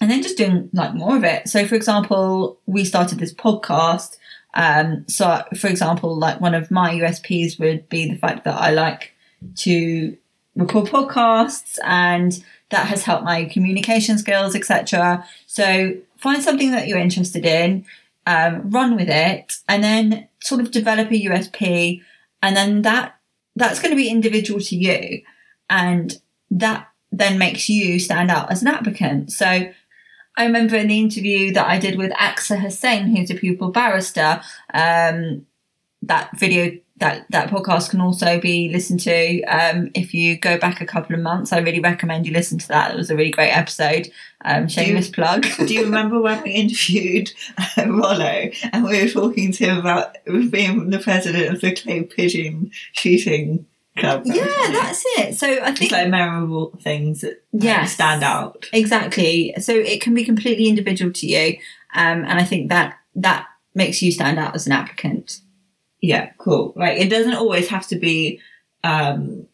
and 0.00 0.10
then 0.10 0.22
just 0.22 0.38
doing 0.38 0.70
like 0.72 0.94
more 0.94 1.16
of 1.16 1.24
it. 1.24 1.48
So, 1.48 1.66
for 1.66 1.74
example, 1.74 2.58
we 2.66 2.84
started 2.84 3.18
this 3.18 3.34
podcast. 3.34 4.16
Um, 4.54 5.04
so, 5.06 5.44
for 5.56 5.68
example, 5.68 6.16
like 6.16 6.40
one 6.40 6.54
of 6.54 6.70
my 6.70 6.94
USPs 6.94 7.58
would 7.60 7.88
be 7.88 8.08
the 8.08 8.16
fact 8.16 8.44
that 8.44 8.58
I 8.60 8.70
like 8.70 9.12
to 9.56 10.16
record 10.56 10.86
podcasts, 10.86 11.78
and 11.84 12.42
that 12.70 12.86
has 12.86 13.04
helped 13.04 13.24
my 13.24 13.44
communication 13.44 14.18
skills, 14.18 14.56
etc. 14.56 15.24
So, 15.46 15.94
find 16.16 16.42
something 16.42 16.70
that 16.70 16.88
you're 16.88 16.98
interested 16.98 17.44
in, 17.44 17.84
um, 18.26 18.70
run 18.70 18.96
with 18.96 19.08
it, 19.10 19.58
and 19.68 19.84
then 19.84 20.28
sort 20.40 20.62
of 20.62 20.70
develop 20.70 21.10
a 21.10 21.24
USP, 21.26 22.02
and 22.42 22.56
then 22.56 22.82
that 22.82 23.16
that's 23.54 23.80
going 23.80 23.90
to 23.90 23.96
be 23.96 24.08
individual 24.08 24.60
to 24.60 24.76
you, 24.76 25.22
and 25.68 26.18
that 26.50 26.88
then 27.12 27.38
makes 27.38 27.68
you 27.68 27.98
stand 27.98 28.30
out 28.30 28.50
as 28.50 28.62
an 28.62 28.68
applicant. 28.68 29.32
So 29.32 29.70
I 30.40 30.46
remember 30.46 30.76
in 30.76 30.88
the 30.88 30.98
interview 30.98 31.52
that 31.52 31.66
I 31.66 31.78
did 31.78 31.98
with 31.98 32.12
Aksa 32.12 32.58
Hussain, 32.58 33.14
who's 33.14 33.30
a 33.30 33.34
pupil 33.34 33.70
barrister, 33.70 34.40
um, 34.72 35.44
that 36.00 36.30
video 36.38 36.78
that 36.96 37.26
that 37.28 37.50
podcast 37.50 37.90
can 37.90 38.00
also 38.00 38.40
be 38.40 38.70
listened 38.70 39.00
to 39.00 39.42
um, 39.44 39.90
if 39.94 40.14
you 40.14 40.38
go 40.38 40.56
back 40.56 40.80
a 40.80 40.86
couple 40.86 41.14
of 41.14 41.20
months. 41.20 41.52
I 41.52 41.58
really 41.58 41.80
recommend 41.80 42.26
you 42.26 42.32
listen 42.32 42.56
to 42.56 42.68
that. 42.68 42.90
It 42.90 42.96
was 42.96 43.10
a 43.10 43.16
really 43.16 43.30
great 43.30 43.54
episode. 43.54 44.10
Um, 44.42 44.66
shameless 44.66 45.08
you, 45.08 45.12
plug. 45.12 45.46
do 45.58 45.74
you 45.74 45.84
remember 45.84 46.22
when 46.22 46.42
we 46.42 46.52
interviewed 46.52 47.30
uh, 47.76 47.86
Rollo 47.86 48.48
and 48.72 48.84
we 48.84 49.02
were 49.02 49.10
talking 49.10 49.52
to 49.52 49.64
him 49.66 49.76
about 49.76 50.16
being 50.24 50.88
the 50.88 51.00
president 51.00 51.54
of 51.54 51.60
the 51.60 51.74
clay 51.74 52.04
pigeon 52.04 52.70
shooting? 52.92 53.66
Yeah, 54.24 54.44
that's 54.72 55.02
it. 55.18 55.34
So 55.36 55.46
I 55.46 55.66
think 55.66 55.78
Just 55.78 55.92
like 55.92 56.08
memorable 56.08 56.78
things 56.80 57.22
that 57.22 57.42
like, 57.52 57.88
stand 57.88 58.22
out. 58.22 58.66
Exactly. 58.72 59.54
So 59.58 59.72
it 59.74 60.00
can 60.00 60.14
be 60.14 60.24
completely 60.24 60.68
individual 60.68 61.12
to 61.12 61.26
you, 61.26 61.58
um, 61.94 62.24
and 62.24 62.38
I 62.38 62.44
think 62.44 62.68
that 62.70 62.98
that 63.16 63.46
makes 63.74 64.02
you 64.02 64.12
stand 64.12 64.38
out 64.38 64.54
as 64.54 64.66
an 64.66 64.72
applicant. 64.72 65.40
Yeah, 66.00 66.30
cool. 66.38 66.72
Like 66.76 66.98
it 66.98 67.08
doesn't 67.08 67.34
always 67.34 67.68
have 67.68 67.86
to 67.88 67.96
be 67.96 68.40
um 68.84 69.46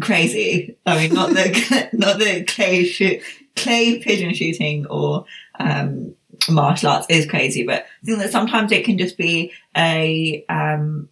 crazy. 0.00 0.76
I 0.86 0.98
mean, 0.98 1.14
not 1.14 1.30
the 1.30 1.88
not 1.92 2.18
the 2.18 2.44
clay 2.44 2.84
shoot, 2.84 3.22
clay 3.56 3.98
pigeon 4.00 4.34
shooting 4.34 4.86
or 4.86 5.24
um 5.58 6.14
martial 6.48 6.90
arts 6.90 7.06
is 7.08 7.26
crazy, 7.26 7.64
but 7.64 7.86
I 8.02 8.06
think 8.06 8.18
that 8.18 8.30
sometimes 8.30 8.70
it 8.72 8.84
can 8.84 8.98
just 8.98 9.16
be 9.16 9.52
a 9.76 10.44
um 10.48 11.08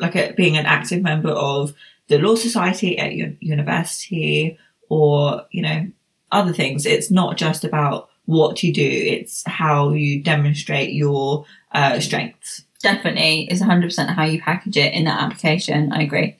like 0.00 0.16
a, 0.16 0.32
being 0.32 0.56
an 0.56 0.66
active 0.66 1.02
member 1.02 1.30
of 1.30 1.74
the 2.08 2.18
law 2.18 2.34
society 2.34 2.98
at 2.98 3.14
your 3.14 3.32
university 3.40 4.58
or 4.88 5.44
you 5.50 5.62
know 5.62 5.86
other 6.32 6.52
things. 6.52 6.86
It's 6.86 7.10
not 7.10 7.36
just 7.36 7.64
about 7.64 8.08
what 8.26 8.62
you 8.62 8.72
do; 8.72 8.88
it's 8.88 9.42
how 9.46 9.90
you 9.90 10.22
demonstrate 10.22 10.92
your 10.92 11.44
uh, 11.72 12.00
strengths. 12.00 12.64
Definitely 12.82 13.48
is 13.50 13.62
100% 13.62 14.14
how 14.14 14.24
you 14.24 14.40
package 14.40 14.76
it 14.76 14.92
in 14.92 15.04
that 15.04 15.20
application. 15.20 15.92
I 15.92 16.02
agree. 16.02 16.36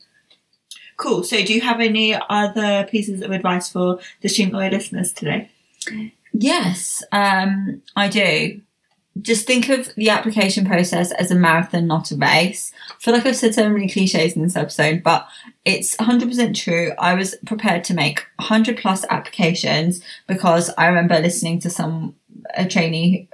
Cool. 0.97 1.25
So, 1.25 1.43
do 1.43 1.53
you 1.53 1.61
have 1.61 1.81
any 1.81 2.17
other 2.29 2.87
pieces 2.91 3.23
of 3.23 3.31
advice 3.31 3.71
for 3.71 3.99
the 4.21 4.29
student 4.29 4.55
lawyer 4.55 4.71
listeners 4.71 5.13
today? 5.13 5.51
Yes, 6.33 7.03
um, 7.13 7.83
I 7.95 8.09
do. 8.09 8.61
Just 9.23 9.47
think 9.47 9.69
of 9.69 9.95
the 9.95 10.11
application 10.11 10.67
process 10.67 11.13
as 11.13 11.31
a 11.31 11.35
marathon, 11.35 11.87
not 11.87 12.11
a 12.11 12.17
race. 12.17 12.73
I 12.91 12.95
feel 13.01 13.15
like 13.15 13.27
I've 13.27 13.37
said 13.37 13.55
so 13.55 13.69
many 13.69 13.89
cliches 13.89 14.35
in 14.35 14.43
this 14.43 14.57
episode, 14.57 15.03
but 15.03 15.27
it's 15.65 15.97
100% 15.97 16.55
true. 16.55 16.93
I 16.99 17.15
was 17.15 17.35
prepared 17.47 17.85
to 17.85 17.95
make 17.95 18.25
100 18.37 18.77
plus 18.77 19.05
applications 19.09 20.03
because 20.27 20.71
I 20.77 20.87
remember 20.87 21.19
listening 21.19 21.61
to 21.61 21.71
some 21.71 22.15
a 22.55 22.67
trainee 22.67 23.29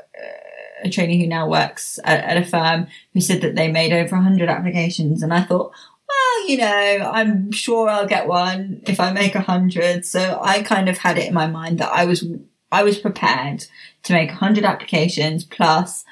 a 0.84 0.90
trainee 0.90 1.20
who 1.20 1.26
now 1.26 1.48
works 1.48 1.98
at, 2.04 2.24
at 2.24 2.36
a 2.36 2.44
firm 2.44 2.86
who 3.12 3.20
said 3.20 3.40
that 3.40 3.54
they 3.54 3.70
made 3.70 3.92
over 3.92 4.16
100 4.16 4.48
applications 4.48 5.22
and 5.22 5.32
I 5.32 5.42
thought 5.42 5.72
well 6.08 6.48
you 6.48 6.58
know 6.58 7.10
I'm 7.12 7.52
sure 7.52 7.88
I'll 7.88 8.06
get 8.06 8.26
one 8.26 8.82
if 8.86 9.00
I 9.00 9.12
make 9.12 9.34
100 9.34 10.04
so 10.04 10.40
I 10.42 10.62
kind 10.62 10.88
of 10.88 10.98
had 10.98 11.18
it 11.18 11.28
in 11.28 11.34
my 11.34 11.46
mind 11.46 11.78
that 11.78 11.92
I 11.92 12.04
was 12.04 12.24
I 12.72 12.82
was 12.82 12.98
prepared 12.98 13.66
to 14.04 14.12
make 14.12 14.30
100 14.30 14.64
applications 14.64 15.44
plus 15.44 16.04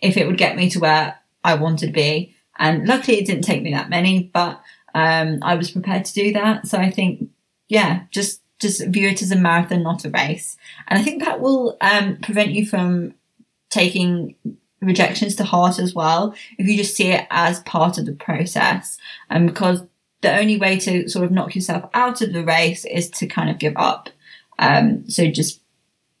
if 0.00 0.16
it 0.16 0.26
would 0.26 0.38
get 0.38 0.56
me 0.56 0.68
to 0.70 0.78
where 0.78 1.18
I 1.42 1.54
wanted 1.54 1.86
to 1.86 1.92
be. 1.92 2.36
And 2.58 2.86
luckily 2.86 3.18
it 3.18 3.26
didn't 3.26 3.42
take 3.42 3.62
me 3.62 3.72
that 3.72 3.90
many 3.90 4.30
but 4.32 4.60
um, 4.94 5.40
I 5.42 5.56
was 5.56 5.72
prepared 5.72 6.04
to 6.04 6.14
do 6.14 6.32
that. 6.34 6.66
So 6.68 6.78
I 6.78 6.90
think 6.90 7.30
yeah 7.68 8.04
just 8.10 8.42
just 8.60 8.86
view 8.86 9.08
it 9.08 9.22
as 9.22 9.32
a 9.32 9.36
marathon 9.36 9.82
not 9.82 10.04
a 10.04 10.10
race. 10.10 10.56
And 10.86 10.98
I 10.98 11.02
think 11.02 11.24
that 11.24 11.40
will 11.40 11.76
um, 11.80 12.18
prevent 12.22 12.50
you 12.52 12.66
from 12.66 13.14
taking 13.70 14.36
rejections 14.80 15.34
to 15.34 15.44
heart 15.44 15.78
as 15.78 15.94
well 15.94 16.34
if 16.58 16.68
you 16.68 16.76
just 16.76 16.94
see 16.94 17.08
it 17.08 17.26
as 17.30 17.60
part 17.60 17.98
of 17.98 18.06
the 18.06 18.12
process. 18.12 18.98
And 19.30 19.46
because 19.46 19.82
the 20.20 20.38
only 20.38 20.58
way 20.58 20.78
to 20.78 21.08
sort 21.08 21.24
of 21.24 21.30
knock 21.30 21.54
yourself 21.54 21.88
out 21.94 22.20
of 22.22 22.32
the 22.32 22.44
race 22.44 22.84
is 22.84 23.10
to 23.10 23.26
kind 23.26 23.50
of 23.50 23.58
give 23.58 23.74
up. 23.76 24.08
Um, 24.58 25.08
so 25.08 25.30
just 25.30 25.60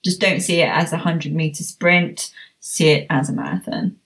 just 0.04 0.20
don't 0.20 0.40
see 0.40 0.60
it 0.60 0.68
as 0.68 0.92
a 0.92 0.96
100 0.96 1.32
meter 1.32 1.64
sprint 1.64 2.32
see 2.60 2.88
it 2.88 3.06
as 3.10 3.28
a 3.28 3.32
marathon 3.32 3.96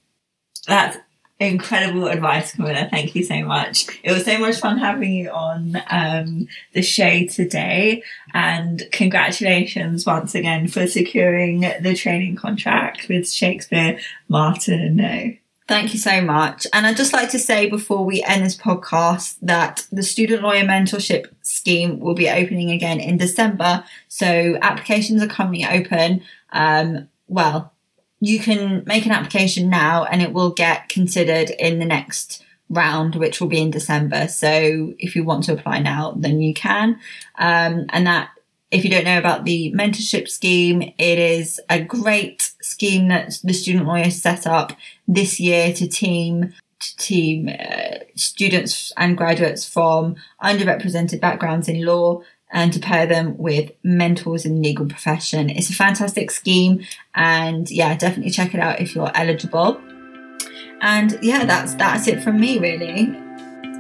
That's 0.67 0.99
incredible 1.41 2.09
advice, 2.09 2.53
Camilla. 2.53 2.89
Thank 2.91 3.15
you 3.15 3.23
so 3.23 3.43
much. 3.45 3.87
It 4.03 4.13
was 4.13 4.25
so 4.25 4.39
much 4.39 4.57
fun 4.57 4.79
having 4.79 5.13
you 5.13 5.31
on 5.31 5.81
um, 5.91 6.49
the 6.73 6.83
show 6.83 7.27
today. 7.27 8.03
And 8.35 8.83
congratulations 8.93 10.05
once 10.05 10.35
again 10.35 10.69
for 10.69 10.87
securing 10.87 11.61
the 11.61 11.95
training 11.95 12.37
contract 12.37 13.09
with 13.09 13.31
Shakespeare 13.31 14.01
Martin. 14.29 14.97
No. 14.97 15.33
Thank 15.69 15.93
you 15.93 16.01
so 16.01 16.23
much. 16.23 16.67
And 16.73 16.87
I'd 16.87 16.97
just 16.97 17.13
like 17.13 17.29
to 17.31 17.39
say 17.39 17.69
before 17.69 18.03
we 18.03 18.23
end 18.23 18.43
this 18.43 18.57
podcast 18.57 19.37
that 19.43 19.87
the 19.93 20.03
Student 20.03 20.43
Lawyer 20.43 20.65
Mentorship 20.65 21.27
Scheme 21.43 22.01
will 22.01 22.15
be 22.15 22.31
opening 22.31 22.71
again 22.71 23.01
in 23.01 23.19
December. 23.19 23.85
So 24.09 24.59
applications 24.63 25.23
are 25.23 25.27
currently 25.27 25.67
open. 25.67 26.23
Um, 26.53 27.11
well, 27.27 27.75
you 28.19 28.39
can 28.41 28.83
make 28.87 29.05
an 29.05 29.13
application 29.13 29.69
now 29.69 30.05
and 30.05 30.23
it 30.23 30.33
will 30.33 30.51
get 30.51 30.89
considered 30.89 31.51
in 31.51 31.79
the 31.79 31.85
next 31.85 32.43
round, 32.71 33.17
which 33.17 33.39
will 33.39 33.49
be 33.49 33.61
in 33.61 33.71
December. 33.71 34.27
So 34.29 34.95
if 34.99 35.15
you 35.15 35.23
want 35.23 35.45
to 35.45 35.53
apply 35.53 35.81
now, 35.81 36.15
then 36.17 36.41
you 36.41 36.55
can. 36.55 36.99
Um, 37.39 37.85
and 37.91 38.07
that 38.07 38.31
if 38.71 38.85
you 38.85 38.91
don't 38.91 39.05
know 39.05 39.19
about 39.19 39.45
the 39.45 39.73
mentorship 39.75 40.29
scheme, 40.29 40.83
it 40.83 41.19
is 41.19 41.61
a 41.71 41.81
great 41.81 42.53
scheme 42.61 43.09
that 43.09 43.39
the 43.43 43.55
student 43.55 43.87
lawyers 43.87 44.21
set 44.21 44.47
up 44.47 44.73
this 45.07 45.41
year 45.41 45.73
to 45.73 45.89
team 45.89 46.53
to 46.81 46.97
team 46.97 47.49
uh, 47.49 47.99
students 48.15 48.93
and 48.97 49.17
graduates 49.17 49.69
from 49.69 50.15
underrepresented 50.43 51.21
backgrounds 51.21 51.69
in 51.69 51.85
law 51.85 52.23
and 52.53 52.73
to 52.73 52.79
pair 52.79 53.05
them 53.05 53.37
with 53.37 53.73
mentors 53.83 54.45
in 54.45 54.55
the 54.55 54.69
legal 54.69 54.87
profession. 54.87 55.51
It's 55.51 55.71
a 55.71 55.75
fantastic 55.75 56.31
scheme 56.31 56.85
and 57.15 57.69
yeah, 57.71 57.97
definitely 57.97 58.31
check 58.31 58.55
it 58.55 58.61
out 58.61 58.81
if 58.81 58.95
you're 58.95 59.11
eligible. 59.17 59.81
And 60.81 61.19
yeah, 61.21 61.45
that's 61.45 61.75
that's 61.75 62.07
it 62.07 62.23
from 62.23 62.39
me 62.39 62.59
really. 62.59 63.07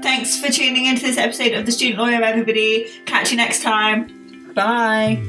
Thanks 0.03 0.41
for 0.41 0.51
tuning 0.51 0.87
into 0.87 1.03
this 1.03 1.19
episode 1.19 1.53
of 1.53 1.67
The 1.67 1.73
Student 1.73 1.99
Lawyer, 1.99 2.23
everybody. 2.23 2.89
Catch 3.05 3.31
you 3.31 3.37
next 3.37 3.63
time. 3.63 4.18
Bye. 4.59 5.23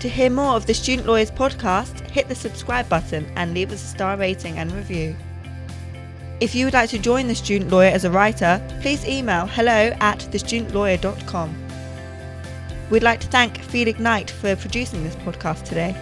To 0.00 0.08
hear 0.08 0.30
more 0.30 0.56
of 0.56 0.66
the 0.66 0.74
Student 0.74 1.06
Lawyers 1.06 1.30
podcast, 1.30 2.00
hit 2.10 2.26
the 2.28 2.34
subscribe 2.34 2.88
button 2.88 3.24
and 3.36 3.54
leave 3.54 3.70
us 3.70 3.84
a 3.84 3.86
star 3.86 4.16
rating 4.16 4.58
and 4.58 4.72
review. 4.72 5.14
If 6.40 6.56
you 6.56 6.64
would 6.64 6.74
like 6.74 6.90
to 6.90 6.98
join 6.98 7.28
the 7.28 7.34
Student 7.36 7.70
Lawyer 7.70 7.90
as 7.90 8.04
a 8.04 8.10
writer, 8.10 8.60
please 8.82 9.06
email 9.06 9.46
hello 9.46 9.94
at 10.00 10.18
thestudentlawyer.com. 10.32 11.56
We'd 12.90 13.04
like 13.04 13.20
to 13.20 13.28
thank 13.28 13.58
Feed 13.62 13.86
Ignite 13.86 14.32
for 14.32 14.56
producing 14.56 15.04
this 15.04 15.14
podcast 15.16 15.62
today. 15.62 15.94